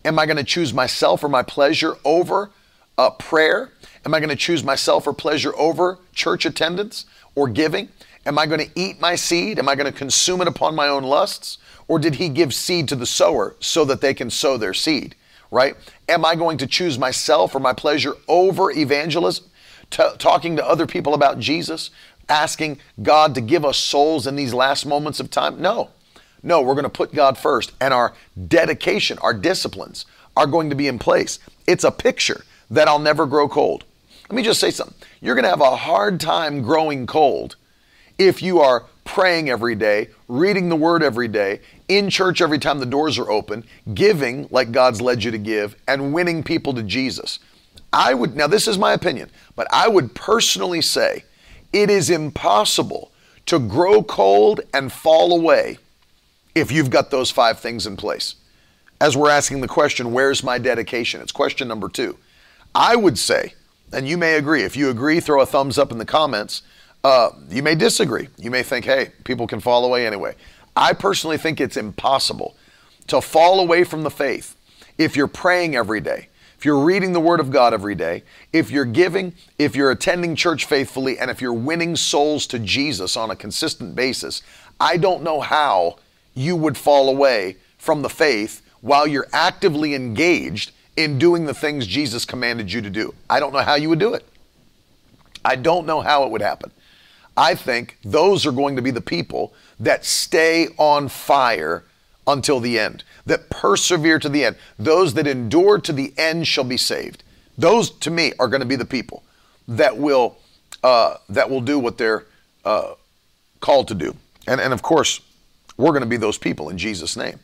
Am 0.09 0.17
I 0.17 0.25
going 0.25 0.37
to 0.37 0.43
choose 0.43 0.73
myself 0.73 1.23
or 1.23 1.29
my 1.29 1.43
pleasure 1.43 1.95
over 2.03 2.49
uh, 2.97 3.11
prayer? 3.11 3.73
Am 4.03 4.15
I 4.15 4.19
going 4.19 4.31
to 4.31 4.35
choose 4.35 4.63
myself 4.63 5.05
or 5.05 5.13
pleasure 5.13 5.55
over 5.55 5.99
church 6.15 6.47
attendance 6.47 7.05
or 7.35 7.47
giving? 7.47 7.89
Am 8.25 8.39
I 8.39 8.47
going 8.47 8.59
to 8.59 8.71
eat 8.73 8.99
my 8.99 9.13
seed? 9.13 9.59
Am 9.59 9.69
I 9.69 9.75
going 9.75 9.85
to 9.85 9.95
consume 9.95 10.41
it 10.41 10.47
upon 10.47 10.73
my 10.73 10.87
own 10.87 11.03
lusts? 11.03 11.59
Or 11.87 11.99
did 11.99 12.15
he 12.15 12.27
give 12.27 12.55
seed 12.55 12.87
to 12.87 12.95
the 12.95 13.05
sower 13.05 13.55
so 13.59 13.85
that 13.85 14.01
they 14.01 14.15
can 14.15 14.31
sow 14.31 14.57
their 14.57 14.73
seed? 14.73 15.13
Right? 15.51 15.75
Am 16.07 16.25
I 16.25 16.33
going 16.33 16.57
to 16.57 16.65
choose 16.65 16.97
myself 16.97 17.53
or 17.53 17.59
my 17.59 17.73
pleasure 17.73 18.15
over 18.27 18.71
evangelism? 18.71 19.45
T- 19.91 20.03
talking 20.17 20.55
to 20.55 20.67
other 20.67 20.87
people 20.87 21.13
about 21.13 21.37
Jesus? 21.37 21.91
Asking 22.27 22.79
God 23.03 23.35
to 23.35 23.41
give 23.41 23.63
us 23.63 23.77
souls 23.77 24.25
in 24.25 24.35
these 24.35 24.55
last 24.55 24.87
moments 24.87 25.19
of 25.19 25.29
time? 25.29 25.61
No. 25.61 25.91
No, 26.41 26.61
we're 26.61 26.73
going 26.73 26.83
to 26.83 26.89
put 26.89 27.13
God 27.13 27.37
first, 27.37 27.73
and 27.81 27.93
our 27.93 28.13
dedication, 28.47 29.17
our 29.19 29.33
disciplines 29.33 30.05
are 30.37 30.47
going 30.47 30.69
to 30.69 30.75
be 30.75 30.87
in 30.87 30.99
place. 30.99 31.39
It's 31.67 31.83
a 31.83 31.91
picture 31.91 32.43
that 32.69 32.87
I'll 32.87 32.99
never 32.99 33.25
grow 33.25 33.49
cold. 33.49 33.83
Let 34.29 34.35
me 34.35 34.43
just 34.43 34.59
say 34.59 34.71
something. 34.71 34.95
You're 35.21 35.35
going 35.35 35.43
to 35.43 35.49
have 35.49 35.61
a 35.61 35.75
hard 35.75 36.19
time 36.19 36.61
growing 36.61 37.07
cold 37.07 37.55
if 38.17 38.41
you 38.41 38.59
are 38.59 38.85
praying 39.05 39.49
every 39.49 39.75
day, 39.75 40.09
reading 40.27 40.69
the 40.69 40.75
word 40.75 41.01
every 41.01 41.27
day, 41.27 41.61
in 41.87 42.09
church 42.09 42.41
every 42.41 42.59
time 42.59 42.79
the 42.79 42.85
doors 42.85 43.17
are 43.17 43.31
open, 43.31 43.63
giving 43.93 44.47
like 44.51 44.71
God's 44.71 45.01
led 45.01 45.23
you 45.23 45.31
to 45.31 45.37
give, 45.37 45.75
and 45.87 46.13
winning 46.13 46.43
people 46.43 46.73
to 46.75 46.83
Jesus. 46.83 47.39
I 47.91 48.13
would, 48.13 48.35
now 48.35 48.45
this 48.45 48.67
is 48.67 48.77
my 48.77 48.93
opinion, 48.93 49.31
but 49.55 49.67
I 49.71 49.87
would 49.87 50.13
personally 50.13 50.81
say 50.81 51.23
it 51.73 51.89
is 51.89 52.11
impossible 52.11 53.11
to 53.47 53.57
grow 53.57 54.03
cold 54.03 54.61
and 54.75 54.91
fall 54.91 55.35
away 55.35 55.79
if 56.59 56.71
you've 56.71 56.89
got 56.89 57.11
those 57.11 57.31
five 57.31 57.59
things 57.59 57.85
in 57.85 57.97
place. 57.97 58.35
As 59.01 59.15
we're 59.15 59.29
asking 59.29 59.61
the 59.61 59.67
question, 59.67 60.11
where's 60.11 60.43
my 60.43 60.57
dedication? 60.57 61.21
It's 61.21 61.31
question 61.31 61.67
number 61.67 61.89
two. 61.89 62.17
I 62.75 62.95
would 62.95 63.17
say, 63.17 63.53
and 63.91 64.07
you 64.07 64.17
may 64.17 64.35
agree, 64.35 64.63
if 64.63 64.75
you 64.75 64.89
agree, 64.89 65.19
throw 65.19 65.41
a 65.41 65.45
thumbs 65.45 65.77
up 65.77 65.91
in 65.91 65.97
the 65.97 66.05
comments. 66.05 66.61
Uh, 67.03 67.29
you 67.49 67.63
may 67.63 67.75
disagree. 67.75 68.27
You 68.37 68.51
may 68.51 68.61
think, 68.61 68.85
hey, 68.85 69.13
people 69.23 69.47
can 69.47 69.59
fall 69.59 69.85
away 69.85 70.05
anyway. 70.05 70.35
I 70.75 70.93
personally 70.93 71.37
think 71.37 71.59
it's 71.59 71.77
impossible 71.77 72.55
to 73.07 73.21
fall 73.21 73.59
away 73.59 73.83
from 73.83 74.03
the 74.03 74.11
faith 74.11 74.55
if 74.97 75.15
you're 75.15 75.27
praying 75.27 75.75
every 75.75 76.01
day, 76.01 76.27
if 76.57 76.65
you're 76.65 76.83
reading 76.83 77.13
the 77.13 77.21
Word 77.21 77.39
of 77.39 77.51
God 77.51 77.73
every 77.73 77.95
day, 77.95 78.23
if 78.51 78.69
you're 78.69 78.85
giving, 78.85 79.33
if 79.57 79.75
you're 79.75 79.91
attending 79.91 80.35
church 80.35 80.65
faithfully, 80.65 81.17
and 81.17 81.31
if 81.31 81.41
you're 81.41 81.53
winning 81.53 81.95
souls 81.95 82.45
to 82.47 82.59
Jesus 82.59 83.15
on 83.15 83.31
a 83.31 83.35
consistent 83.35 83.95
basis. 83.95 84.43
I 84.79 84.97
don't 84.97 85.23
know 85.23 85.39
how 85.39 85.97
you 86.39 86.55
would 86.55 86.77
fall 86.77 87.09
away 87.09 87.57
from 87.77 88.01
the 88.01 88.09
faith 88.09 88.61
while 88.79 89.05
you're 89.05 89.27
actively 89.33 89.93
engaged 89.93 90.71
in 90.95 91.19
doing 91.19 91.45
the 91.45 91.53
things 91.53 91.85
Jesus 91.85 92.23
commanded 92.23 92.71
you 92.71 92.81
to 92.81 92.89
do. 92.89 93.13
I 93.29 93.41
don't 93.41 93.51
know 93.51 93.59
how 93.59 93.75
you 93.75 93.89
would 93.89 93.99
do 93.99 94.13
it. 94.13 94.25
I 95.43 95.57
don't 95.57 95.85
know 95.85 95.99
how 95.99 96.23
it 96.23 96.31
would 96.31 96.41
happen. 96.41 96.71
I 97.35 97.55
think 97.55 97.97
those 98.05 98.45
are 98.45 98.53
going 98.53 98.77
to 98.77 98.81
be 98.81 98.91
the 98.91 99.01
people 99.01 99.53
that 99.81 100.05
stay 100.05 100.69
on 100.77 101.09
fire 101.09 101.83
until 102.25 102.61
the 102.61 102.79
end, 102.79 103.03
that 103.25 103.49
persevere 103.49 104.19
to 104.19 104.29
the 104.29 104.45
end. 104.45 104.55
Those 104.77 105.15
that 105.15 105.27
endure 105.27 105.77
to 105.79 105.91
the 105.91 106.13
end 106.17 106.47
shall 106.47 106.63
be 106.63 106.77
saved. 106.77 107.21
Those, 107.57 107.89
to 107.91 108.11
me, 108.11 108.31
are 108.39 108.47
going 108.47 108.61
to 108.61 108.65
be 108.65 108.77
the 108.77 108.85
people 108.85 109.23
that 109.67 109.97
will 109.97 110.37
uh, 110.83 111.15
that 111.27 111.49
will 111.49 111.61
do 111.61 111.77
what 111.77 111.97
they're 111.97 112.25
uh, 112.63 112.93
called 113.59 113.89
to 113.89 113.95
do. 113.95 114.15
And 114.47 114.61
and 114.61 114.71
of 114.71 114.81
course, 114.81 115.19
we're 115.79 115.91
going 115.91 116.01
to 116.01 116.09
be 116.09 116.17
those 116.17 116.37
people 116.37 116.67
in 116.67 116.77
Jesus' 116.77 117.15
name. 117.15 117.39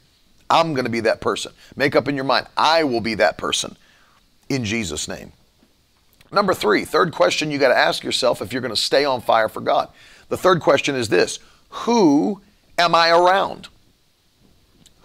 I'm 0.49 0.73
going 0.73 0.83
to 0.83 0.91
be 0.91 0.99
that 0.99 1.21
person. 1.21 1.53
Make 1.77 1.95
up 1.95 2.09
in 2.09 2.15
your 2.15 2.25
mind, 2.25 2.47
I 2.57 2.83
will 2.83 2.99
be 2.99 3.15
that 3.15 3.37
person 3.37 3.77
in 4.49 4.65
Jesus' 4.65 5.07
name. 5.07 5.31
Number 6.33 6.53
three, 6.53 6.83
third 6.83 7.13
question 7.13 7.49
you 7.49 7.57
got 7.57 7.69
to 7.69 7.77
ask 7.77 8.03
yourself 8.03 8.41
if 8.41 8.51
you're 8.51 8.61
going 8.61 8.75
to 8.75 8.81
stay 8.81 9.05
on 9.05 9.21
fire 9.21 9.47
for 9.47 9.61
God. 9.61 9.87
The 10.27 10.35
third 10.35 10.59
question 10.59 10.95
is 10.95 11.07
this 11.07 11.39
Who 11.69 12.41
am 12.77 12.93
I 12.93 13.09
around? 13.09 13.69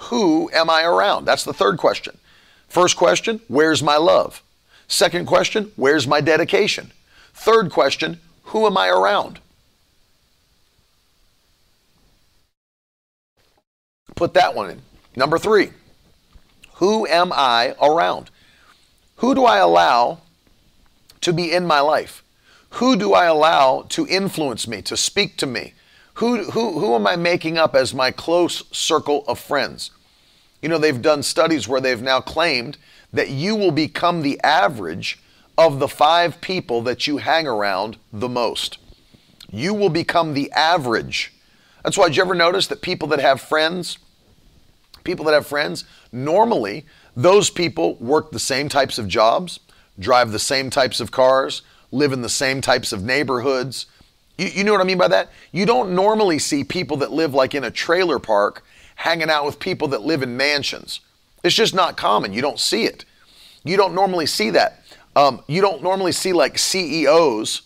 Who 0.09 0.51
am 0.53 0.69
I 0.69 0.83
around? 0.83 1.25
That's 1.25 1.45
the 1.45 1.55
third 1.55 1.79
question. 1.79 2.19
First 2.67 2.97
question, 2.97 3.41
where's 3.47 3.81
my 3.81 3.97
love? 3.97 4.43
Second 4.89 5.27
question, 5.27 5.71
where's 5.77 6.09
my 6.09 6.21
dedication? 6.21 6.91
Third 7.33 7.71
question, 7.71 8.19
who 8.47 8.67
am 8.67 8.77
I 8.77 8.89
around? 8.89 9.39
Put 14.21 14.35
that 14.35 14.55
one 14.55 14.69
in. 14.69 14.83
Number 15.17 15.39
three, 15.39 15.71
who 16.75 17.07
am 17.07 17.33
I 17.33 17.75
around? 17.81 18.29
Who 19.17 19.35
do 19.35 19.47
I 19.47 19.57
allow 19.57 20.19
to 21.23 21.33
be 21.33 21.51
in 21.51 21.65
my 21.65 21.81
life? 21.81 22.23
Who 22.73 22.97
do 22.97 23.15
I 23.15 23.25
allow 23.25 23.87
to 23.89 24.07
influence 24.07 24.69
me, 24.69 24.83
to 24.83 24.95
speak 24.95 25.39
to 25.39 25.47
me? 25.47 25.73
Who, 26.17 26.51
who, 26.51 26.81
who 26.81 26.95
am 26.95 27.07
I 27.07 27.17
making 27.17 27.57
up 27.57 27.75
as 27.75 27.95
my 27.95 28.11
close 28.11 28.63
circle 28.77 29.25
of 29.27 29.39
friends? 29.39 29.91
You 30.61 30.69
know, 30.69 30.77
they've 30.77 31.01
done 31.01 31.23
studies 31.23 31.67
where 31.67 31.81
they've 31.81 32.03
now 32.03 32.21
claimed 32.21 32.77
that 33.15 33.31
you 33.31 33.57
will 33.57 33.73
become 33.73 34.21
the 34.21 34.39
average 34.45 35.19
of 35.57 35.79
the 35.79 35.89
five 35.89 36.43
people 36.43 36.83
that 36.83 37.07
you 37.07 37.17
hang 37.17 37.47
around 37.47 37.97
the 38.13 38.29
most. 38.29 38.77
You 39.51 39.73
will 39.73 39.89
become 39.89 40.35
the 40.35 40.53
average. 40.53 41.33
That's 41.83 41.97
why, 41.97 42.09
did 42.09 42.19
you 42.19 42.23
ever 42.23 42.35
notice 42.35 42.67
that 42.67 42.83
people 42.83 43.09
that 43.09 43.21
have 43.21 43.41
friends, 43.41 43.97
people 45.11 45.25
that 45.25 45.35
have 45.35 45.47
friends, 45.47 45.85
normally 46.13 46.87
those 47.17 47.51
people 47.51 47.97
work 47.97 48.31
the 48.31 48.39
same 48.39 48.69
types 48.69 48.97
of 48.97 49.09
jobs, 49.09 49.59
drive 49.99 50.31
the 50.31 50.39
same 50.39 50.71
types 50.71 51.01
of 51.01 51.11
cars, 51.11 51.63
live 51.91 52.13
in 52.13 52.23
the 52.23 52.29
same 52.29 52.61
types 52.61 52.93
of 52.93 53.03
neighborhoods. 53.03 53.87
You, 54.39 54.47
you, 54.47 54.65
know 54.65 54.71
what 54.71 54.81
I 54.81 54.85
mean 54.85 54.99
by 54.99 55.09
that? 55.09 55.31
You 55.51 55.67
don't 55.67 55.97
normally 55.97 56.39
see 56.39 56.63
people 56.63 56.99
that 56.99 57.11
live 57.11 57.35
like 57.35 57.57
in 57.57 57.65
a 57.65 57.73
trailer 57.73 58.21
park 58.21 58.65
hanging 58.95 59.31
out 59.31 59.45
with 59.45 59.59
people 59.59 59.89
that 59.89 60.03
live 60.03 60.23
in 60.23 60.37
mansions. 60.37 61.01
It's 61.43 61.57
just 61.57 61.75
not 61.75 61.97
common. 61.97 62.33
You 62.33 62.43
don't 62.43 62.61
see 62.61 62.85
it. 62.85 63.05
You 63.65 63.77
don't 63.77 63.95
normally 63.95 64.27
see 64.27 64.51
that. 64.51 64.85
Um, 65.17 65.43
you 65.49 65.61
don't 65.61 65.83
normally 65.83 66.13
see 66.13 66.33
like 66.33 66.57
CEOs 66.57 67.63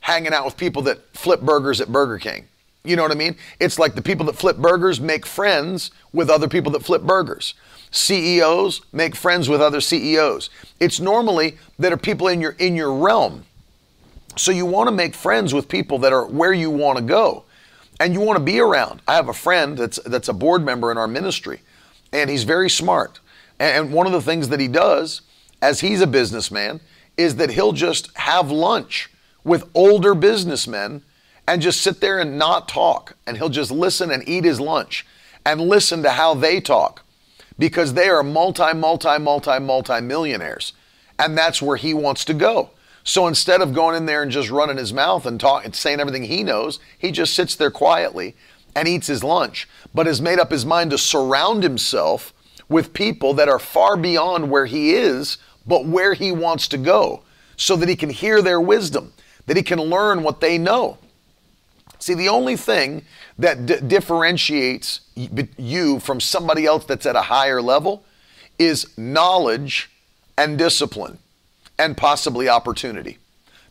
hanging 0.00 0.32
out 0.32 0.44
with 0.44 0.56
people 0.56 0.82
that 0.82 0.98
flip 1.16 1.40
burgers 1.40 1.80
at 1.80 1.92
Burger 1.92 2.18
King. 2.18 2.48
You 2.84 2.96
know 2.96 3.02
what 3.02 3.12
I 3.12 3.16
mean? 3.16 3.36
It's 3.58 3.78
like 3.78 3.94
the 3.94 4.02
people 4.02 4.26
that 4.26 4.36
flip 4.36 4.58
burgers 4.58 5.00
make 5.00 5.24
friends 5.24 5.90
with 6.12 6.28
other 6.28 6.48
people 6.48 6.70
that 6.72 6.84
flip 6.84 7.02
burgers. 7.02 7.54
CEOs 7.90 8.82
make 8.92 9.16
friends 9.16 9.48
with 9.48 9.62
other 9.62 9.80
CEOs. 9.80 10.50
It's 10.80 11.00
normally 11.00 11.56
that 11.78 11.92
are 11.92 11.96
people 11.96 12.28
in 12.28 12.40
your 12.40 12.52
in 12.52 12.76
your 12.76 12.92
realm. 12.92 13.46
So 14.36 14.50
you 14.50 14.66
want 14.66 14.88
to 14.88 14.94
make 14.94 15.14
friends 15.14 15.54
with 15.54 15.68
people 15.68 15.98
that 16.00 16.12
are 16.12 16.26
where 16.26 16.52
you 16.52 16.70
want 16.70 16.98
to 16.98 17.04
go 17.04 17.44
and 18.00 18.12
you 18.12 18.20
want 18.20 18.36
to 18.36 18.44
be 18.44 18.60
around. 18.60 19.00
I 19.08 19.14
have 19.14 19.28
a 19.28 19.34
friend 19.34 19.78
that's 19.78 19.98
that's 20.04 20.28
a 20.28 20.34
board 20.34 20.62
member 20.64 20.90
in 20.90 20.98
our 20.98 21.08
ministry 21.08 21.60
and 22.12 22.28
he's 22.28 22.44
very 22.44 22.68
smart. 22.68 23.20
And 23.58 23.92
one 23.92 24.06
of 24.06 24.12
the 24.12 24.20
things 24.20 24.48
that 24.48 24.60
he 24.60 24.68
does 24.68 25.22
as 25.62 25.80
he's 25.80 26.02
a 26.02 26.06
businessman 26.06 26.80
is 27.16 27.36
that 27.36 27.50
he'll 27.50 27.72
just 27.72 28.14
have 28.16 28.50
lunch 28.50 29.08
with 29.42 29.70
older 29.74 30.14
businessmen 30.14 31.02
and 31.46 31.62
just 31.62 31.80
sit 31.80 32.00
there 32.00 32.20
and 32.20 32.38
not 32.38 32.68
talk. 32.68 33.16
And 33.26 33.36
he'll 33.36 33.48
just 33.48 33.70
listen 33.70 34.10
and 34.10 34.26
eat 34.28 34.44
his 34.44 34.60
lunch 34.60 35.06
and 35.44 35.60
listen 35.60 36.02
to 36.02 36.10
how 36.10 36.34
they 36.34 36.60
talk 36.60 37.04
because 37.58 37.94
they 37.94 38.08
are 38.08 38.22
multi, 38.22 38.74
multi, 38.74 39.18
multi, 39.18 39.58
multi 39.58 40.00
millionaires. 40.00 40.72
And 41.18 41.36
that's 41.36 41.62
where 41.62 41.76
he 41.76 41.94
wants 41.94 42.24
to 42.26 42.34
go. 42.34 42.70
So 43.04 43.26
instead 43.26 43.60
of 43.60 43.74
going 43.74 43.96
in 43.96 44.06
there 44.06 44.22
and 44.22 44.32
just 44.32 44.50
running 44.50 44.78
his 44.78 44.92
mouth 44.92 45.26
and 45.26 45.38
talking, 45.38 45.72
saying 45.74 46.00
everything 46.00 46.24
he 46.24 46.42
knows, 46.42 46.80
he 46.98 47.12
just 47.12 47.34
sits 47.34 47.54
there 47.54 47.70
quietly 47.70 48.34
and 48.74 48.88
eats 48.88 49.06
his 49.06 49.22
lunch, 49.22 49.68
but 49.94 50.06
has 50.06 50.20
made 50.20 50.38
up 50.38 50.50
his 50.50 50.66
mind 50.66 50.90
to 50.90 50.98
surround 50.98 51.62
himself 51.62 52.32
with 52.68 52.94
people 52.94 53.34
that 53.34 53.48
are 53.48 53.58
far 53.58 53.96
beyond 53.96 54.50
where 54.50 54.66
he 54.66 54.94
is, 54.94 55.36
but 55.66 55.84
where 55.84 56.14
he 56.14 56.32
wants 56.32 56.66
to 56.68 56.78
go, 56.78 57.22
so 57.56 57.76
that 57.76 57.88
he 57.88 57.94
can 57.94 58.10
hear 58.10 58.42
their 58.42 58.60
wisdom, 58.60 59.12
that 59.46 59.56
he 59.56 59.62
can 59.62 59.78
learn 59.78 60.22
what 60.22 60.40
they 60.40 60.58
know. 60.58 60.98
See, 62.04 62.12
the 62.12 62.28
only 62.28 62.58
thing 62.58 63.06
that 63.38 63.64
d- 63.64 63.80
differentiates 63.80 65.00
you 65.56 66.00
from 66.00 66.20
somebody 66.20 66.66
else 66.66 66.84
that's 66.84 67.06
at 67.06 67.16
a 67.16 67.22
higher 67.22 67.62
level 67.62 68.04
is 68.58 68.86
knowledge 68.98 69.90
and 70.36 70.58
discipline 70.58 71.16
and 71.78 71.96
possibly 71.96 72.46
opportunity. 72.46 73.16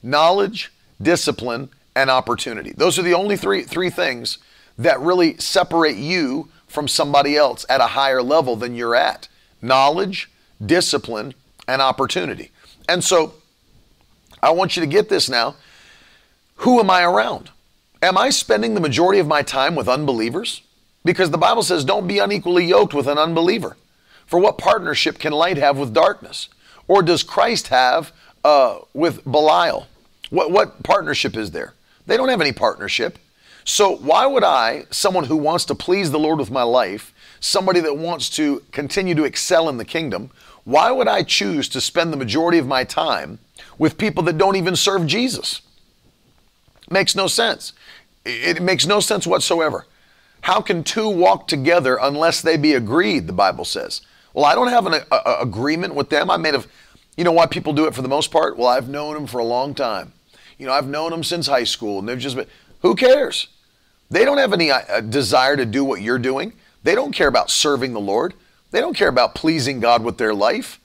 Knowledge, 0.01 0.71
discipline, 0.99 1.69
and 1.95 2.09
opportunity. 2.09 2.73
Those 2.75 2.97
are 2.97 3.03
the 3.03 3.13
only 3.13 3.37
three, 3.37 3.65
three 3.65 3.91
things 3.91 4.39
that 4.79 4.99
really 4.99 5.37
separate 5.37 5.97
you 5.97 6.49
from 6.65 6.87
somebody 6.87 7.37
else 7.37 7.67
at 7.69 7.81
a 7.81 7.93
higher 7.93 8.23
level 8.23 8.55
than 8.55 8.73
you're 8.73 8.95
at 8.95 9.27
knowledge, 9.61 10.27
discipline, 10.65 11.35
and 11.67 11.83
opportunity. 11.83 12.49
And 12.89 13.03
so 13.03 13.35
I 14.41 14.49
want 14.49 14.75
you 14.75 14.81
to 14.81 14.87
get 14.87 15.07
this 15.07 15.29
now. 15.29 15.55
Who 16.55 16.79
am 16.79 16.89
I 16.89 17.03
around? 17.03 17.51
Am 18.03 18.17
I 18.17 18.31
spending 18.31 18.73
the 18.73 18.81
majority 18.81 19.19
of 19.19 19.27
my 19.27 19.43
time 19.43 19.75
with 19.75 19.87
unbelievers? 19.87 20.61
Because 21.05 21.31
the 21.31 21.37
Bible 21.37 21.63
says, 21.63 21.85
don't 21.85 22.05
be 22.05 22.19
unequally 22.19 22.65
yoked 22.65 22.93
with 22.93 23.07
an 23.07 23.17
unbeliever. 23.17 23.77
For 24.25 24.39
what 24.39 24.57
partnership 24.57 25.19
can 25.19 25.31
light 25.31 25.55
have 25.55 25.77
with 25.77 25.93
darkness? 25.93 26.49
Or 26.89 27.01
does 27.01 27.23
Christ 27.23 27.69
have 27.69 28.11
uh, 28.43 28.79
with 28.93 29.23
Belial? 29.23 29.87
What, 30.31 30.51
what 30.51 30.83
partnership 30.83 31.37
is 31.37 31.51
there? 31.51 31.75
They 32.05 32.17
don't 32.17 32.27
have 32.27 32.41
any 32.41 32.51
partnership. 32.51 33.19
So, 33.63 33.95
why 33.95 34.25
would 34.25 34.43
I, 34.43 34.83
someone 34.91 35.23
who 35.23 35.37
wants 35.37 35.63
to 35.65 35.75
please 35.75 36.11
the 36.11 36.19
Lord 36.19 36.39
with 36.39 36.51
my 36.51 36.63
life, 36.63 37.13
somebody 37.39 37.79
that 37.79 37.97
wants 37.97 38.29
to 38.31 38.61
continue 38.73 39.15
to 39.15 39.23
excel 39.23 39.69
in 39.69 39.77
the 39.77 39.85
kingdom, 39.85 40.29
why 40.65 40.91
would 40.91 41.07
I 41.07 41.23
choose 41.23 41.69
to 41.69 41.79
spend 41.79 42.11
the 42.11 42.17
majority 42.17 42.57
of 42.57 42.67
my 42.67 42.83
time 42.83 43.39
with 43.77 43.97
people 43.97 44.23
that 44.23 44.37
don't 44.37 44.57
even 44.57 44.75
serve 44.75 45.07
Jesus? 45.07 45.61
Makes 46.89 47.15
no 47.15 47.27
sense. 47.27 47.71
It 48.25 48.61
makes 48.61 48.85
no 48.85 48.99
sense 48.99 49.27
whatsoever. 49.27 49.85
How 50.41 50.61
can 50.61 50.83
two 50.83 51.07
walk 51.09 51.47
together 51.47 51.97
unless 52.01 52.41
they 52.41 52.57
be 52.57 52.73
agreed, 52.73 53.27
the 53.27 53.33
Bible 53.33 53.65
says? 53.65 54.01
Well, 54.33 54.45
I 54.45 54.55
don't 54.55 54.69
have 54.69 54.85
an 54.85 54.93
a, 54.93 55.15
a 55.15 55.41
agreement 55.41 55.95
with 55.95 56.09
them. 56.09 56.29
I 56.29 56.37
may 56.37 56.51
have, 56.51 56.67
you 57.15 57.23
know 57.23 57.31
why 57.31 57.45
people 57.45 57.73
do 57.73 57.85
it 57.85 57.95
for 57.95 58.01
the 58.01 58.07
most 58.07 58.31
part? 58.31 58.57
Well, 58.57 58.67
I've 58.67 58.89
known 58.89 59.13
them 59.13 59.27
for 59.27 59.39
a 59.39 59.43
long 59.45 59.73
time. 59.73 60.13
You 60.57 60.65
know, 60.65 60.73
I've 60.73 60.87
known 60.87 61.11
them 61.11 61.23
since 61.23 61.47
high 61.47 61.63
school 61.63 61.99
and 61.99 62.07
they've 62.07 62.19
just 62.19 62.35
been, 62.35 62.47
who 62.81 62.95
cares? 62.95 63.47
They 64.09 64.25
don't 64.25 64.37
have 64.37 64.53
any 64.53 64.69
uh, 64.69 65.01
desire 65.01 65.55
to 65.55 65.65
do 65.65 65.83
what 65.83 66.01
you're 66.01 66.19
doing. 66.19 66.53
They 66.83 66.95
don't 66.95 67.13
care 67.13 67.27
about 67.27 67.49
serving 67.49 67.93
the 67.93 67.99
Lord. 67.99 68.33
They 68.71 68.81
don't 68.81 68.95
care 68.95 69.07
about 69.07 69.35
pleasing 69.35 69.79
God 69.79 70.03
with 70.03 70.17
their 70.17 70.33
life. 70.33 70.79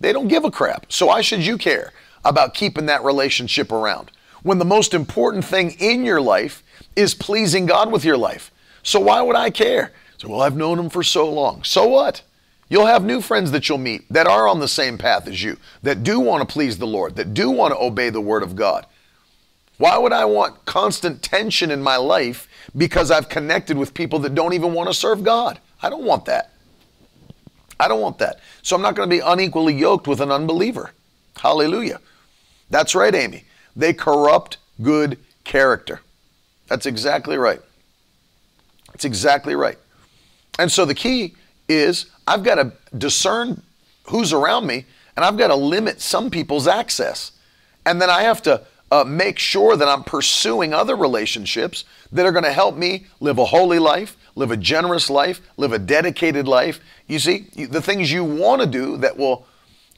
They 0.00 0.12
don't 0.12 0.28
give 0.28 0.44
a 0.44 0.50
crap. 0.50 0.92
So 0.92 1.06
why 1.06 1.22
should 1.22 1.46
you 1.46 1.56
care 1.56 1.92
about 2.24 2.54
keeping 2.54 2.86
that 2.86 3.04
relationship 3.04 3.72
around? 3.72 4.10
When 4.42 4.58
the 4.58 4.64
most 4.64 4.92
important 4.92 5.44
thing 5.44 5.70
in 5.78 6.04
your 6.04 6.20
life 6.20 6.61
is 6.96 7.14
pleasing 7.14 7.66
God 7.66 7.90
with 7.90 8.04
your 8.04 8.16
life. 8.16 8.50
So 8.82 9.00
why 9.00 9.22
would 9.22 9.36
I 9.36 9.50
care? 9.50 9.92
So, 10.18 10.28
well, 10.28 10.42
I've 10.42 10.56
known 10.56 10.78
him 10.78 10.90
for 10.90 11.02
so 11.02 11.28
long. 11.28 11.64
So 11.64 11.86
what? 11.86 12.22
You'll 12.68 12.86
have 12.86 13.04
new 13.04 13.20
friends 13.20 13.50
that 13.50 13.68
you'll 13.68 13.78
meet 13.78 14.08
that 14.10 14.26
are 14.26 14.48
on 14.48 14.60
the 14.60 14.68
same 14.68 14.96
path 14.96 15.26
as 15.28 15.42
you, 15.42 15.58
that 15.82 16.02
do 16.02 16.20
want 16.20 16.46
to 16.46 16.52
please 16.52 16.78
the 16.78 16.86
Lord, 16.86 17.16
that 17.16 17.34
do 17.34 17.50
want 17.50 17.74
to 17.74 17.78
obey 17.78 18.08
the 18.08 18.20
word 18.20 18.42
of 18.42 18.56
God. 18.56 18.86
Why 19.78 19.98
would 19.98 20.12
I 20.12 20.24
want 20.24 20.64
constant 20.64 21.22
tension 21.22 21.70
in 21.70 21.82
my 21.82 21.96
life 21.96 22.48
because 22.76 23.10
I've 23.10 23.28
connected 23.28 23.76
with 23.76 23.94
people 23.94 24.20
that 24.20 24.34
don't 24.34 24.52
even 24.52 24.72
want 24.72 24.88
to 24.88 24.94
serve 24.94 25.24
God? 25.24 25.58
I 25.82 25.90
don't 25.90 26.04
want 26.04 26.24
that. 26.26 26.52
I 27.80 27.88
don't 27.88 28.00
want 28.00 28.18
that. 28.18 28.38
So 28.62 28.76
I'm 28.76 28.82
not 28.82 28.94
going 28.94 29.10
to 29.10 29.14
be 29.14 29.20
unequally 29.20 29.74
yoked 29.74 30.06
with 30.06 30.20
an 30.20 30.30
unbeliever. 30.30 30.92
Hallelujah. 31.36 32.00
That's 32.70 32.94
right, 32.94 33.14
Amy. 33.14 33.44
They 33.74 33.92
corrupt 33.92 34.58
good 34.80 35.18
character. 35.44 36.00
That's 36.72 36.86
exactly 36.86 37.36
right. 37.36 37.60
That's 38.86 39.04
exactly 39.04 39.54
right. 39.54 39.76
And 40.58 40.72
so 40.72 40.86
the 40.86 40.94
key 40.94 41.34
is 41.68 42.06
I've 42.26 42.42
got 42.42 42.54
to 42.54 42.72
discern 42.96 43.60
who's 44.04 44.32
around 44.32 44.66
me 44.66 44.86
and 45.14 45.22
I've 45.22 45.36
got 45.36 45.48
to 45.48 45.54
limit 45.54 46.00
some 46.00 46.30
people's 46.30 46.66
access. 46.66 47.32
And 47.84 48.00
then 48.00 48.08
I 48.08 48.22
have 48.22 48.40
to 48.44 48.62
uh, 48.90 49.04
make 49.04 49.38
sure 49.38 49.76
that 49.76 49.86
I'm 49.86 50.02
pursuing 50.02 50.72
other 50.72 50.96
relationships 50.96 51.84
that 52.10 52.24
are 52.24 52.32
going 52.32 52.44
to 52.44 52.52
help 52.52 52.74
me 52.74 53.04
live 53.20 53.36
a 53.36 53.44
holy 53.44 53.78
life, 53.78 54.16
live 54.34 54.50
a 54.50 54.56
generous 54.56 55.10
life, 55.10 55.42
live 55.58 55.74
a 55.74 55.78
dedicated 55.78 56.48
life. 56.48 56.80
You 57.06 57.18
see, 57.18 57.40
the 57.54 57.82
things 57.82 58.10
you 58.10 58.24
want 58.24 58.62
to 58.62 58.66
do 58.66 58.96
that 58.96 59.18
will, 59.18 59.46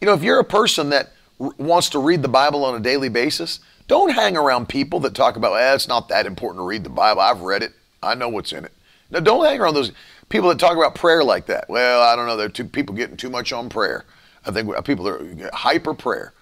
you 0.00 0.06
know, 0.06 0.14
if 0.14 0.24
you're 0.24 0.40
a 0.40 0.44
person 0.44 0.90
that 0.90 1.12
r- 1.38 1.54
wants 1.56 1.90
to 1.90 2.00
read 2.00 2.22
the 2.22 2.28
Bible 2.28 2.64
on 2.64 2.74
a 2.74 2.80
daily 2.80 3.10
basis, 3.10 3.60
don't 3.86 4.10
hang 4.10 4.36
around 4.36 4.68
people 4.68 5.00
that 5.00 5.14
talk 5.14 5.36
about, 5.36 5.54
eh, 5.54 5.74
it's 5.74 5.88
not 5.88 6.08
that 6.08 6.26
important 6.26 6.60
to 6.60 6.66
read 6.66 6.84
the 6.84 6.90
Bible. 6.90 7.20
I've 7.20 7.40
read 7.40 7.62
it. 7.62 7.72
I 8.02 8.14
know 8.14 8.28
what's 8.28 8.52
in 8.52 8.64
it. 8.64 8.72
Now, 9.10 9.20
don't 9.20 9.44
hang 9.44 9.60
around 9.60 9.74
those 9.74 9.92
people 10.28 10.48
that 10.48 10.58
talk 10.58 10.76
about 10.76 10.94
prayer 10.94 11.22
like 11.22 11.46
that. 11.46 11.68
Well, 11.68 12.02
I 12.02 12.16
don't 12.16 12.26
know. 12.26 12.36
There 12.36 12.46
are 12.46 12.50
two 12.50 12.64
people 12.64 12.94
getting 12.94 13.16
too 13.16 13.30
much 13.30 13.52
on 13.52 13.68
prayer. 13.68 14.04
I 14.46 14.50
think 14.50 14.72
people 14.84 15.08
are 15.08 15.50
hyper 15.52 15.94
prayer. 15.94 16.32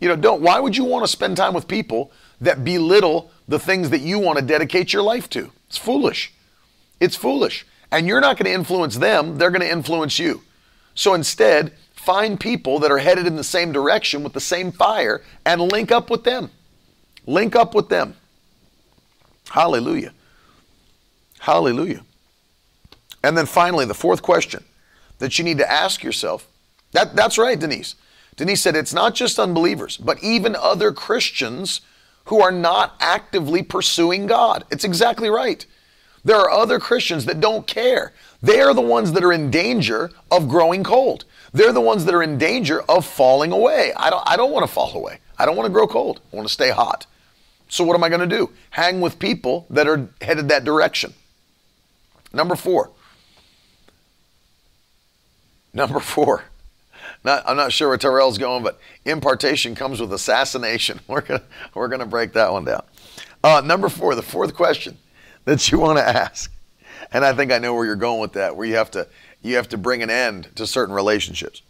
You 0.00 0.08
know, 0.08 0.16
don't. 0.16 0.42
Why 0.42 0.58
would 0.58 0.76
you 0.76 0.84
want 0.84 1.04
to 1.04 1.08
spend 1.08 1.36
time 1.36 1.54
with 1.54 1.68
people 1.68 2.10
that 2.40 2.64
belittle 2.64 3.30
the 3.46 3.58
things 3.58 3.90
that 3.90 4.00
you 4.00 4.18
want 4.18 4.38
to 4.38 4.44
dedicate 4.44 4.92
your 4.92 5.02
life 5.02 5.30
to? 5.30 5.52
It's 5.68 5.78
foolish. 5.78 6.32
It's 6.98 7.16
foolish. 7.16 7.66
And 7.90 8.06
you're 8.06 8.20
not 8.20 8.36
going 8.36 8.46
to 8.46 8.52
influence 8.52 8.96
them, 8.96 9.38
they're 9.38 9.50
going 9.50 9.60
to 9.60 9.70
influence 9.70 10.18
you. 10.18 10.42
So 10.94 11.14
instead, 11.14 11.72
find 11.92 12.38
people 12.38 12.78
that 12.80 12.90
are 12.90 12.98
headed 12.98 13.26
in 13.26 13.36
the 13.36 13.44
same 13.44 13.70
direction 13.70 14.22
with 14.22 14.32
the 14.32 14.40
same 14.40 14.72
fire 14.72 15.22
and 15.44 15.60
link 15.60 15.92
up 15.92 16.10
with 16.10 16.24
them. 16.24 16.50
Link 17.26 17.54
up 17.54 17.74
with 17.74 17.88
them. 17.88 18.16
Hallelujah. 19.50 20.12
Hallelujah. 21.40 22.02
And 23.22 23.36
then 23.36 23.46
finally, 23.46 23.84
the 23.84 23.94
fourth 23.94 24.22
question 24.22 24.64
that 25.18 25.38
you 25.38 25.44
need 25.44 25.58
to 25.58 25.70
ask 25.70 26.02
yourself 26.02 26.48
that, 26.92 27.16
that's 27.16 27.38
right, 27.38 27.58
Denise. 27.58 27.94
Denise 28.36 28.62
said 28.62 28.76
it's 28.76 28.94
not 28.94 29.14
just 29.14 29.38
unbelievers, 29.38 29.96
but 29.96 30.22
even 30.22 30.56
other 30.56 30.92
Christians 30.92 31.80
who 32.26 32.40
are 32.40 32.52
not 32.52 32.94
actively 33.00 33.62
pursuing 33.62 34.26
God. 34.26 34.64
It's 34.70 34.84
exactly 34.84 35.28
right. 35.28 35.64
There 36.24 36.36
are 36.36 36.50
other 36.50 36.78
Christians 36.78 37.24
that 37.24 37.40
don't 37.40 37.66
care. 37.66 38.12
They 38.42 38.60
are 38.60 38.74
the 38.74 38.80
ones 38.80 39.12
that 39.12 39.24
are 39.24 39.32
in 39.32 39.50
danger 39.50 40.10
of 40.30 40.48
growing 40.48 40.84
cold. 40.84 41.24
They're 41.52 41.72
the 41.72 41.80
ones 41.80 42.04
that 42.04 42.14
are 42.14 42.22
in 42.22 42.38
danger 42.38 42.82
of 42.82 43.04
falling 43.04 43.52
away. 43.52 43.92
I 43.96 44.08
don't, 44.08 44.22
I 44.26 44.36
don't 44.36 44.52
want 44.52 44.66
to 44.66 44.72
fall 44.72 44.94
away. 44.94 45.18
I 45.38 45.44
don't 45.44 45.56
want 45.56 45.66
to 45.66 45.72
grow 45.72 45.86
cold. 45.86 46.20
I 46.32 46.36
want 46.36 46.46
to 46.46 46.54
stay 46.54 46.70
hot. 46.70 47.06
So, 47.72 47.84
what 47.84 47.94
am 47.94 48.04
I 48.04 48.10
going 48.10 48.20
to 48.28 48.36
do? 48.36 48.50
Hang 48.68 49.00
with 49.00 49.18
people 49.18 49.64
that 49.70 49.88
are 49.88 50.06
headed 50.20 50.50
that 50.50 50.62
direction. 50.62 51.14
Number 52.30 52.54
four. 52.54 52.90
Number 55.72 55.98
four. 55.98 56.44
Not, 57.24 57.42
I'm 57.46 57.56
not 57.56 57.72
sure 57.72 57.88
where 57.88 57.96
Terrell's 57.96 58.36
going, 58.36 58.62
but 58.62 58.78
impartation 59.06 59.74
comes 59.74 60.02
with 60.02 60.12
assassination. 60.12 61.00
We're 61.08 61.22
gonna 61.22 61.42
we're 61.72 61.88
gonna 61.88 62.04
break 62.04 62.34
that 62.34 62.52
one 62.52 62.66
down. 62.66 62.82
Uh, 63.42 63.62
number 63.64 63.88
four, 63.88 64.14
the 64.16 64.22
fourth 64.22 64.52
question 64.54 64.98
that 65.46 65.72
you 65.72 65.78
want 65.78 65.96
to 65.96 66.06
ask, 66.06 66.52
and 67.10 67.24
I 67.24 67.32
think 67.32 67.52
I 67.52 67.58
know 67.58 67.72
where 67.72 67.86
you're 67.86 67.96
going 67.96 68.20
with 68.20 68.34
that, 68.34 68.54
where 68.54 68.66
you 68.66 68.74
have 68.74 68.90
to 68.90 69.08
you 69.40 69.56
have 69.56 69.70
to 69.70 69.78
bring 69.78 70.02
an 70.02 70.10
end 70.10 70.50
to 70.56 70.66
certain 70.66 70.94
relationships. 70.94 71.62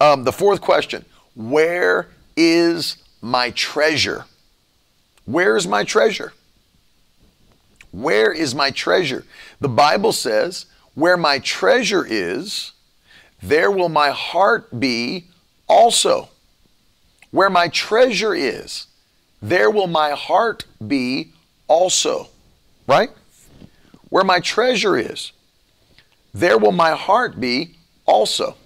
Um, 0.00 0.24
the 0.24 0.32
fourth 0.32 0.62
question: 0.62 1.04
Where 1.34 2.08
is 2.36 2.96
my 3.20 3.50
treasure? 3.50 4.24
Where 5.24 5.56
is 5.56 5.66
my 5.66 5.84
treasure? 5.84 6.32
Where 7.90 8.32
is 8.32 8.54
my 8.54 8.70
treasure? 8.70 9.24
The 9.60 9.68
Bible 9.68 10.12
says, 10.12 10.66
"Where 10.94 11.16
my 11.16 11.38
treasure 11.38 12.06
is." 12.08 12.72
there 13.42 13.70
will 13.70 13.88
my 13.88 14.10
heart 14.10 14.78
be 14.78 15.26
also. 15.66 16.28
Where 17.32 17.50
my 17.50 17.68
treasure 17.68 18.34
is, 18.34 18.86
there 19.40 19.70
will 19.70 19.88
my 19.88 20.10
heart 20.10 20.64
be 20.86 21.32
also. 21.66 22.28
Right? 22.86 23.10
Where 24.10 24.24
my 24.24 24.40
treasure 24.40 24.96
is, 24.96 25.32
there 26.32 26.58
will 26.58 26.72
my 26.72 26.92
heart 26.92 27.40
be 27.40 27.76
also. 28.06 28.56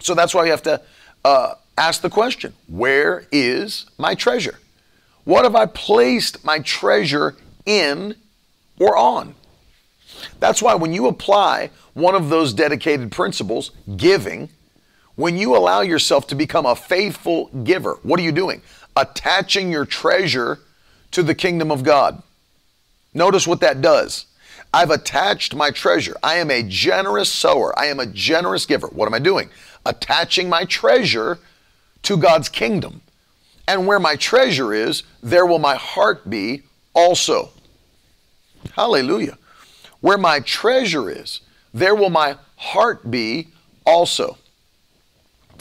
So 0.00 0.14
that's 0.14 0.34
why 0.34 0.44
you 0.44 0.50
have 0.50 0.62
to 0.62 0.80
uh, 1.24 1.54
ask 1.76 2.02
the 2.02 2.10
question 2.10 2.54
where 2.68 3.26
is 3.32 3.86
my 3.98 4.14
treasure? 4.14 4.58
What 5.24 5.44
have 5.44 5.54
I 5.54 5.66
placed 5.66 6.44
my 6.44 6.58
treasure 6.60 7.36
in 7.64 8.16
or 8.78 8.96
on? 8.96 9.34
That's 10.40 10.62
why 10.62 10.74
when 10.74 10.92
you 10.92 11.06
apply 11.06 11.70
one 11.94 12.14
of 12.14 12.28
those 12.28 12.52
dedicated 12.52 13.12
principles, 13.12 13.70
giving, 13.96 14.48
when 15.14 15.36
you 15.36 15.56
allow 15.56 15.82
yourself 15.82 16.26
to 16.28 16.34
become 16.34 16.66
a 16.66 16.74
faithful 16.74 17.46
giver, 17.64 17.98
what 18.02 18.18
are 18.18 18.22
you 18.22 18.32
doing? 18.32 18.62
Attaching 18.96 19.70
your 19.70 19.84
treasure 19.84 20.58
to 21.12 21.22
the 21.22 21.34
kingdom 21.34 21.70
of 21.70 21.82
God. 21.82 22.22
Notice 23.14 23.46
what 23.46 23.60
that 23.60 23.80
does. 23.80 24.26
I've 24.74 24.90
attached 24.90 25.54
my 25.54 25.70
treasure. 25.70 26.16
I 26.22 26.36
am 26.36 26.50
a 26.50 26.62
generous 26.62 27.28
sower. 27.28 27.78
I 27.78 27.86
am 27.86 28.00
a 28.00 28.06
generous 28.06 28.64
giver. 28.64 28.86
What 28.88 29.06
am 29.06 29.14
I 29.14 29.18
doing? 29.18 29.50
Attaching 29.84 30.48
my 30.48 30.64
treasure 30.64 31.38
to 32.04 32.16
God's 32.16 32.48
kingdom. 32.48 33.02
And 33.66 33.86
where 33.86 34.00
my 34.00 34.16
treasure 34.16 34.72
is, 34.72 35.02
there 35.22 35.46
will 35.46 35.58
my 35.58 35.76
heart 35.76 36.28
be 36.28 36.62
also. 36.94 37.50
Hallelujah. 38.72 39.38
Where 40.00 40.18
my 40.18 40.40
treasure 40.40 41.10
is, 41.10 41.40
there 41.72 41.94
will 41.94 42.10
my 42.10 42.36
heart 42.56 43.10
be 43.10 43.48
also. 43.86 44.38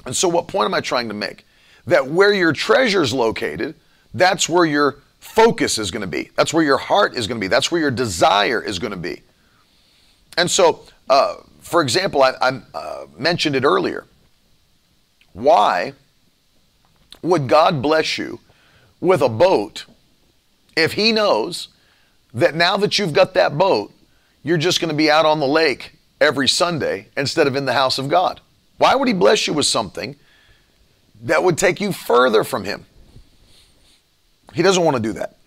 And 0.05 0.15
so, 0.15 0.27
what 0.27 0.47
point 0.47 0.65
am 0.65 0.73
I 0.73 0.81
trying 0.81 1.07
to 1.09 1.13
make? 1.13 1.45
That 1.85 2.07
where 2.07 2.33
your 2.33 2.53
treasure 2.53 3.01
is 3.01 3.13
located, 3.13 3.75
that's 4.13 4.49
where 4.49 4.65
your 4.65 4.97
focus 5.19 5.77
is 5.77 5.91
going 5.91 6.01
to 6.01 6.07
be. 6.07 6.31
That's 6.35 6.53
where 6.53 6.63
your 6.63 6.77
heart 6.77 7.15
is 7.15 7.27
going 7.27 7.39
to 7.39 7.43
be. 7.43 7.47
That's 7.47 7.71
where 7.71 7.79
your 7.79 7.91
desire 7.91 8.61
is 8.61 8.79
going 8.79 8.91
to 8.91 8.97
be. 8.97 9.21
And 10.37 10.49
so, 10.49 10.85
uh, 11.09 11.35
for 11.59 11.81
example, 11.81 12.23
I, 12.23 12.31
I 12.41 12.61
uh, 12.73 13.05
mentioned 13.17 13.55
it 13.55 13.63
earlier. 13.63 14.05
Why 15.33 15.93
would 17.21 17.47
God 17.47 17.81
bless 17.81 18.17
you 18.17 18.39
with 18.99 19.21
a 19.21 19.29
boat 19.29 19.85
if 20.75 20.93
He 20.93 21.11
knows 21.11 21.69
that 22.33 22.55
now 22.55 22.77
that 22.77 22.97
you've 22.97 23.13
got 23.13 23.33
that 23.33 23.57
boat, 23.57 23.91
you're 24.43 24.57
just 24.57 24.79
going 24.79 24.89
to 24.89 24.95
be 24.95 25.11
out 25.11 25.25
on 25.25 25.39
the 25.39 25.47
lake 25.47 25.93
every 26.19 26.47
Sunday 26.47 27.07
instead 27.17 27.47
of 27.47 27.55
in 27.55 27.65
the 27.65 27.73
house 27.73 27.97
of 27.97 28.09
God? 28.09 28.39
Why 28.77 28.95
would 28.95 29.07
He 29.07 29.13
bless 29.13 29.47
you 29.47 29.53
with 29.53 29.65
something 29.65 30.15
that 31.23 31.43
would 31.43 31.57
take 31.57 31.81
you 31.81 31.91
further 31.91 32.43
from 32.43 32.63
Him? 32.63 32.85
He 34.53 34.61
doesn't 34.61 34.83
want 34.83 34.97
to 34.97 35.03
do 35.03 35.13
that. 35.13 35.37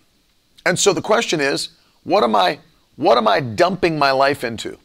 And 0.65 0.77
so 0.79 0.93
the 0.93 1.01
question 1.01 1.39
is, 1.39 1.69
what 2.03 2.23
am 2.23 2.35
I 2.35 2.59
what 2.95 3.17
am 3.17 3.27
I 3.27 3.41
dumping 3.41 3.99
my 3.99 4.11
life 4.11 4.43
into? 4.43 4.77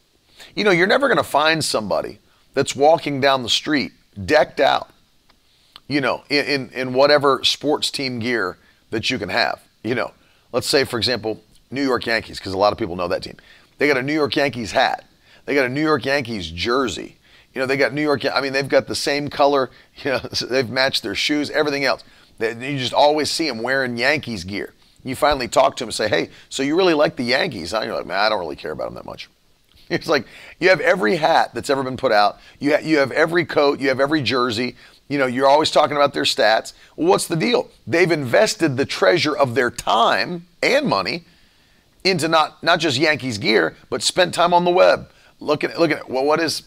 You 0.56 0.64
know, 0.64 0.72
you're 0.72 0.88
never 0.88 1.06
going 1.06 1.18
to 1.18 1.22
find 1.22 1.64
somebody 1.64 2.18
that's 2.54 2.74
walking 2.74 3.20
down 3.20 3.44
the 3.44 3.48
street 3.48 3.92
decked 4.24 4.58
out, 4.58 4.90
you 5.90 6.00
know, 6.00 6.22
in, 6.30 6.44
in, 6.44 6.70
in 6.70 6.92
whatever 6.92 7.42
sports 7.42 7.90
team 7.90 8.20
gear 8.20 8.56
that 8.90 9.10
you 9.10 9.18
can 9.18 9.28
have. 9.28 9.60
You 9.82 9.96
know, 9.96 10.12
let's 10.52 10.68
say, 10.68 10.84
for 10.84 10.98
example, 10.98 11.42
New 11.72 11.82
York 11.82 12.06
Yankees, 12.06 12.38
because 12.38 12.52
a 12.52 12.58
lot 12.58 12.72
of 12.72 12.78
people 12.78 12.94
know 12.94 13.08
that 13.08 13.24
team. 13.24 13.36
They 13.78 13.88
got 13.88 13.96
a 13.96 14.02
New 14.02 14.14
York 14.14 14.36
Yankees 14.36 14.70
hat. 14.70 15.04
They 15.46 15.54
got 15.54 15.66
a 15.66 15.68
New 15.68 15.82
York 15.82 16.04
Yankees 16.04 16.48
jersey. 16.48 17.16
You 17.52 17.60
know, 17.60 17.66
they 17.66 17.76
got 17.76 17.92
New 17.92 18.02
York, 18.02 18.24
I 18.24 18.40
mean, 18.40 18.52
they've 18.52 18.68
got 18.68 18.86
the 18.86 18.94
same 18.94 19.28
color, 19.28 19.70
you 20.04 20.12
know, 20.12 20.18
they've 20.48 20.70
matched 20.70 21.02
their 21.02 21.16
shoes, 21.16 21.50
everything 21.50 21.84
else. 21.84 22.04
They, 22.38 22.50
you 22.72 22.78
just 22.78 22.94
always 22.94 23.28
see 23.28 23.48
them 23.48 23.60
wearing 23.60 23.96
Yankees 23.96 24.44
gear. 24.44 24.72
You 25.02 25.16
finally 25.16 25.48
talk 25.48 25.74
to 25.76 25.84
him 25.84 25.88
and 25.88 25.94
say, 25.94 26.08
hey, 26.08 26.30
so 26.50 26.62
you 26.62 26.76
really 26.76 26.94
like 26.94 27.16
the 27.16 27.24
Yankees? 27.24 27.72
And 27.72 27.84
you're 27.84 27.96
like, 27.96 28.06
man, 28.06 28.20
I 28.20 28.28
don't 28.28 28.38
really 28.38 28.54
care 28.54 28.70
about 28.70 28.84
them 28.84 28.94
that 28.94 29.04
much. 29.04 29.28
It's 29.90 30.06
like 30.06 30.24
you 30.60 30.68
have 30.68 30.78
every 30.78 31.16
hat 31.16 31.52
that's 31.52 31.68
ever 31.68 31.82
been 31.82 31.96
put 31.96 32.12
out. 32.12 32.38
You, 32.60 32.76
ha- 32.76 32.80
you 32.80 32.98
have 32.98 33.10
every 33.10 33.44
coat. 33.44 33.80
You 33.80 33.88
have 33.88 33.98
every 33.98 34.22
jersey. 34.22 34.76
You 35.10 35.18
know, 35.18 35.26
you're 35.26 35.48
always 35.48 35.72
talking 35.72 35.96
about 35.96 36.14
their 36.14 36.22
stats. 36.22 36.72
Well, 36.94 37.08
what's 37.08 37.26
the 37.26 37.34
deal? 37.34 37.68
They've 37.84 38.12
invested 38.12 38.76
the 38.76 38.86
treasure 38.86 39.36
of 39.36 39.56
their 39.56 39.68
time 39.68 40.46
and 40.62 40.86
money 40.86 41.24
into 42.04 42.28
not, 42.28 42.62
not 42.62 42.78
just 42.78 42.96
Yankees 42.96 43.36
gear, 43.36 43.76
but 43.90 44.04
spent 44.04 44.32
time 44.32 44.54
on 44.54 44.64
the 44.64 44.70
web 44.70 45.10
looking 45.40 45.70
at, 45.70 45.80
looking 45.80 45.96
at 45.96 46.08
well, 46.08 46.24
what 46.24 46.38
is 46.38 46.62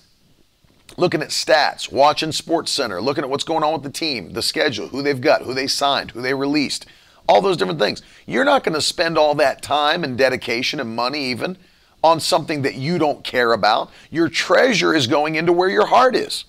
looking 0.98 1.22
at 1.22 1.30
stats, 1.30 1.90
watching 1.90 2.34
Sports 2.34 2.70
Center, 2.70 3.02
looking 3.02 3.24
at 3.24 3.30
what's 3.30 3.46
going 3.46 3.64
on 3.64 3.72
with 3.72 3.84
the 3.84 3.90
team, 3.90 4.34
the 4.34 4.42
schedule, 4.42 4.90
who 4.90 5.02
they've 5.02 5.22
got, 5.22 5.44
who 5.44 5.54
they 5.54 5.66
signed, 5.66 6.12
who 6.12 6.22
they 6.22 6.34
released, 6.34 6.86
all 7.30 7.40
those 7.40 7.56
different 7.56 7.80
things. 7.80 8.02
You're 8.26 8.44
not 8.44 8.66
going 8.66 8.76
to 8.76 8.82
spend 8.82 9.18
all 9.18 9.36
that 9.36 9.62
time 9.62 10.04
and 10.04 10.18
dedication 10.18 10.82
and 10.82 10.94
money 10.94 11.32
even 11.32 11.58
on 12.04 12.20
something 12.20 12.64
that 12.64 12.76
you 12.76 12.98
don't 12.98 13.24
care 13.24 13.54
about. 13.54 13.90
Your 14.12 14.28
treasure 14.28 14.94
is 14.94 15.08
going 15.08 15.36
into 15.36 15.54
where 15.54 15.70
your 15.70 15.86
heart 15.86 16.14
is. 16.14 16.44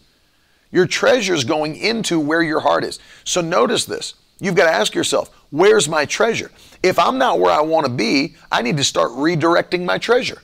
Your 0.75 0.89
treasure 0.89 1.35
is 1.35 1.45
going 1.45 1.77
into 1.77 2.18
where 2.18 2.43
your 2.43 2.59
heart 2.59 2.83
is. 2.83 2.99
So 3.22 3.41
notice 3.41 3.85
this. 3.85 4.14
You've 4.41 4.57
got 4.57 4.64
to 4.64 4.75
ask 4.75 4.93
yourself, 4.93 5.31
where's 5.51 5.89
my 5.89 6.05
treasure? 6.05 6.51
If 6.83 6.99
I'm 6.99 7.16
not 7.16 7.39
where 7.39 7.53
I 7.53 7.61
want 7.61 7.87
to 7.87 7.93
be, 7.93 8.35
I 8.51 8.61
need 8.61 8.77
to 8.79 8.85
start 8.85 9.12
redirecting 9.12 9.85
my 9.85 9.99
treasure. 9.99 10.43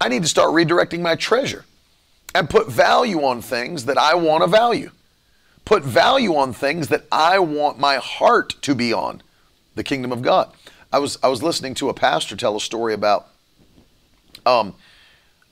I 0.00 0.08
need 0.08 0.22
to 0.22 0.28
start 0.28 0.50
redirecting 0.50 1.00
my 1.00 1.16
treasure 1.16 1.64
and 2.36 2.48
put 2.48 2.70
value 2.70 3.24
on 3.24 3.42
things 3.42 3.86
that 3.86 3.98
I 3.98 4.14
want 4.14 4.44
to 4.44 4.46
value. 4.46 4.92
Put 5.64 5.82
value 5.82 6.36
on 6.36 6.52
things 6.52 6.86
that 6.88 7.04
I 7.10 7.40
want 7.40 7.80
my 7.80 7.96
heart 7.96 8.54
to 8.62 8.76
be 8.76 8.92
on, 8.92 9.24
the 9.74 9.82
kingdom 9.82 10.12
of 10.12 10.22
God. 10.22 10.52
I 10.92 11.00
was 11.00 11.18
I 11.20 11.26
was 11.26 11.42
listening 11.42 11.74
to 11.74 11.88
a 11.88 11.94
pastor 11.94 12.36
tell 12.36 12.54
a 12.54 12.60
story 12.60 12.94
about 12.94 13.26
um, 14.46 14.76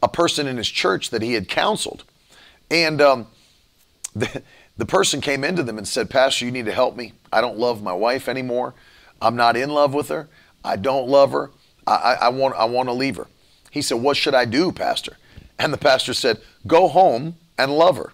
a 0.00 0.08
person 0.08 0.46
in 0.46 0.58
his 0.58 0.68
church 0.68 1.10
that 1.10 1.22
he 1.22 1.32
had 1.32 1.48
counseled, 1.48 2.04
and 2.70 3.00
um, 3.00 3.26
the, 4.14 4.42
the 4.76 4.86
person 4.86 5.20
came 5.20 5.44
into 5.44 5.62
them 5.62 5.78
and 5.78 5.86
said, 5.86 6.10
"Pastor, 6.10 6.44
you 6.44 6.50
need 6.50 6.66
to 6.66 6.72
help 6.72 6.96
me. 6.96 7.12
I 7.32 7.40
don't 7.40 7.58
love 7.58 7.82
my 7.82 7.92
wife 7.92 8.28
anymore. 8.28 8.74
I'm 9.20 9.36
not 9.36 9.56
in 9.56 9.70
love 9.70 9.94
with 9.94 10.08
her. 10.08 10.28
I 10.64 10.76
don't 10.76 11.08
love 11.08 11.32
her. 11.32 11.50
I, 11.86 11.94
I, 11.94 12.12
I 12.14 12.28
want 12.28 12.54
I 12.56 12.64
want 12.64 12.88
to 12.88 12.92
leave 12.92 13.16
her." 13.16 13.26
He 13.70 13.82
said, 13.82 13.96
"What 13.96 14.16
should 14.16 14.34
I 14.34 14.44
do, 14.44 14.72
Pastor?" 14.72 15.16
And 15.58 15.72
the 15.72 15.78
pastor 15.78 16.14
said, 16.14 16.40
Go 16.66 16.88
home 16.88 17.36
and 17.58 17.76
love 17.76 17.96
her. 17.96 18.12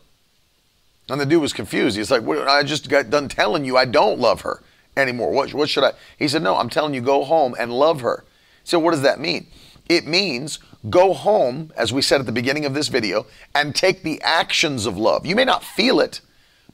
And 1.09 1.21
the 1.21 1.27
dude 1.27 1.41
was 1.41 1.53
confused. 1.53 1.97
He's 1.97 2.11
like, 2.11 2.23
well, 2.23 2.49
I 2.49 2.63
just 2.63 2.89
got 2.89 3.11
done 3.11 3.29
telling 3.29 3.65
you 3.65 3.77
I 3.77 3.85
don't 3.85 4.21
love 4.21 4.43
her 4.43 4.63
anymore. 4.97 5.33
What, 5.33 5.53
what 5.55 5.69
should 5.69 5.85
I? 5.85 5.93
He 6.19 6.29
said, 6.29 6.43
No, 6.43 6.57
I'm 6.57 6.69
telling 6.69 6.95
you, 6.95 7.01
go 7.01 7.25
home 7.25 7.55
and 7.59 7.73
love 7.73 8.01
her. 8.03 8.25
So, 8.65 8.79
what 8.79 8.93
does 8.93 9.03
that 9.03 9.19
mean? 9.19 9.47
It 9.89 10.07
means 10.07 10.61
go 10.89 11.13
home, 11.13 11.73
as 11.77 11.93
we 11.93 12.03
said 12.03 12.21
at 12.21 12.27
the 12.27 12.33
beginning 12.33 12.65
of 12.65 12.75
this 12.75 12.89
video, 12.89 13.27
and 13.55 13.75
take 13.75 14.03
the 14.03 14.21
actions 14.23 14.87
of 14.87 14.97
love. 14.97 15.27
You 15.27 15.37
may 15.37 15.45
not 15.45 15.65
feel 15.65 16.01
it, 16.01 16.21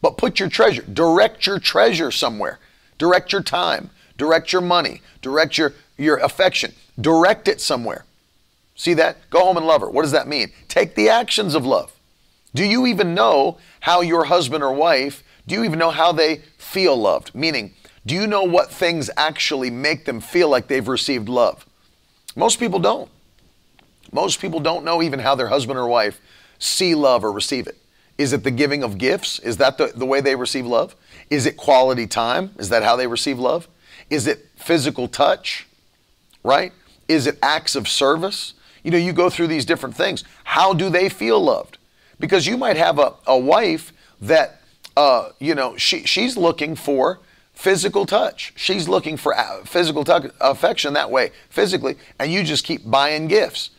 but 0.01 0.19
put 0.19 0.39
your 0.39 0.49
treasure, 0.49 0.83
direct 0.83 1.47
your 1.47 1.59
treasure 1.59 2.11
somewhere. 2.11 2.61
Direct 2.99 3.33
your 3.33 3.43
time, 3.43 3.91
direct 4.17 4.53
your 4.53 4.63
money, 4.63 5.03
direct 5.21 5.59
your, 5.59 5.75
your 5.99 6.17
affection, 6.19 6.73
direct 7.01 7.49
it 7.49 7.61
somewhere. 7.61 8.05
See 8.75 8.95
that? 8.95 9.17
Go 9.31 9.41
home 9.41 9.57
and 9.57 9.67
love 9.67 9.81
her. 9.81 9.91
What 9.91 10.03
does 10.03 10.13
that 10.13 10.29
mean? 10.29 10.53
Take 10.69 10.95
the 10.95 11.09
actions 11.09 11.55
of 11.55 11.67
love. 11.67 11.93
Do 12.55 12.65
you 12.65 12.87
even 12.87 13.15
know 13.15 13.59
how 13.81 14.01
your 14.01 14.25
husband 14.25 14.63
or 14.63 14.73
wife, 14.73 15.23
do 15.47 15.55
you 15.55 15.65
even 15.65 15.79
know 15.79 15.91
how 15.91 16.13
they 16.13 16.43
feel 16.59 16.97
loved? 16.97 17.35
Meaning, 17.35 17.75
do 18.05 18.15
you 18.15 18.27
know 18.27 18.45
what 18.45 18.71
things 18.71 19.11
actually 19.17 19.71
make 19.71 20.05
them 20.05 20.21
feel 20.21 20.49
like 20.49 20.69
they've 20.69 20.87
received 20.87 21.29
love? 21.29 21.67
Most 22.35 22.59
people 22.59 22.79
don't. 22.79 23.11
Most 24.13 24.41
people 24.41 24.61
don't 24.61 24.85
know 24.85 25.03
even 25.03 25.21
how 25.21 25.35
their 25.35 25.49
husband 25.49 25.79
or 25.79 25.87
wife 25.87 26.21
see 26.59 26.95
love 26.95 27.25
or 27.25 27.33
receive 27.33 27.67
it. 27.67 27.77
Is 28.19 28.33
it 28.33 28.45
the 28.45 28.51
giving 28.51 28.83
of 28.83 28.99
gifts? 28.99 29.39
Is 29.41 29.59
that 29.59 29.77
the, 29.79 29.89
the 29.89 30.07
way 30.07 30.21
they 30.21 30.35
receive 30.35 30.67
love? 30.67 30.97
Is 31.29 31.45
it 31.45 31.57
quality 31.57 32.07
time? 32.07 32.53
Is 32.59 32.71
that 32.71 32.83
how 32.83 32.97
they 32.97 33.07
receive 33.07 33.39
love? 33.39 33.69
Is 34.09 34.27
it 34.27 34.47
physical 34.57 35.09
touch? 35.09 35.67
Right? 36.43 36.73
Is 37.09 37.27
it 37.27 37.39
acts 37.43 37.77
of 37.77 37.89
service? 37.89 38.55
you 38.87 38.93
know, 38.93 38.99
you 38.99 39.13
go 39.13 39.29
through 39.29 39.49
these 39.49 39.65
different 39.65 39.97
things. 39.97 40.23
How 40.45 40.73
do 40.73 40.89
they 40.89 41.09
feel 41.09 41.41
loved? 41.41 41.77
Because 42.21 42.47
you 42.47 42.57
might 42.57 42.77
have 42.77 43.01
a, 43.01 43.15
a 43.27 43.37
wife 43.37 43.93
that, 44.21 44.61
uh, 44.97 45.31
you 45.41 45.57
know, 45.57 45.77
she, 45.77 46.05
she's 46.05 46.37
looking 46.37 46.77
for 46.77 47.19
physical 47.53 48.07
touch. 48.07 48.53
She's 48.55 48.89
looking 48.89 49.17
for 49.17 49.35
physical 49.65 50.05
t- 50.05 50.29
affection 50.41 50.93
that 50.93 51.11
way, 51.11 51.33
physically, 51.51 51.97
and 52.21 52.31
you 52.31 52.45
just 52.45 52.65
keep 52.65 52.89
buying 52.89 53.27
gifts. 53.27 53.71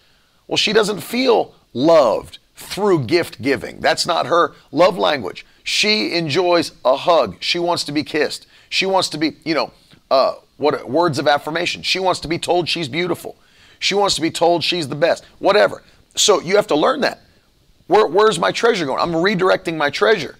Well, 0.47 0.57
she 0.57 0.73
doesn't 0.73 1.01
feel 1.01 1.53
loved 1.73 2.39
through 2.55 3.05
gift 3.05 3.41
giving. 3.41 3.79
That's 3.79 4.05
not 4.05 4.25
her 4.25 4.53
love 4.71 4.97
language. 4.97 5.45
She 5.63 6.13
enjoys 6.13 6.71
a 6.83 6.95
hug. 6.95 7.37
She 7.39 7.59
wants 7.59 7.83
to 7.85 7.91
be 7.91 8.03
kissed. 8.03 8.47
She 8.69 8.85
wants 8.85 9.09
to 9.09 9.17
be, 9.17 9.37
you 9.43 9.53
know, 9.53 9.71
uh, 10.09 10.35
what 10.57 10.89
words 10.89 11.19
of 11.19 11.27
affirmation. 11.27 11.83
She 11.83 11.99
wants 11.99 12.19
to 12.21 12.27
be 12.27 12.39
told 12.39 12.67
she's 12.67 12.89
beautiful. 12.89 13.35
She 13.79 13.93
wants 13.93 14.15
to 14.15 14.21
be 14.21 14.31
told 14.31 14.63
she's 14.63 14.87
the 14.87 14.95
best, 14.95 15.23
whatever. 15.39 15.83
So 16.15 16.41
you 16.41 16.55
have 16.55 16.67
to 16.67 16.75
learn 16.75 17.01
that. 17.01 17.21
Where, 17.87 18.07
where's 18.07 18.39
my 18.39 18.51
treasure 18.51 18.85
going? 18.85 18.99
I'm 18.99 19.11
redirecting 19.11 19.77
my 19.77 19.89
treasure. 19.89 20.35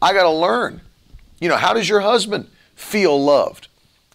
I 0.00 0.12
got 0.12 0.24
to 0.24 0.30
learn. 0.30 0.80
You 1.40 1.48
know, 1.48 1.56
how 1.56 1.72
does 1.72 1.88
your 1.88 2.00
husband 2.00 2.48
feel 2.74 3.22
loved? 3.22 3.68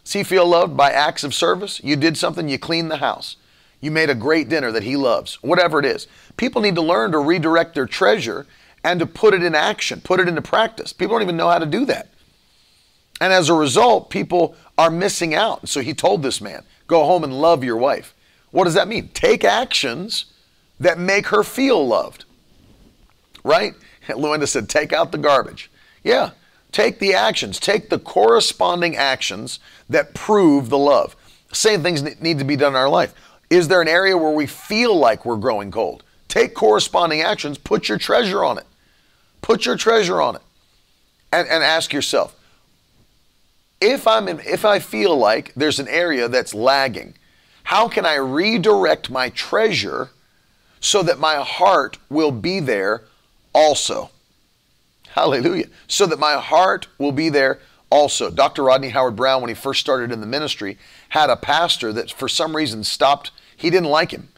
Does 0.03 0.13
he 0.13 0.23
feel 0.23 0.45
loved 0.45 0.75
by 0.75 0.91
acts 0.91 1.23
of 1.23 1.33
service? 1.33 1.81
You 1.83 1.95
did 1.95 2.17
something, 2.17 2.49
you 2.49 2.59
cleaned 2.59 2.91
the 2.91 2.97
house. 2.97 3.37
You 3.79 3.91
made 3.91 4.09
a 4.09 4.15
great 4.15 4.49
dinner 4.49 4.71
that 4.71 4.83
he 4.83 4.95
loves, 4.95 5.35
whatever 5.43 5.79
it 5.79 5.85
is. 5.85 6.07
People 6.35 6.61
need 6.61 6.75
to 6.75 6.81
learn 6.81 7.11
to 7.11 7.19
redirect 7.19 7.75
their 7.75 7.85
treasure 7.85 8.47
and 8.83 8.99
to 8.99 9.05
put 9.05 9.33
it 9.33 9.43
in 9.43 9.53
action, 9.53 10.01
put 10.01 10.19
it 10.19 10.27
into 10.27 10.41
practice. 10.41 10.93
People 10.93 11.15
don't 11.15 11.23
even 11.23 11.37
know 11.37 11.49
how 11.49 11.59
to 11.59 11.65
do 11.65 11.85
that. 11.85 12.09
And 13.19 13.33
as 13.33 13.49
a 13.49 13.53
result, 13.53 14.09
people 14.09 14.55
are 14.77 14.89
missing 14.89 15.33
out. 15.33 15.67
So 15.67 15.81
he 15.81 15.93
told 15.93 16.23
this 16.23 16.39
man, 16.41 16.63
go 16.87 17.05
home 17.05 17.23
and 17.23 17.39
love 17.39 17.63
your 17.63 17.77
wife. 17.77 18.13
What 18.51 18.65
does 18.65 18.75
that 18.75 18.87
mean? 18.87 19.09
Take 19.09 19.43
actions 19.43 20.25
that 20.79 20.99
make 20.99 21.27
her 21.27 21.43
feel 21.43 21.85
loved. 21.85 22.25
Right? 23.43 23.73
Luenda 24.07 24.47
said, 24.47 24.69
take 24.69 24.93
out 24.93 25.11
the 25.11 25.17
garbage. 25.17 25.69
Yeah, 26.03 26.31
take 26.71 26.99
the 26.99 27.13
actions, 27.13 27.59
take 27.59 27.89
the 27.89 27.99
corresponding 27.99 28.95
actions 28.95 29.59
that 29.89 30.13
prove 30.13 30.69
the 30.69 30.77
love. 30.77 31.15
Same 31.51 31.81
things 31.81 32.01
need 32.21 32.39
to 32.39 32.45
be 32.45 32.55
done 32.55 32.73
in 32.73 32.77
our 32.77 32.89
life. 32.89 33.13
Is 33.49 33.67
there 33.67 33.81
an 33.81 33.87
area 33.87 34.17
where 34.17 34.31
we 34.31 34.45
feel 34.45 34.95
like 34.95 35.25
we're 35.25 35.37
growing 35.37 35.71
cold? 35.71 36.03
Take 36.27 36.53
corresponding 36.53 37.21
actions, 37.21 37.57
put 37.57 37.87
your 37.87 37.97
treasure 37.97 38.43
on 38.43 38.57
it. 38.57 38.65
Put 39.41 39.65
your 39.65 39.77
treasure 39.77 40.21
on 40.21 40.35
it. 40.35 40.41
And, 41.31 41.47
and 41.47 41.63
ask 41.63 41.93
yourself, 41.93 42.35
if 43.79 44.07
I'm 44.07 44.27
in, 44.27 44.39
if 44.41 44.65
I 44.65 44.79
feel 44.79 45.15
like 45.15 45.53
there's 45.55 45.79
an 45.79 45.87
area 45.87 46.27
that's 46.27 46.53
lagging, 46.53 47.13
how 47.63 47.87
can 47.87 48.05
I 48.05 48.15
redirect 48.15 49.09
my 49.09 49.29
treasure 49.29 50.09
so 50.79 51.03
that 51.03 51.19
my 51.19 51.35
heart 51.35 51.97
will 52.09 52.31
be 52.31 52.59
there 52.59 53.03
also? 53.53 54.09
Hallelujah. 55.09 55.67
So 55.87 56.05
that 56.07 56.19
my 56.19 56.33
heart 56.33 56.87
will 56.97 57.11
be 57.11 57.29
there 57.29 57.59
also. 57.89 58.29
Dr. 58.29 58.63
Rodney 58.63 58.89
Howard 58.89 59.15
Browne, 59.15 59.41
when 59.41 59.49
he 59.49 59.55
first 59.55 59.79
started 59.79 60.11
in 60.11 60.21
the 60.21 60.27
ministry, 60.27 60.77
had 61.09 61.29
a 61.29 61.35
pastor 61.35 61.91
that 61.93 62.11
for 62.11 62.27
some 62.27 62.55
reason 62.55 62.83
stopped, 62.83 63.31
he 63.57 63.69
didn't 63.69 63.89
like 63.89 64.11
him. 64.11 64.29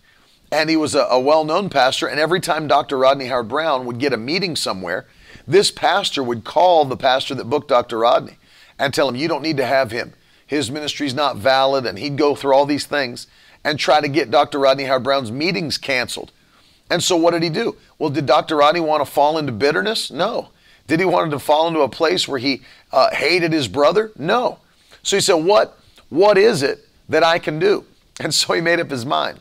and 0.52 0.70
he 0.70 0.76
was 0.76 0.96
a, 0.96 1.02
a 1.02 1.20
well 1.20 1.44
known 1.44 1.70
pastor. 1.70 2.08
And 2.08 2.20
every 2.20 2.40
time 2.40 2.68
Dr. 2.68 2.98
Rodney 2.98 3.28
Howard 3.28 3.50
Browne 3.50 3.86
would 3.86 4.00
get 4.00 4.14
a 4.14 4.18
meeting 4.18 4.56
somewhere, 4.56 5.06
this 5.48 5.70
pastor 5.70 6.24
would 6.24 6.44
call 6.44 6.86
the 6.86 6.98
pastor 6.98 7.36
that 7.36 7.50
booked 7.50 7.68
Dr. 7.68 8.00
Rodney 8.00 8.38
and 8.80 8.92
tell 8.92 9.08
him, 9.10 9.16
You 9.16 9.28
don't 9.28 9.44
need 9.44 9.58
to 9.58 9.66
have 9.66 9.92
him. 9.92 10.14
His 10.48 10.72
ministry's 10.72 11.14
not 11.14 11.38
valid. 11.38 11.86
And 11.86 12.00
he'd 12.00 12.18
go 12.18 12.34
through 12.34 12.56
all 12.56 12.66
these 12.66 12.88
things 12.88 13.28
and 13.64 13.78
try 13.78 14.02
to 14.02 14.08
get 14.08 14.32
Dr. 14.32 14.58
Rodney 14.58 14.86
Howard 14.86 15.04
Browne's 15.04 15.32
meetings 15.32 15.78
canceled. 15.78 16.32
And 16.90 17.04
so 17.04 17.16
what 17.16 17.32
did 17.32 17.44
he 17.44 17.50
do? 17.50 17.76
Well, 18.00 18.10
did 18.10 18.26
Dr. 18.26 18.56
Rodney 18.56 18.80
want 18.80 19.06
to 19.06 19.12
fall 19.12 19.38
into 19.38 19.52
bitterness? 19.52 20.10
No. 20.10 20.50
Did 20.88 21.00
he 21.00 21.06
want 21.06 21.30
to 21.30 21.38
fall 21.40 21.68
into 21.68 21.82
a 21.82 21.90
place 21.90 22.28
where 22.28 22.40
he 22.40 22.64
uh, 22.92 23.14
hated 23.14 23.54
his 23.54 23.68
brother? 23.68 24.12
No. 24.18 24.58
So 25.04 25.18
he 25.18 25.22
said, 25.22 25.36
What? 25.36 25.78
What 26.10 26.38
is 26.40 26.64
it 26.64 26.88
that 27.10 27.24
I 27.24 27.38
can 27.38 27.60
do? 27.60 27.86
And 28.20 28.34
so 28.34 28.54
he 28.54 28.62
made 28.62 28.80
up 28.80 28.90
his 28.90 29.06
mind. 29.06 29.40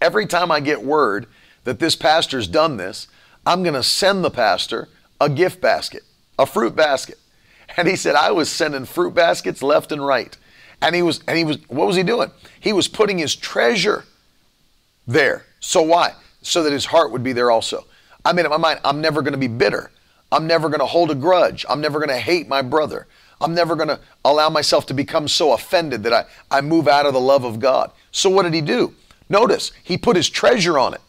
Every 0.00 0.26
time 0.26 0.50
I 0.50 0.60
get 0.60 0.82
word 0.82 1.26
that 1.64 1.78
this 1.78 1.96
pastor's 1.96 2.46
done 2.46 2.76
this, 2.76 3.08
I'm 3.46 3.62
going 3.62 3.74
to 3.74 3.82
send 3.82 4.24
the 4.24 4.30
pastor 4.30 4.88
a 5.20 5.28
gift 5.28 5.60
basket, 5.60 6.02
a 6.38 6.46
fruit 6.46 6.76
basket. 6.76 7.18
And 7.76 7.88
he 7.88 7.96
said, 7.96 8.14
I 8.14 8.30
was 8.30 8.50
sending 8.50 8.84
fruit 8.84 9.14
baskets 9.14 9.62
left 9.62 9.92
and 9.92 10.04
right. 10.04 10.36
And 10.80 10.94
he 10.94 11.02
was, 11.02 11.20
and 11.26 11.36
he 11.36 11.44
was, 11.44 11.58
what 11.68 11.86
was 11.86 11.96
he 11.96 12.02
doing? 12.02 12.30
He 12.60 12.72
was 12.72 12.88
putting 12.88 13.18
his 13.18 13.34
treasure 13.34 14.04
there. 15.06 15.44
So 15.60 15.82
why? 15.82 16.12
So 16.42 16.62
that 16.62 16.72
his 16.72 16.84
heart 16.84 17.10
would 17.10 17.22
be 17.22 17.32
there 17.32 17.50
also. 17.50 17.86
I 18.24 18.32
made 18.32 18.44
up 18.44 18.50
my 18.50 18.56
mind, 18.56 18.80
I'm 18.84 19.00
never 19.00 19.22
going 19.22 19.32
to 19.32 19.38
be 19.38 19.48
bitter. 19.48 19.90
I'm 20.30 20.46
never 20.46 20.68
going 20.68 20.80
to 20.80 20.86
hold 20.86 21.10
a 21.10 21.14
grudge. 21.14 21.64
I'm 21.68 21.80
never 21.80 21.98
going 21.98 22.10
to 22.10 22.18
hate 22.18 22.48
my 22.48 22.62
brother. 22.62 23.06
I'm 23.40 23.54
never 23.54 23.76
going 23.76 23.88
to 23.88 24.00
allow 24.24 24.48
myself 24.48 24.86
to 24.86 24.94
become 24.94 25.28
so 25.28 25.52
offended 25.52 26.02
that 26.04 26.12
I, 26.12 26.24
I 26.50 26.60
move 26.60 26.88
out 26.88 27.06
of 27.06 27.12
the 27.12 27.20
love 27.20 27.44
of 27.44 27.60
God. 27.60 27.90
So 28.10 28.30
what 28.30 28.44
did 28.44 28.54
he 28.54 28.60
do? 28.60 28.94
Notice, 29.28 29.72
he 29.82 29.98
put 29.98 30.16
his 30.16 30.28
treasure 30.28 30.78
on 30.78 30.94
it. 30.94 31.00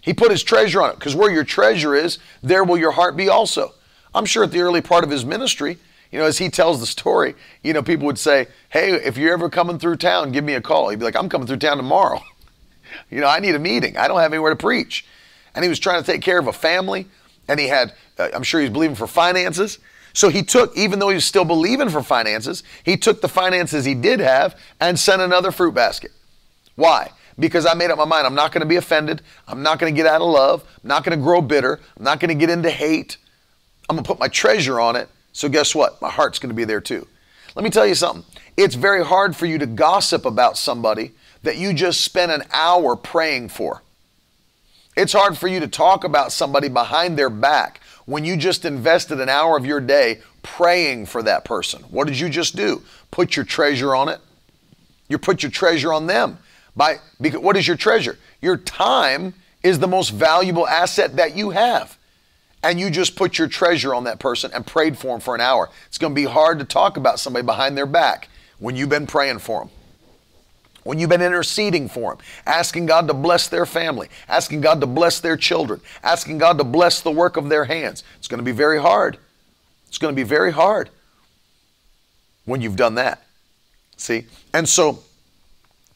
He 0.00 0.12
put 0.12 0.30
his 0.30 0.42
treasure 0.42 0.82
on 0.82 0.90
it 0.90 0.98
because 0.98 1.14
where 1.14 1.30
your 1.30 1.44
treasure 1.44 1.94
is, 1.94 2.18
there 2.42 2.64
will 2.64 2.76
your 2.76 2.92
heart 2.92 3.16
be 3.16 3.28
also. 3.28 3.72
I'm 4.14 4.26
sure 4.26 4.44
at 4.44 4.50
the 4.50 4.60
early 4.60 4.80
part 4.80 5.02
of 5.02 5.10
his 5.10 5.24
ministry, 5.24 5.78
you 6.12 6.18
know, 6.18 6.26
as 6.26 6.38
he 6.38 6.48
tells 6.48 6.78
the 6.78 6.86
story, 6.86 7.34
you 7.62 7.72
know, 7.72 7.82
people 7.82 8.06
would 8.06 8.18
say, 8.18 8.46
Hey, 8.68 8.92
if 8.92 9.16
you're 9.16 9.32
ever 9.32 9.50
coming 9.50 9.78
through 9.78 9.96
town, 9.96 10.30
give 10.30 10.44
me 10.44 10.54
a 10.54 10.60
call. 10.60 10.88
He'd 10.88 10.98
be 10.98 11.04
like, 11.04 11.16
I'm 11.16 11.28
coming 11.28 11.46
through 11.46 11.56
town 11.56 11.76
tomorrow. 11.76 12.20
you 13.10 13.20
know, 13.20 13.26
I 13.26 13.40
need 13.40 13.54
a 13.54 13.58
meeting. 13.58 13.96
I 13.96 14.06
don't 14.06 14.20
have 14.20 14.32
anywhere 14.32 14.50
to 14.50 14.56
preach. 14.56 15.06
And 15.54 15.64
he 15.64 15.68
was 15.68 15.78
trying 15.78 16.02
to 16.02 16.06
take 16.06 16.22
care 16.22 16.38
of 16.38 16.46
a 16.46 16.52
family, 16.52 17.06
and 17.48 17.58
he 17.58 17.68
had, 17.68 17.94
uh, 18.18 18.28
I'm 18.34 18.42
sure 18.42 18.60
he 18.60 18.66
was 18.66 18.72
believing 18.72 18.96
for 18.96 19.06
finances. 19.06 19.78
So 20.14 20.28
he 20.28 20.42
took, 20.42 20.76
even 20.76 21.00
though 21.00 21.08
he 21.08 21.16
was 21.16 21.24
still 21.24 21.44
believing 21.44 21.90
for 21.90 22.02
finances, 22.02 22.62
he 22.84 22.96
took 22.96 23.20
the 23.20 23.28
finances 23.28 23.84
he 23.84 23.94
did 23.94 24.20
have 24.20 24.58
and 24.80 24.98
sent 24.98 25.20
another 25.20 25.50
fruit 25.50 25.74
basket. 25.74 26.12
Why? 26.76 27.10
Because 27.36 27.66
I 27.66 27.74
made 27.74 27.90
up 27.90 27.98
my 27.98 28.04
mind. 28.04 28.24
I'm 28.24 28.34
not 28.34 28.52
going 28.52 28.60
to 28.60 28.66
be 28.66 28.76
offended. 28.76 29.22
I'm 29.48 29.62
not 29.62 29.80
going 29.80 29.92
to 29.92 29.96
get 29.96 30.06
out 30.06 30.22
of 30.22 30.28
love. 30.28 30.62
I'm 30.82 30.88
not 30.88 31.04
going 31.04 31.18
to 31.18 31.22
grow 31.22 31.40
bitter. 31.40 31.80
I'm 31.96 32.04
not 32.04 32.20
going 32.20 32.28
to 32.28 32.34
get 32.34 32.48
into 32.48 32.70
hate. 32.70 33.16
I'm 33.88 33.96
going 33.96 34.04
to 34.04 34.08
put 34.08 34.20
my 34.20 34.28
treasure 34.28 34.78
on 34.78 34.94
it. 34.94 35.08
So 35.32 35.48
guess 35.48 35.74
what? 35.74 36.00
My 36.00 36.10
heart's 36.10 36.38
going 36.38 36.50
to 36.50 36.54
be 36.54 36.64
there 36.64 36.80
too. 36.80 37.08
Let 37.56 37.64
me 37.64 37.70
tell 37.70 37.86
you 37.86 37.96
something. 37.96 38.24
It's 38.56 38.76
very 38.76 39.04
hard 39.04 39.34
for 39.34 39.46
you 39.46 39.58
to 39.58 39.66
gossip 39.66 40.24
about 40.24 40.56
somebody 40.56 41.12
that 41.42 41.56
you 41.56 41.74
just 41.74 42.02
spent 42.02 42.30
an 42.30 42.44
hour 42.52 42.94
praying 42.94 43.48
for. 43.48 43.82
It's 44.96 45.12
hard 45.12 45.36
for 45.36 45.48
you 45.48 45.58
to 45.58 45.66
talk 45.66 46.04
about 46.04 46.30
somebody 46.30 46.68
behind 46.68 47.18
their 47.18 47.30
back 47.30 47.80
when 48.06 48.24
you 48.24 48.36
just 48.36 48.64
invested 48.64 49.20
an 49.20 49.28
hour 49.28 49.56
of 49.56 49.66
your 49.66 49.80
day 49.80 50.20
praying 50.42 51.06
for 51.06 51.22
that 51.22 51.44
person. 51.44 51.82
What 51.84 52.06
did 52.06 52.18
you 52.18 52.28
just 52.28 52.56
do? 52.56 52.82
Put 53.10 53.36
your 53.36 53.44
treasure 53.44 53.94
on 53.94 54.08
it. 54.08 54.20
You 55.08 55.18
put 55.18 55.42
your 55.42 55.50
treasure 55.50 55.92
on 55.92 56.06
them. 56.06 56.38
By 56.76 56.96
because 57.20 57.40
what 57.40 57.56
is 57.56 57.66
your 57.66 57.76
treasure? 57.76 58.18
Your 58.40 58.56
time 58.56 59.34
is 59.62 59.78
the 59.78 59.88
most 59.88 60.10
valuable 60.10 60.66
asset 60.66 61.16
that 61.16 61.36
you 61.36 61.50
have. 61.50 61.96
And 62.62 62.80
you 62.80 62.90
just 62.90 63.14
put 63.14 63.38
your 63.38 63.48
treasure 63.48 63.94
on 63.94 64.04
that 64.04 64.18
person 64.18 64.50
and 64.54 64.66
prayed 64.66 64.96
for 64.96 65.08
them 65.08 65.20
for 65.20 65.34
an 65.34 65.40
hour. 65.40 65.70
It's 65.86 65.98
going 65.98 66.12
to 66.12 66.14
be 66.14 66.24
hard 66.24 66.58
to 66.58 66.64
talk 66.64 66.96
about 66.96 67.20
somebody 67.20 67.44
behind 67.44 67.76
their 67.76 67.86
back 67.86 68.28
when 68.58 68.74
you've 68.74 68.88
been 68.88 69.06
praying 69.06 69.38
for 69.40 69.60
them 69.60 69.70
when 70.84 70.98
you've 70.98 71.10
been 71.10 71.22
interceding 71.22 71.88
for 71.88 72.12
them, 72.14 72.24
asking 72.46 72.86
God 72.86 73.08
to 73.08 73.14
bless 73.14 73.48
their 73.48 73.66
family, 73.66 74.08
asking 74.28 74.60
God 74.60 74.80
to 74.80 74.86
bless 74.86 75.20
their 75.20 75.36
children, 75.36 75.80
asking 76.02 76.38
God 76.38 76.58
to 76.58 76.64
bless 76.64 77.00
the 77.00 77.10
work 77.10 77.36
of 77.36 77.48
their 77.48 77.64
hands. 77.64 78.04
It's 78.18 78.28
going 78.28 78.38
to 78.38 78.44
be 78.44 78.52
very 78.52 78.80
hard. 78.80 79.18
It's 79.88 79.98
going 79.98 80.14
to 80.14 80.16
be 80.16 80.28
very 80.28 80.52
hard 80.52 80.90
when 82.44 82.60
you've 82.60 82.76
done 82.76 82.94
that. 82.96 83.22
See? 83.96 84.26
And 84.52 84.68
so 84.68 85.00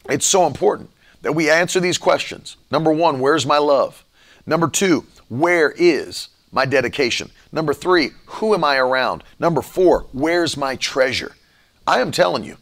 it's 0.09 0.27
so 0.27 0.47
important 0.47 0.91
that 1.23 1.33
we 1.33 1.51
answer 1.51 1.81
these 1.81 1.99
questions. 1.99 2.57
Number 2.71 2.93
one, 2.93 3.21
where's 3.21 3.45
my 3.45 3.59
love? 3.59 4.05
Number 4.47 4.69
two, 4.69 5.05
where 5.29 5.73
is 5.73 6.29
my 6.53 6.65
dedication? 6.65 7.31
Number 7.53 7.75
three, 7.75 8.11
who 8.27 8.55
am 8.55 8.65
I 8.65 8.77
around? 8.77 9.25
Number 9.39 9.61
four, 9.61 10.07
where's 10.13 10.57
my 10.57 10.77
treasure? 10.77 11.33
I 11.87 12.01
am 12.01 12.13
telling 12.13 12.45
you, 12.45 12.57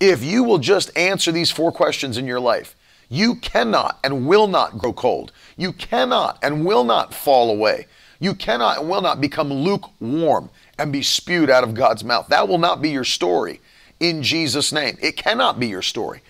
if 0.00 0.22
you 0.22 0.44
will 0.44 0.58
just 0.58 0.96
answer 0.96 1.32
these 1.32 1.50
four 1.50 1.72
questions 1.72 2.16
in 2.16 2.26
your 2.26 2.40
life, 2.40 2.76
you 3.08 3.36
cannot 3.36 3.98
and 4.04 4.26
will 4.26 4.46
not 4.46 4.78
grow 4.78 4.92
cold. 4.92 5.32
You 5.56 5.72
cannot 5.72 6.38
and 6.42 6.64
will 6.64 6.84
not 6.84 7.14
fall 7.14 7.50
away. 7.50 7.86
You 8.20 8.34
cannot 8.34 8.78
and 8.78 8.88
will 8.88 9.00
not 9.00 9.20
become 9.20 9.52
lukewarm 9.52 10.50
and 10.78 10.92
be 10.92 11.02
spewed 11.02 11.50
out 11.50 11.64
of 11.64 11.74
God's 11.74 12.04
mouth. 12.04 12.28
That 12.28 12.48
will 12.48 12.58
not 12.58 12.82
be 12.82 12.90
your 12.90 13.04
story 13.04 13.60
in 13.98 14.22
Jesus' 14.22 14.72
name. 14.72 14.96
It 15.00 15.16
cannot 15.16 15.58
be 15.58 15.68
your 15.68 15.82
story. 15.82 16.20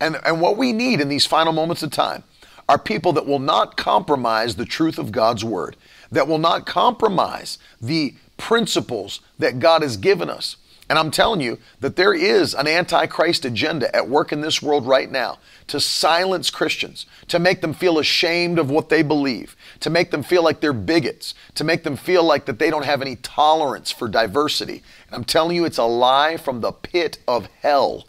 And, 0.00 0.16
and 0.24 0.40
what 0.40 0.56
we 0.56 0.72
need 0.72 1.00
in 1.00 1.08
these 1.08 1.26
final 1.26 1.52
moments 1.52 1.82
of 1.82 1.90
time 1.90 2.22
are 2.68 2.78
people 2.78 3.12
that 3.14 3.26
will 3.26 3.38
not 3.38 3.76
compromise 3.76 4.56
the 4.56 4.64
truth 4.64 4.98
of 4.98 5.10
God's 5.10 5.44
word, 5.44 5.76
that 6.12 6.28
will 6.28 6.38
not 6.38 6.66
compromise 6.66 7.58
the 7.80 8.14
principles 8.36 9.20
that 9.38 9.58
God 9.58 9.82
has 9.82 9.96
given 9.96 10.30
us. 10.30 10.56
And 10.88 10.98
I'm 10.98 11.10
telling 11.10 11.40
you 11.40 11.58
that 11.80 11.96
there 11.96 12.14
is 12.14 12.54
an 12.54 12.66
antichrist 12.66 13.44
agenda 13.44 13.94
at 13.94 14.08
work 14.08 14.32
in 14.32 14.40
this 14.40 14.62
world 14.62 14.86
right 14.86 15.10
now 15.10 15.38
to 15.66 15.80
silence 15.80 16.48
Christians, 16.48 17.04
to 17.28 17.38
make 17.38 17.60
them 17.60 17.74
feel 17.74 17.98
ashamed 17.98 18.58
of 18.58 18.70
what 18.70 18.88
they 18.88 19.02
believe, 19.02 19.54
to 19.80 19.90
make 19.90 20.10
them 20.10 20.22
feel 20.22 20.42
like 20.42 20.60
they're 20.60 20.72
bigots, 20.72 21.34
to 21.56 21.64
make 21.64 21.84
them 21.84 21.94
feel 21.94 22.24
like 22.24 22.46
that 22.46 22.58
they 22.58 22.70
don't 22.70 22.86
have 22.86 23.02
any 23.02 23.16
tolerance 23.16 23.90
for 23.90 24.08
diversity. 24.08 24.82
And 25.06 25.16
I'm 25.16 25.24
telling 25.24 25.56
you, 25.56 25.66
it's 25.66 25.76
a 25.76 25.84
lie 25.84 26.38
from 26.38 26.62
the 26.62 26.72
pit 26.72 27.18
of 27.28 27.50
hell. 27.60 28.06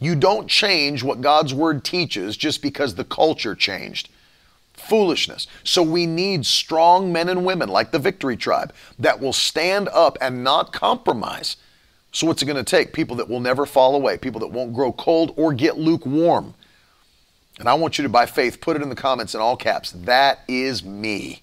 You 0.00 0.14
don't 0.14 0.48
change 0.48 1.02
what 1.02 1.20
God's 1.20 1.52
word 1.52 1.84
teaches 1.84 2.36
just 2.36 2.62
because 2.62 2.94
the 2.94 3.04
culture 3.04 3.56
changed. 3.56 4.08
Foolishness. 4.72 5.48
So 5.64 5.82
we 5.82 6.06
need 6.06 6.46
strong 6.46 7.12
men 7.12 7.28
and 7.28 7.44
women 7.44 7.68
like 7.68 7.90
the 7.90 7.98
Victory 7.98 8.36
Tribe 8.36 8.72
that 9.00 9.20
will 9.20 9.32
stand 9.32 9.88
up 9.88 10.16
and 10.20 10.44
not 10.44 10.72
compromise 10.72 11.56
so, 12.14 12.28
what's 12.28 12.40
it 12.42 12.46
going 12.46 12.56
to 12.56 12.62
take? 12.62 12.92
People 12.92 13.16
that 13.16 13.28
will 13.28 13.40
never 13.40 13.66
fall 13.66 13.96
away, 13.96 14.16
people 14.16 14.38
that 14.42 14.46
won't 14.46 14.72
grow 14.72 14.92
cold 14.92 15.34
or 15.36 15.52
get 15.52 15.78
lukewarm. 15.78 16.54
And 17.58 17.68
I 17.68 17.74
want 17.74 17.98
you 17.98 18.02
to, 18.04 18.08
by 18.08 18.24
faith, 18.24 18.60
put 18.60 18.76
it 18.76 18.82
in 18.82 18.88
the 18.88 18.94
comments 18.94 19.34
in 19.34 19.40
all 19.40 19.56
caps. 19.56 19.90
That 19.90 20.38
is 20.46 20.84
me 20.84 21.42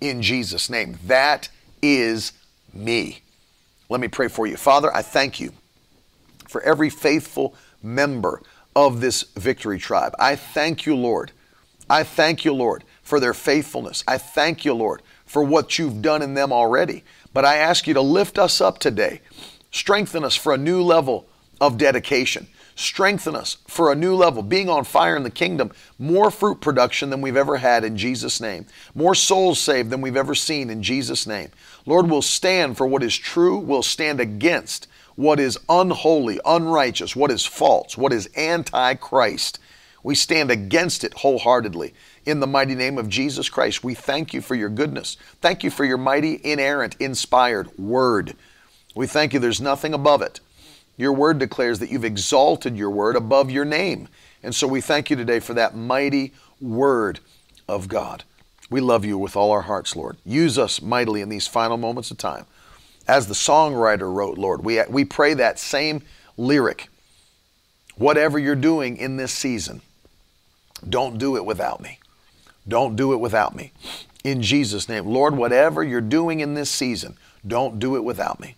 in 0.00 0.22
Jesus' 0.22 0.70
name. 0.70 1.00
That 1.06 1.48
is 1.82 2.32
me. 2.72 3.22
Let 3.88 4.00
me 4.00 4.06
pray 4.06 4.28
for 4.28 4.46
you. 4.46 4.56
Father, 4.56 4.94
I 4.94 5.02
thank 5.02 5.40
you 5.40 5.52
for 6.46 6.62
every 6.62 6.90
faithful 6.90 7.56
member 7.82 8.40
of 8.76 9.00
this 9.00 9.24
victory 9.36 9.80
tribe. 9.80 10.14
I 10.20 10.36
thank 10.36 10.86
you, 10.86 10.94
Lord. 10.94 11.32
I 11.90 12.04
thank 12.04 12.44
you, 12.44 12.54
Lord, 12.54 12.84
for 13.02 13.18
their 13.18 13.34
faithfulness. 13.34 14.04
I 14.06 14.18
thank 14.18 14.64
you, 14.64 14.74
Lord, 14.74 15.02
for 15.26 15.42
what 15.42 15.76
you've 15.76 16.02
done 16.02 16.22
in 16.22 16.34
them 16.34 16.52
already. 16.52 17.02
But 17.32 17.44
I 17.44 17.56
ask 17.56 17.88
you 17.88 17.94
to 17.94 18.00
lift 18.00 18.38
us 18.38 18.60
up 18.60 18.78
today 18.78 19.20
Strengthen 19.74 20.22
us 20.22 20.36
for 20.36 20.54
a 20.54 20.56
new 20.56 20.84
level 20.84 21.26
of 21.60 21.76
dedication. 21.76 22.46
Strengthen 22.76 23.34
us 23.34 23.56
for 23.66 23.90
a 23.90 23.96
new 23.96 24.14
level, 24.14 24.40
being 24.40 24.68
on 24.68 24.84
fire 24.84 25.16
in 25.16 25.24
the 25.24 25.30
kingdom, 25.30 25.72
more 25.98 26.30
fruit 26.30 26.60
production 26.60 27.10
than 27.10 27.20
we've 27.20 27.36
ever 27.36 27.56
had 27.56 27.82
in 27.82 27.96
Jesus' 27.96 28.40
name, 28.40 28.66
more 28.94 29.16
souls 29.16 29.58
saved 29.58 29.90
than 29.90 30.00
we've 30.00 30.16
ever 30.16 30.32
seen 30.32 30.70
in 30.70 30.80
Jesus' 30.80 31.26
name. 31.26 31.50
Lord, 31.86 32.08
we'll 32.08 32.22
stand 32.22 32.76
for 32.76 32.86
what 32.86 33.02
is 33.02 33.16
true, 33.16 33.58
we'll 33.58 33.82
stand 33.82 34.20
against 34.20 34.86
what 35.16 35.40
is 35.40 35.58
unholy, 35.68 36.38
unrighteous, 36.44 37.16
what 37.16 37.32
is 37.32 37.44
false, 37.44 37.98
what 37.98 38.12
is 38.12 38.30
anti 38.36 38.94
Christ. 38.94 39.58
We 40.04 40.14
stand 40.14 40.52
against 40.52 41.02
it 41.02 41.14
wholeheartedly. 41.14 41.94
In 42.26 42.38
the 42.38 42.46
mighty 42.46 42.76
name 42.76 42.96
of 42.96 43.08
Jesus 43.08 43.48
Christ, 43.48 43.82
we 43.82 43.94
thank 43.94 44.32
you 44.32 44.40
for 44.40 44.54
your 44.54 44.68
goodness. 44.68 45.16
Thank 45.40 45.64
you 45.64 45.70
for 45.70 45.84
your 45.84 45.98
mighty, 45.98 46.40
inerrant, 46.44 46.94
inspired 47.00 47.76
word. 47.76 48.36
We 48.94 49.06
thank 49.06 49.32
you, 49.32 49.40
there's 49.40 49.60
nothing 49.60 49.94
above 49.94 50.22
it. 50.22 50.40
Your 50.96 51.12
word 51.12 51.38
declares 51.38 51.78
that 51.80 51.90
you've 51.90 52.04
exalted 52.04 52.76
your 52.76 52.90
word 52.90 53.16
above 53.16 53.50
your 53.50 53.64
name. 53.64 54.08
And 54.42 54.54
so 54.54 54.66
we 54.66 54.80
thank 54.80 55.10
you 55.10 55.16
today 55.16 55.40
for 55.40 55.54
that 55.54 55.74
mighty 55.74 56.32
word 56.60 57.20
of 57.68 57.88
God. 57.88 58.24
We 58.70 58.80
love 58.80 59.04
you 59.04 59.18
with 59.18 59.36
all 59.36 59.50
our 59.50 59.62
hearts, 59.62 59.96
Lord. 59.96 60.18
Use 60.24 60.58
us 60.58 60.80
mightily 60.80 61.20
in 61.20 61.28
these 61.28 61.46
final 61.46 61.76
moments 61.76 62.10
of 62.10 62.18
time. 62.18 62.46
As 63.08 63.26
the 63.26 63.34
songwriter 63.34 64.12
wrote, 64.12 64.38
Lord, 64.38 64.64
we, 64.64 64.80
we 64.88 65.04
pray 65.04 65.34
that 65.34 65.58
same 65.58 66.02
lyric. 66.36 66.88
Whatever 67.96 68.38
you're 68.38 68.54
doing 68.54 68.96
in 68.96 69.16
this 69.16 69.32
season, 69.32 69.82
Don't 70.88 71.18
do 71.18 71.36
it 71.36 71.44
without 71.44 71.80
me. 71.80 71.98
Don't 72.66 72.96
do 72.96 73.12
it 73.12 73.20
without 73.20 73.54
me. 73.54 73.72
In 74.22 74.42
Jesus' 74.42 74.88
name, 74.88 75.06
Lord, 75.06 75.36
whatever 75.36 75.82
you're 75.82 76.00
doing 76.00 76.40
in 76.40 76.54
this 76.54 76.70
season, 76.70 77.16
don't 77.46 77.78
do 77.78 77.96
it 77.96 78.04
without 78.04 78.40
me. 78.40 78.56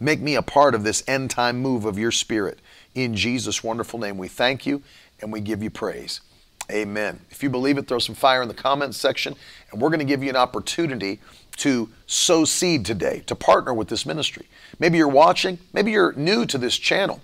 Make 0.00 0.20
me 0.20 0.34
a 0.34 0.42
part 0.42 0.74
of 0.74 0.82
this 0.82 1.04
end 1.06 1.30
time 1.30 1.58
move 1.58 1.84
of 1.84 1.98
your 1.98 2.10
spirit. 2.10 2.58
In 2.94 3.14
Jesus' 3.14 3.62
wonderful 3.62 4.00
name, 4.00 4.16
we 4.16 4.28
thank 4.28 4.66
you 4.66 4.82
and 5.20 5.30
we 5.30 5.40
give 5.40 5.62
you 5.62 5.70
praise. 5.70 6.22
Amen. 6.70 7.20
If 7.30 7.42
you 7.42 7.50
believe 7.50 7.78
it, 7.78 7.86
throw 7.86 7.98
some 7.98 8.14
fire 8.14 8.42
in 8.42 8.48
the 8.48 8.54
comments 8.54 8.96
section, 8.96 9.34
and 9.70 9.80
we're 9.80 9.88
going 9.88 9.98
to 9.98 10.04
give 10.04 10.22
you 10.22 10.30
an 10.30 10.36
opportunity 10.36 11.18
to 11.58 11.90
sow 12.06 12.44
seed 12.44 12.86
today, 12.86 13.22
to 13.26 13.34
partner 13.34 13.74
with 13.74 13.88
this 13.88 14.06
ministry. 14.06 14.46
Maybe 14.78 14.96
you're 14.96 15.08
watching, 15.08 15.58
maybe 15.72 15.90
you're 15.90 16.12
new 16.12 16.46
to 16.46 16.56
this 16.58 16.78
channel, 16.78 17.20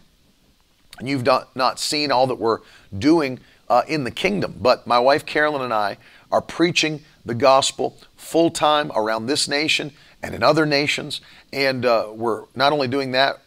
and 0.98 1.08
you've 1.08 1.24
not, 1.24 1.54
not 1.54 1.78
seen 1.78 2.10
all 2.10 2.26
that 2.26 2.34
we're 2.34 2.58
doing 2.96 3.38
uh, 3.68 3.82
in 3.88 4.04
the 4.04 4.10
kingdom. 4.10 4.56
But 4.60 4.86
my 4.86 4.98
wife 4.98 5.24
Carolyn 5.24 5.62
and 5.62 5.72
I 5.72 5.98
are 6.30 6.42
preaching 6.42 7.02
the 7.24 7.34
gospel 7.34 7.96
full 8.16 8.50
time 8.50 8.90
around 8.94 9.26
this 9.26 9.48
nation 9.48 9.92
and 10.22 10.34
in 10.34 10.42
other 10.42 10.66
nations. 10.66 11.20
And 11.52 11.84
uh, 11.84 12.08
we're 12.12 12.44
not 12.54 12.72
only 12.72 12.88
doing 12.88 13.12
that 13.12 13.40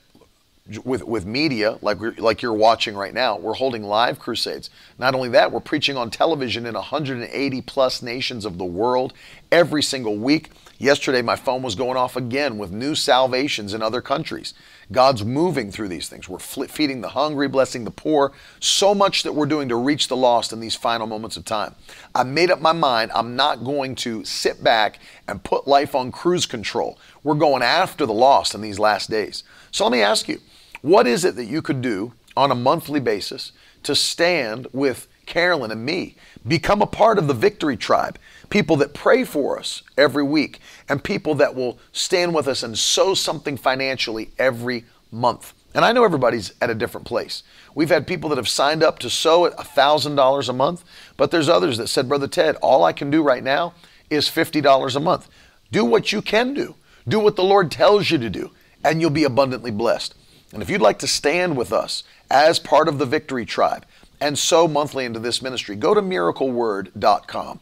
with, 0.83 1.03
with 1.03 1.25
media, 1.25 1.77
like, 1.81 1.99
we're, 1.99 2.13
like 2.17 2.41
you're 2.41 2.53
watching 2.53 2.95
right 2.95 3.13
now, 3.13 3.37
we're 3.37 3.53
holding 3.53 3.83
live 3.83 4.19
crusades. 4.19 4.69
Not 4.97 5.15
only 5.15 5.29
that, 5.29 5.51
we're 5.51 5.59
preaching 5.59 5.97
on 5.97 6.11
television 6.11 6.65
in 6.65 6.75
180 6.75 7.61
plus 7.63 8.01
nations 8.01 8.45
of 8.45 8.57
the 8.57 8.65
world 8.65 9.13
every 9.51 9.81
single 9.81 10.15
week. 10.15 10.51
Yesterday, 10.77 11.21
my 11.21 11.35
phone 11.35 11.61
was 11.61 11.75
going 11.75 11.97
off 11.97 12.15
again 12.15 12.57
with 12.57 12.71
new 12.71 12.95
salvations 12.95 13.73
in 13.73 13.81
other 13.81 14.01
countries. 14.01 14.53
God's 14.91 15.23
moving 15.23 15.71
through 15.71 15.89
these 15.89 16.09
things. 16.09 16.27
We're 16.27 16.39
feeding 16.39 17.01
the 17.01 17.09
hungry, 17.09 17.47
blessing 17.47 17.83
the 17.83 17.91
poor. 17.91 18.31
So 18.59 18.95
much 18.95 19.21
that 19.23 19.33
we're 19.33 19.45
doing 19.45 19.69
to 19.69 19.75
reach 19.75 20.07
the 20.07 20.17
lost 20.17 20.51
in 20.51 20.59
these 20.59 20.75
final 20.75 21.05
moments 21.05 21.37
of 21.37 21.45
time. 21.45 21.75
I 22.15 22.23
made 22.23 22.49
up 22.49 22.59
my 22.59 22.71
mind 22.71 23.11
I'm 23.13 23.35
not 23.35 23.63
going 23.63 23.95
to 23.95 24.25
sit 24.25 24.63
back 24.63 24.99
and 25.27 25.43
put 25.43 25.67
life 25.67 25.93
on 25.93 26.11
cruise 26.11 26.47
control. 26.47 26.97
We're 27.23 27.35
going 27.35 27.61
after 27.61 28.05
the 28.05 28.13
lost 28.13 28.55
in 28.55 28.61
these 28.61 28.79
last 28.79 29.11
days. 29.11 29.43
So 29.71 29.85
let 29.85 29.91
me 29.91 30.01
ask 30.01 30.27
you 30.27 30.39
what 30.81 31.05
is 31.05 31.23
it 31.23 31.35
that 31.35 31.45
you 31.45 31.61
could 31.61 31.81
do 31.81 32.13
on 32.35 32.51
a 32.51 32.55
monthly 32.55 32.99
basis 32.99 33.51
to 33.83 33.95
stand 33.95 34.67
with 34.73 35.07
Carolyn 35.25 35.71
and 35.71 35.85
me? 35.85 36.15
Become 36.47 36.81
a 36.81 36.87
part 36.87 37.19
of 37.19 37.27
the 37.27 37.33
Victory 37.33 37.77
Tribe 37.77 38.17
people 38.49 38.75
that 38.77 38.93
pray 38.93 39.23
for 39.23 39.59
us 39.59 39.83
every 39.97 40.23
week, 40.23 40.59
and 40.87 41.03
people 41.03 41.35
that 41.35 41.55
will 41.55 41.79
stand 41.91 42.33
with 42.33 42.47
us 42.47 42.63
and 42.63 42.77
sow 42.77 43.13
something 43.13 43.57
financially 43.57 44.29
every 44.37 44.85
month. 45.11 45.53
And 45.75 45.85
I 45.85 45.91
know 45.91 46.03
everybody's 46.03 46.53
at 46.61 46.69
a 46.69 46.75
different 46.75 47.05
place. 47.05 47.43
We've 47.75 47.89
had 47.89 48.07
people 48.07 48.29
that 48.29 48.37
have 48.37 48.49
signed 48.49 48.81
up 48.81 48.99
to 48.99 49.09
sow 49.09 49.45
at 49.45 49.55
$1,000 49.57 50.49
a 50.49 50.53
month, 50.53 50.83
but 51.15 51.29
there's 51.31 51.49
others 51.49 51.77
that 51.77 51.87
said, 51.87 52.09
Brother 52.09 52.27
Ted, 52.27 52.55
all 52.57 52.83
I 52.83 52.93
can 52.93 53.11
do 53.11 53.21
right 53.21 53.43
now 53.43 53.73
is 54.09 54.27
$50 54.27 54.95
a 54.95 54.99
month. 54.99 55.29
Do 55.71 55.85
what 55.85 56.11
you 56.11 56.21
can 56.21 56.55
do, 56.55 56.75
do 57.07 57.19
what 57.19 57.35
the 57.35 57.43
Lord 57.43 57.71
tells 57.71 58.09
you 58.09 58.17
to 58.17 58.29
do, 58.29 58.51
and 58.83 58.99
you'll 58.99 59.11
be 59.11 59.23
abundantly 59.23 59.71
blessed. 59.71 60.15
And 60.51 60.63
if 60.63 60.69
you'd 60.69 60.81
like 60.81 60.97
to 60.99 61.07
stand 61.07 61.55
with 61.55 61.71
us 61.71 62.03
as 62.31 62.57
part 62.57 62.87
of 62.87 62.97
the 62.97 63.05
Victory 63.05 63.45
Tribe 63.45 63.85
and 64.19 64.37
sow 64.37 64.67
monthly 64.67 65.05
into 65.05 65.19
this 65.19 65.41
ministry, 65.41 65.75
go 65.75 65.93
to 65.93 66.01
miracleword.com. 66.01 67.59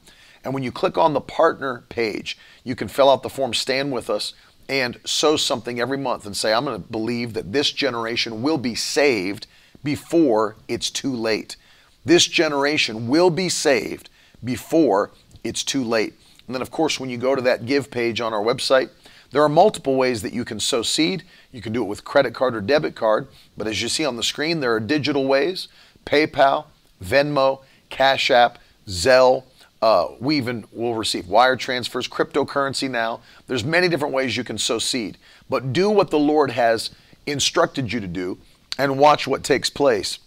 And 0.48 0.54
when 0.54 0.64
you 0.64 0.72
click 0.72 0.98
on 0.98 1.12
the 1.12 1.20
partner 1.20 1.84
page, 1.90 2.38
you 2.64 2.74
can 2.74 2.88
fill 2.88 3.10
out 3.10 3.22
the 3.22 3.30
form, 3.30 3.54
stand 3.54 3.92
with 3.92 4.10
us, 4.10 4.32
and 4.70 4.98
sow 5.04 5.36
something 5.36 5.78
every 5.78 5.98
month 5.98 6.26
and 6.26 6.38
say, 6.38 6.54
I'm 6.54 6.64
going 6.64 6.82
to 6.82 6.90
believe 6.90 7.34
that 7.34 7.52
this 7.52 7.70
generation 7.70 8.42
will 8.42 8.58
be 8.58 8.74
saved 8.74 9.46
before 9.84 10.56
it's 10.70 10.90
too 10.90 11.14
late. 11.14 11.58
This 12.06 12.26
generation 12.28 13.10
will 13.10 13.30
be 13.30 13.50
saved 13.50 14.10
before 14.42 15.12
it's 15.44 15.66
too 15.66 15.84
late. 15.84 16.14
And 16.48 16.56
then, 16.56 16.62
of 16.62 16.72
course, 16.72 16.98
when 16.98 17.10
you 17.10 17.18
go 17.18 17.36
to 17.36 17.42
that 17.42 17.66
give 17.66 17.92
page 17.92 18.22
on 18.22 18.34
our 18.34 18.42
website, 18.42 18.90
there 19.32 19.44
are 19.44 19.50
multiple 19.50 19.98
ways 19.98 20.22
that 20.22 20.32
you 20.32 20.46
can 20.46 20.62
sow 20.62 20.82
seed. 20.82 21.24
You 21.52 21.62
can 21.62 21.74
do 21.74 21.84
it 21.84 21.88
with 21.88 22.06
credit 22.06 22.34
card 22.34 22.56
or 22.56 22.62
debit 22.62 22.96
card, 22.96 23.28
but 23.58 23.68
as 23.68 23.82
you 23.82 23.90
see 23.90 24.06
on 24.06 24.16
the 24.16 24.24
screen, 24.24 24.62
there 24.62 24.74
are 24.74 24.80
digital 24.80 25.28
ways 25.28 25.68
PayPal, 26.06 26.68
Venmo, 27.04 27.64
Cash 27.90 28.32
App, 28.32 28.60
Zelle, 28.88 29.44
uh, 29.82 30.08
we 30.20 30.38
even 30.38 30.66
will 30.72 30.96
receive 30.96 31.28
wire 31.28 31.56
transfers, 31.56 32.08
cryptocurrency 32.08 32.90
now. 32.90 33.22
There's 33.48 33.64
many 33.64 33.88
different 33.88 34.14
ways 34.14 34.36
you 34.36 34.44
can 34.44 34.58
sow 34.58 34.80
seed, 34.80 35.18
but 35.50 35.74
do 35.74 35.90
what 35.90 36.10
the 36.10 36.20
Lord 36.20 36.52
has 36.52 36.90
instructed 37.26 37.92
you 37.92 38.00
to 38.00 38.08
do, 38.08 38.38
and 38.80 38.98
watch 38.98 39.28
what 39.28 39.44
takes 39.44 39.70
place 39.70 40.20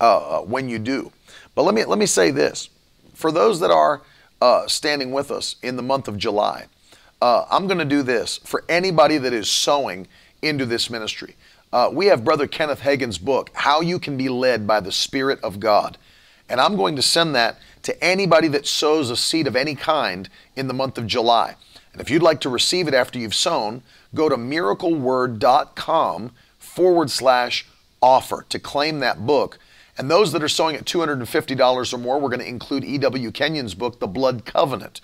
uh, 0.00 0.38
uh, 0.38 0.40
when 0.42 0.68
you 0.68 0.78
do. 0.78 1.12
But 1.54 1.62
let 1.62 1.74
me 1.74 1.84
let 1.84 1.98
me 1.98 2.06
say 2.06 2.30
this: 2.30 2.70
for 3.14 3.30
those 3.30 3.60
that 3.60 3.70
are 3.70 4.02
uh, 4.40 4.66
standing 4.66 5.12
with 5.12 5.30
us 5.30 5.56
in 5.62 5.76
the 5.76 5.82
month 5.82 6.08
of 6.08 6.18
July, 6.18 6.66
uh, 7.22 7.46
I'm 7.50 7.66
going 7.66 7.78
to 7.78 7.84
do 7.84 8.02
this 8.02 8.38
for 8.38 8.64
anybody 8.68 9.18
that 9.18 9.32
is 9.32 9.48
sowing 9.48 10.08
into 10.42 10.66
this 10.66 10.90
ministry. 10.90 11.36
Uh, 11.72 11.90
we 11.92 12.06
have 12.06 12.24
Brother 12.24 12.46
Kenneth 12.46 12.80
Hagin's 12.80 13.18
book, 13.18 13.50
How 13.54 13.80
You 13.80 13.98
Can 13.98 14.16
Be 14.16 14.28
Led 14.28 14.66
by 14.66 14.80
the 14.80 14.92
Spirit 14.92 15.40
of 15.42 15.58
God. 15.58 15.98
And 16.48 16.60
I'm 16.60 16.76
going 16.76 16.96
to 16.96 17.02
send 17.02 17.34
that 17.34 17.58
to 17.82 18.04
anybody 18.04 18.48
that 18.48 18.66
sows 18.66 19.10
a 19.10 19.16
seed 19.16 19.46
of 19.46 19.56
any 19.56 19.74
kind 19.74 20.28
in 20.56 20.68
the 20.68 20.74
month 20.74 20.98
of 20.98 21.06
July. 21.06 21.56
And 21.92 22.00
if 22.00 22.10
you'd 22.10 22.22
like 22.22 22.40
to 22.40 22.48
receive 22.48 22.88
it 22.88 22.94
after 22.94 23.18
you've 23.18 23.34
sown, 23.34 23.82
go 24.14 24.28
to 24.28 24.36
miracleword.com 24.36 26.32
forward 26.58 27.10
slash 27.10 27.66
offer 28.02 28.44
to 28.48 28.58
claim 28.58 29.00
that 29.00 29.24
book. 29.26 29.58
And 29.96 30.10
those 30.10 30.32
that 30.32 30.42
are 30.42 30.48
sowing 30.48 30.74
at 30.74 30.84
$250 30.84 31.92
or 31.92 31.98
more, 31.98 32.18
we're 32.18 32.28
going 32.28 32.40
to 32.40 32.48
include 32.48 32.84
E.W. 32.84 33.30
Kenyon's 33.30 33.74
book, 33.74 34.00
The 34.00 34.08
Blood 34.08 34.44
Covenant. 34.44 35.00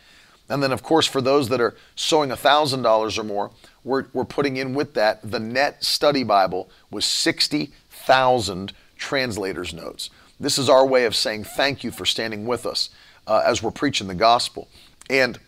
And 0.48 0.62
then, 0.62 0.72
of 0.72 0.82
course, 0.82 1.06
for 1.06 1.20
those 1.20 1.48
that 1.50 1.60
are 1.60 1.76
sowing 1.94 2.30
$1,000 2.30 3.18
or 3.18 3.22
more, 3.22 3.52
we're, 3.84 4.06
we're 4.12 4.24
putting 4.24 4.56
in 4.56 4.74
with 4.74 4.94
that 4.94 5.20
the 5.22 5.38
Net 5.38 5.84
Study 5.84 6.24
Bible 6.24 6.68
with 6.90 7.04
60,000 7.04 8.72
translators' 8.96 9.72
notes. 9.72 10.10
This 10.40 10.56
is 10.56 10.70
our 10.70 10.86
way 10.86 11.04
of 11.04 11.14
saying 11.14 11.44
thank 11.44 11.84
you 11.84 11.90
for 11.90 12.06
standing 12.06 12.46
with 12.46 12.64
us 12.64 12.88
uh, 13.26 13.42
as 13.44 13.62
we're 13.62 13.70
preaching 13.70 14.08
the 14.08 14.14
gospel. 14.14 14.68
And 15.10 15.38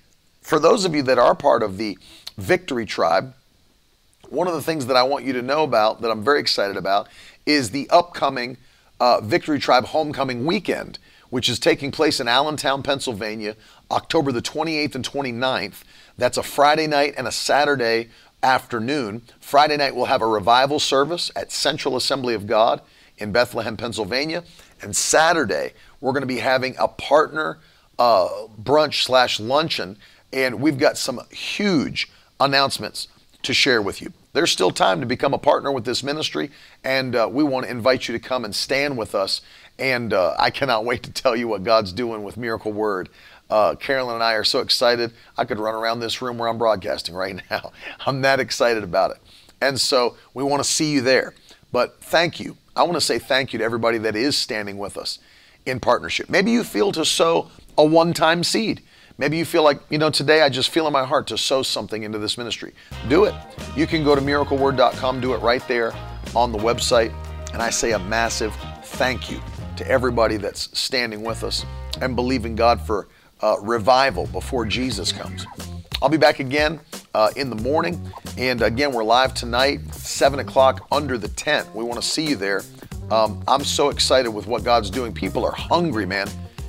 for 0.42 0.58
those 0.58 0.84
of 0.84 0.94
you 0.94 1.02
that 1.04 1.18
are 1.18 1.34
part 1.34 1.62
of 1.62 1.78
the 1.78 1.96
Victory 2.36 2.84
Tribe, 2.84 3.32
one 4.28 4.46
of 4.46 4.52
the 4.52 4.60
things 4.60 4.86
that 4.86 4.96
I 4.96 5.02
want 5.02 5.24
you 5.24 5.32
to 5.32 5.40
know 5.40 5.64
about 5.64 6.02
that 6.02 6.10
I'm 6.10 6.22
very 6.22 6.40
excited 6.40 6.76
about 6.76 7.08
is 7.46 7.70
the 7.70 7.88
upcoming 7.88 8.58
uh, 9.00 9.22
Victory 9.22 9.58
Tribe 9.58 9.86
Homecoming 9.86 10.44
Weekend, 10.44 10.98
which 11.30 11.48
is 11.48 11.58
taking 11.58 11.90
place 11.90 12.20
in 12.20 12.28
Allentown, 12.28 12.82
Pennsylvania, 12.82 13.56
October 13.90 14.30
the 14.30 14.42
28th 14.42 14.94
and 14.94 15.08
29th. 15.08 15.84
That's 16.18 16.36
a 16.36 16.42
Friday 16.42 16.86
night 16.86 17.14
and 17.16 17.26
a 17.26 17.32
Saturday 17.32 18.10
afternoon. 18.42 19.22
Friday 19.40 19.78
night, 19.78 19.96
we'll 19.96 20.04
have 20.04 20.22
a 20.22 20.26
revival 20.26 20.78
service 20.78 21.30
at 21.34 21.50
Central 21.50 21.96
Assembly 21.96 22.34
of 22.34 22.46
God 22.46 22.82
in 23.18 23.32
Bethlehem, 23.32 23.76
Pennsylvania. 23.76 24.44
And 24.82 24.94
Saturday, 24.94 25.72
we're 26.00 26.12
going 26.12 26.22
to 26.22 26.26
be 26.26 26.38
having 26.38 26.74
a 26.78 26.88
partner 26.88 27.58
uh, 27.98 28.28
brunch 28.60 29.04
slash 29.04 29.38
luncheon, 29.38 29.96
and 30.32 30.60
we've 30.60 30.78
got 30.78 30.98
some 30.98 31.20
huge 31.30 32.10
announcements 32.40 33.08
to 33.42 33.54
share 33.54 33.80
with 33.80 34.02
you. 34.02 34.12
There's 34.32 34.50
still 34.50 34.70
time 34.70 35.00
to 35.00 35.06
become 35.06 35.34
a 35.34 35.38
partner 35.38 35.70
with 35.70 35.84
this 35.84 36.02
ministry, 36.02 36.50
and 36.82 37.14
uh, 37.14 37.28
we 37.30 37.44
want 37.44 37.66
to 37.66 37.70
invite 37.70 38.08
you 38.08 38.12
to 38.12 38.18
come 38.18 38.44
and 38.44 38.54
stand 38.54 38.96
with 38.96 39.14
us. 39.14 39.42
And 39.78 40.12
uh, 40.12 40.34
I 40.38 40.50
cannot 40.50 40.84
wait 40.86 41.02
to 41.04 41.12
tell 41.12 41.36
you 41.36 41.48
what 41.48 41.62
God's 41.62 41.92
doing 41.92 42.22
with 42.22 42.36
Miracle 42.36 42.72
Word. 42.72 43.08
Uh, 43.50 43.74
Carolyn 43.74 44.14
and 44.14 44.24
I 44.24 44.32
are 44.32 44.44
so 44.44 44.60
excited. 44.60 45.12
I 45.36 45.44
could 45.44 45.58
run 45.58 45.74
around 45.74 46.00
this 46.00 46.22
room 46.22 46.38
where 46.38 46.48
I'm 46.48 46.58
broadcasting 46.58 47.14
right 47.14 47.40
now. 47.50 47.72
I'm 48.06 48.22
that 48.22 48.40
excited 48.40 48.82
about 48.82 49.10
it. 49.12 49.18
And 49.60 49.80
so 49.80 50.16
we 50.34 50.42
want 50.42 50.62
to 50.62 50.68
see 50.68 50.90
you 50.90 51.02
there. 51.02 51.34
But 51.70 52.00
thank 52.02 52.40
you 52.40 52.56
I 52.74 52.82
want 52.84 52.94
to 52.94 53.00
say 53.00 53.18
thank 53.18 53.52
you 53.52 53.58
to 53.58 53.64
everybody 53.64 53.98
that 53.98 54.16
is 54.16 54.36
standing 54.36 54.78
with 54.78 54.96
us 54.96 55.18
in 55.66 55.80
partnership. 55.80 56.30
Maybe 56.30 56.50
you 56.50 56.64
feel 56.64 56.92
to 56.92 57.04
sow 57.04 57.50
a 57.76 57.84
one 57.84 58.12
time 58.12 58.42
seed. 58.42 58.82
Maybe 59.18 59.36
you 59.36 59.44
feel 59.44 59.62
like, 59.62 59.78
you 59.90 59.98
know, 59.98 60.10
today 60.10 60.42
I 60.42 60.48
just 60.48 60.70
feel 60.70 60.86
in 60.86 60.92
my 60.92 61.04
heart 61.04 61.26
to 61.28 61.38
sow 61.38 61.62
something 61.62 62.02
into 62.02 62.18
this 62.18 62.38
ministry. 62.38 62.72
Do 63.08 63.24
it. 63.24 63.34
You 63.76 63.86
can 63.86 64.04
go 64.04 64.14
to 64.14 64.20
miracleword.com, 64.20 65.20
do 65.20 65.34
it 65.34 65.38
right 65.38 65.66
there 65.68 65.92
on 66.34 66.50
the 66.50 66.58
website. 66.58 67.12
And 67.52 67.60
I 67.60 67.70
say 67.70 67.92
a 67.92 67.98
massive 67.98 68.54
thank 68.84 69.30
you 69.30 69.40
to 69.76 69.86
everybody 69.86 70.38
that's 70.38 70.76
standing 70.78 71.22
with 71.22 71.44
us 71.44 71.66
and 72.00 72.16
believing 72.16 72.56
God 72.56 72.80
for 72.80 73.08
uh, 73.42 73.56
revival 73.60 74.26
before 74.28 74.64
Jesus 74.64 75.12
comes. 75.12 75.46
I'll 76.02 76.08
be 76.08 76.16
back 76.16 76.40
again 76.40 76.80
uh, 77.14 77.30
in 77.36 77.48
the 77.48 77.54
morning. 77.54 78.12
And 78.36 78.60
again, 78.60 78.92
we're 78.92 79.04
live 79.04 79.34
tonight, 79.34 79.94
7 79.94 80.40
o'clock 80.40 80.84
under 80.90 81.16
the 81.16 81.28
tent. 81.28 81.72
We 81.76 81.84
want 81.84 82.02
to 82.02 82.06
see 82.06 82.26
you 82.26 82.34
there. 82.34 82.62
Um, 83.12 83.40
I'm 83.46 83.62
so 83.62 83.88
excited 83.88 84.28
with 84.28 84.48
what 84.48 84.64
God's 84.64 84.90
doing. 84.90 85.12
People 85.12 85.44
are 85.44 85.52
hungry, 85.52 86.04
man. 86.04 86.28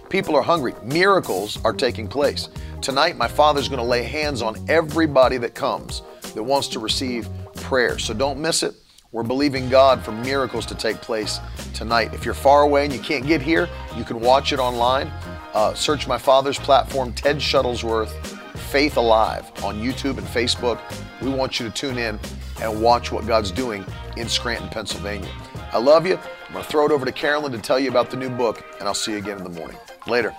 People 0.09 0.35
are 0.35 0.43
hungry. 0.43 0.75
Miracles 0.83 1.57
are 1.65 1.73
taking 1.73 2.07
place. 2.07 2.49
Tonight, 2.79 3.17
my 3.17 3.27
Father's 3.27 3.67
going 3.67 3.79
to 3.79 3.85
lay 3.85 4.03
hands 4.03 4.43
on 4.43 4.55
everybody 4.69 5.37
that 5.37 5.55
comes 5.55 6.03
that 6.35 6.43
wants 6.43 6.67
to 6.67 6.79
receive 6.79 7.27
prayer. 7.55 7.97
So 7.97 8.13
don't 8.13 8.39
miss 8.39 8.61
it. 8.61 8.75
We're 9.11 9.23
believing 9.23 9.67
God 9.67 10.05
for 10.05 10.11
miracles 10.11 10.67
to 10.67 10.75
take 10.75 10.97
place 10.97 11.39
tonight. 11.73 12.13
If 12.13 12.23
you're 12.23 12.35
far 12.35 12.61
away 12.61 12.83
and 12.83 12.93
you 12.93 12.99
can't 12.99 13.25
get 13.25 13.41
here, 13.41 13.67
you 13.97 14.03
can 14.03 14.19
watch 14.19 14.53
it 14.53 14.59
online. 14.59 15.07
Uh, 15.55 15.73
search 15.73 16.07
my 16.07 16.19
father's 16.19 16.59
platform, 16.59 17.13
Ted 17.13 17.37
Shuttlesworth, 17.37 18.41
Faith 18.73 18.97
Alive, 18.97 19.51
on 19.63 19.79
YouTube 19.79 20.17
and 20.17 20.25
Facebook. 20.25 20.79
We 21.21 21.29
want 21.29 21.59
you 21.59 21.69
to 21.69 21.71
tune 21.71 21.99
in 21.99 22.19
and 22.59 22.81
watch 22.81 23.11
what 23.11 23.27
God's 23.27 23.51
doing 23.51 23.85
in 24.17 24.27
Scranton, 24.27 24.67
Pennsylvania. 24.69 25.29
I 25.71 25.77
love 25.77 26.07
you. 26.07 26.17
I'm 26.17 26.53
going 26.53 26.65
to 26.65 26.71
throw 26.71 26.87
it 26.87 26.91
over 26.91 27.05
to 27.05 27.11
Carolyn 27.11 27.51
to 27.51 27.59
tell 27.59 27.77
you 27.77 27.87
about 27.91 28.09
the 28.09 28.17
new 28.17 28.31
book, 28.31 28.65
and 28.79 28.87
I'll 28.87 28.95
see 28.95 29.11
you 29.11 29.19
again 29.19 29.37
in 29.37 29.43
the 29.43 29.51
morning. 29.51 29.77
Later. 30.07 30.35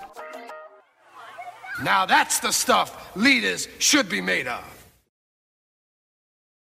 Now 1.84 2.06
that's 2.06 2.40
the 2.40 2.50
stuff 2.50 3.16
leaders 3.16 3.68
should 3.78 4.08
be 4.08 4.20
made 4.20 4.48
of. 4.48 4.73